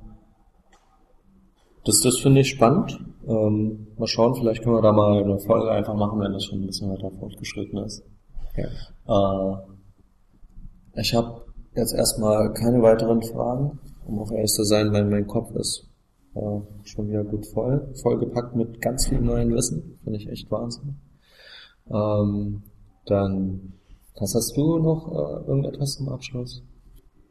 das 1.85 2.01
das 2.01 2.17
finde 2.19 2.41
ich 2.41 2.49
spannend. 2.49 2.99
Ähm, 3.27 3.87
mal 3.97 4.07
schauen, 4.07 4.35
vielleicht 4.35 4.63
können 4.63 4.75
wir 4.75 4.81
da 4.81 4.91
mal 4.91 5.23
eine 5.23 5.39
Folge 5.39 5.71
einfach 5.71 5.95
machen, 5.95 6.19
wenn 6.19 6.33
das 6.33 6.45
schon 6.45 6.61
ein 6.61 6.67
bisschen 6.67 6.89
weiter 6.91 7.11
fortgeschritten 7.11 7.77
ist. 7.79 8.03
Ja. 8.57 9.53
Äh, 9.53 9.57
ich 10.95 11.13
habe 11.13 11.45
jetzt 11.75 11.93
erstmal 11.93 12.53
keine 12.53 12.81
weiteren 12.81 13.21
Fragen, 13.21 13.79
um 14.05 14.19
auch 14.19 14.31
ehrlich 14.31 14.51
zu 14.51 14.63
sein, 14.63 14.91
weil 14.91 15.05
mein 15.05 15.27
Kopf 15.27 15.55
ist 15.55 15.87
äh, 16.35 16.59
schon 16.83 17.07
wieder 17.07 17.23
gut 17.23 17.45
voll, 17.47 17.93
vollgepackt 18.01 18.55
mit 18.55 18.81
ganz 18.81 19.07
viel 19.07 19.21
neuen 19.21 19.53
Wissen. 19.53 19.97
Finde 20.03 20.19
ich 20.19 20.29
echt 20.29 20.51
Wahnsinn. 20.51 20.95
Ähm, 21.89 22.63
dann, 23.05 23.73
was 24.19 24.35
hast 24.35 24.55
du 24.55 24.79
noch 24.79 25.11
äh, 25.11 25.47
irgendetwas 25.47 25.95
zum 25.95 26.09
Abschluss? 26.09 26.63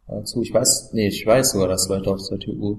äh, 0.09 0.22
zu. 0.24 0.40
Ich 0.42 0.53
weiß, 0.55 0.90
nee, 0.94 1.09
ich 1.09 1.26
weiß 1.26 1.53
sogar, 1.53 1.68
dass 1.68 1.88
Leute 1.88 2.11
aus 2.11 2.28
der 2.28 2.38
TU 2.38 2.78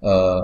äh, 0.00 0.40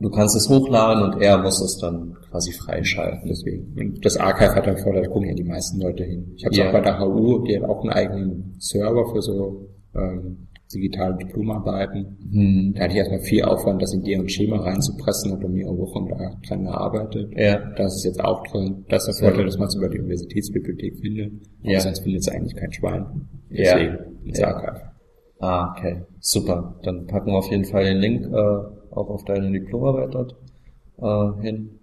du 0.00 0.10
kannst 0.10 0.36
es 0.36 0.48
hochladen 0.48 1.02
und 1.14 1.20
er 1.22 1.38
muss 1.38 1.60
es 1.60 1.78
dann 1.78 2.14
quasi 2.30 2.52
freischalten. 2.52 3.28
Deswegen. 3.28 3.74
Und 3.78 4.04
das 4.04 4.16
Archive 4.16 4.54
hat 4.54 4.66
dann 4.66 4.76
Vorteil, 4.78 5.02
da 5.02 5.08
gucken 5.08 5.28
ja 5.28 5.34
die 5.34 5.44
meisten 5.44 5.80
Leute 5.80 6.04
hin. 6.04 6.32
Ich 6.36 6.44
habe 6.44 6.52
es 6.52 6.58
Ja. 6.58 6.68
auch 6.68 6.72
bei 6.72 6.80
der 6.80 6.98
HU, 7.00 7.44
die 7.44 7.56
hat 7.56 7.68
auch 7.68 7.80
einen 7.82 7.90
eigenen 7.90 8.54
Server 8.58 9.06
für 9.12 9.22
so 9.22 9.68
ähm, 9.96 10.46
digitale 10.72 11.16
Diplomarbeiten. 11.16 12.18
Hm. 12.30 12.74
Da 12.76 12.82
hatte 12.82 12.92
ich 12.92 12.98
erstmal 12.98 13.20
viel 13.20 13.42
Aufwand, 13.42 13.80
das 13.80 13.94
in 13.94 14.02
deren 14.04 14.28
Schema 14.28 14.58
reinzupressen, 14.58 15.32
habe 15.32 15.48
mehrere 15.48 15.78
Wochen 15.78 16.06
da 16.08 16.36
dran 16.46 16.64
gearbeitet. 16.64 17.32
Ja. 17.36 17.58
Das 17.76 17.96
ist 17.96 18.04
jetzt 18.04 18.22
auch 18.22 18.42
drin. 18.48 18.84
Das 18.90 19.08
ist 19.08 19.18
der 19.20 19.28
Vorteil, 19.30 19.46
dass 19.46 19.56
man 19.58 19.68
es 19.68 19.76
über 19.76 19.88
die 19.88 19.98
Universitätsbibliothek 19.98 20.98
findet. 21.00 21.32
Aber 21.62 21.72
Ja. 21.72 21.80
sonst 21.80 22.00
findet 22.00 22.20
es 22.20 22.28
eigentlich 22.28 22.54
kein 22.54 22.70
Schwein. 22.72 23.06
Ja. 23.50 23.76
Deswegen 23.78 23.96
ins 24.26 24.38
Ja. 24.38 24.48
Archive. 24.54 24.82
Ah, 25.40 25.72
okay. 25.74 26.02
Super. 26.20 26.78
Dann 26.82 27.06
packen 27.06 27.30
wir 27.30 27.38
auf 27.38 27.50
jeden 27.50 27.64
Fall 27.64 27.84
den 27.84 27.98
Link 27.98 28.26
äh, 28.26 28.77
auch 28.92 29.08
auf 29.08 29.24
deine 29.24 29.50
Diplomarbeit 29.50 30.14
dort 30.14 30.36
äh, 30.98 31.42
hin. 31.42 31.78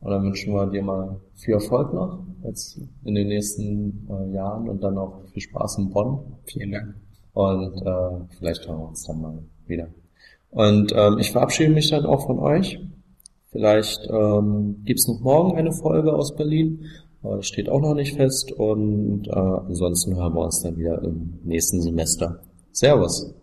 Und 0.00 0.10
dann 0.10 0.22
wünschen 0.24 0.54
wir 0.54 0.66
dir 0.66 0.82
mal 0.82 1.20
viel 1.34 1.54
Erfolg 1.54 1.92
noch 1.92 2.20
jetzt 2.44 2.80
in 3.04 3.14
den 3.14 3.28
nächsten 3.28 4.08
äh, 4.08 4.34
Jahren 4.34 4.68
und 4.68 4.82
dann 4.82 4.96
auch 4.96 5.22
viel 5.32 5.42
Spaß 5.42 5.78
in 5.78 5.90
Bonn. 5.90 6.20
Vielen 6.44 6.72
Dank. 6.72 6.94
Und 7.34 7.76
äh, 7.82 8.36
vielleicht 8.38 8.66
hören 8.66 8.78
wir 8.78 8.88
uns 8.88 9.04
dann 9.04 9.20
mal 9.20 9.38
wieder. 9.66 9.88
Und 10.50 10.92
ähm, 10.96 11.18
ich 11.18 11.30
verabschiede 11.30 11.72
mich 11.72 11.90
dann 11.90 12.06
auch 12.06 12.26
von 12.26 12.38
euch. 12.38 12.78
Vielleicht 13.50 14.08
ähm, 14.10 14.82
gibt's 14.84 15.06
noch 15.06 15.20
morgen 15.20 15.56
eine 15.56 15.72
Folge 15.72 16.12
aus 16.12 16.34
Berlin. 16.34 16.86
Aber 17.22 17.36
das 17.36 17.46
steht 17.46 17.68
auch 17.68 17.80
noch 17.80 17.94
nicht 17.94 18.16
fest. 18.16 18.52
Und 18.52 19.28
äh, 19.28 19.32
ansonsten 19.32 20.16
hören 20.16 20.34
wir 20.34 20.44
uns 20.44 20.62
dann 20.62 20.76
wieder 20.76 21.02
im 21.02 21.38
nächsten 21.44 21.80
Semester. 21.82 22.40
Servus. 22.72 23.39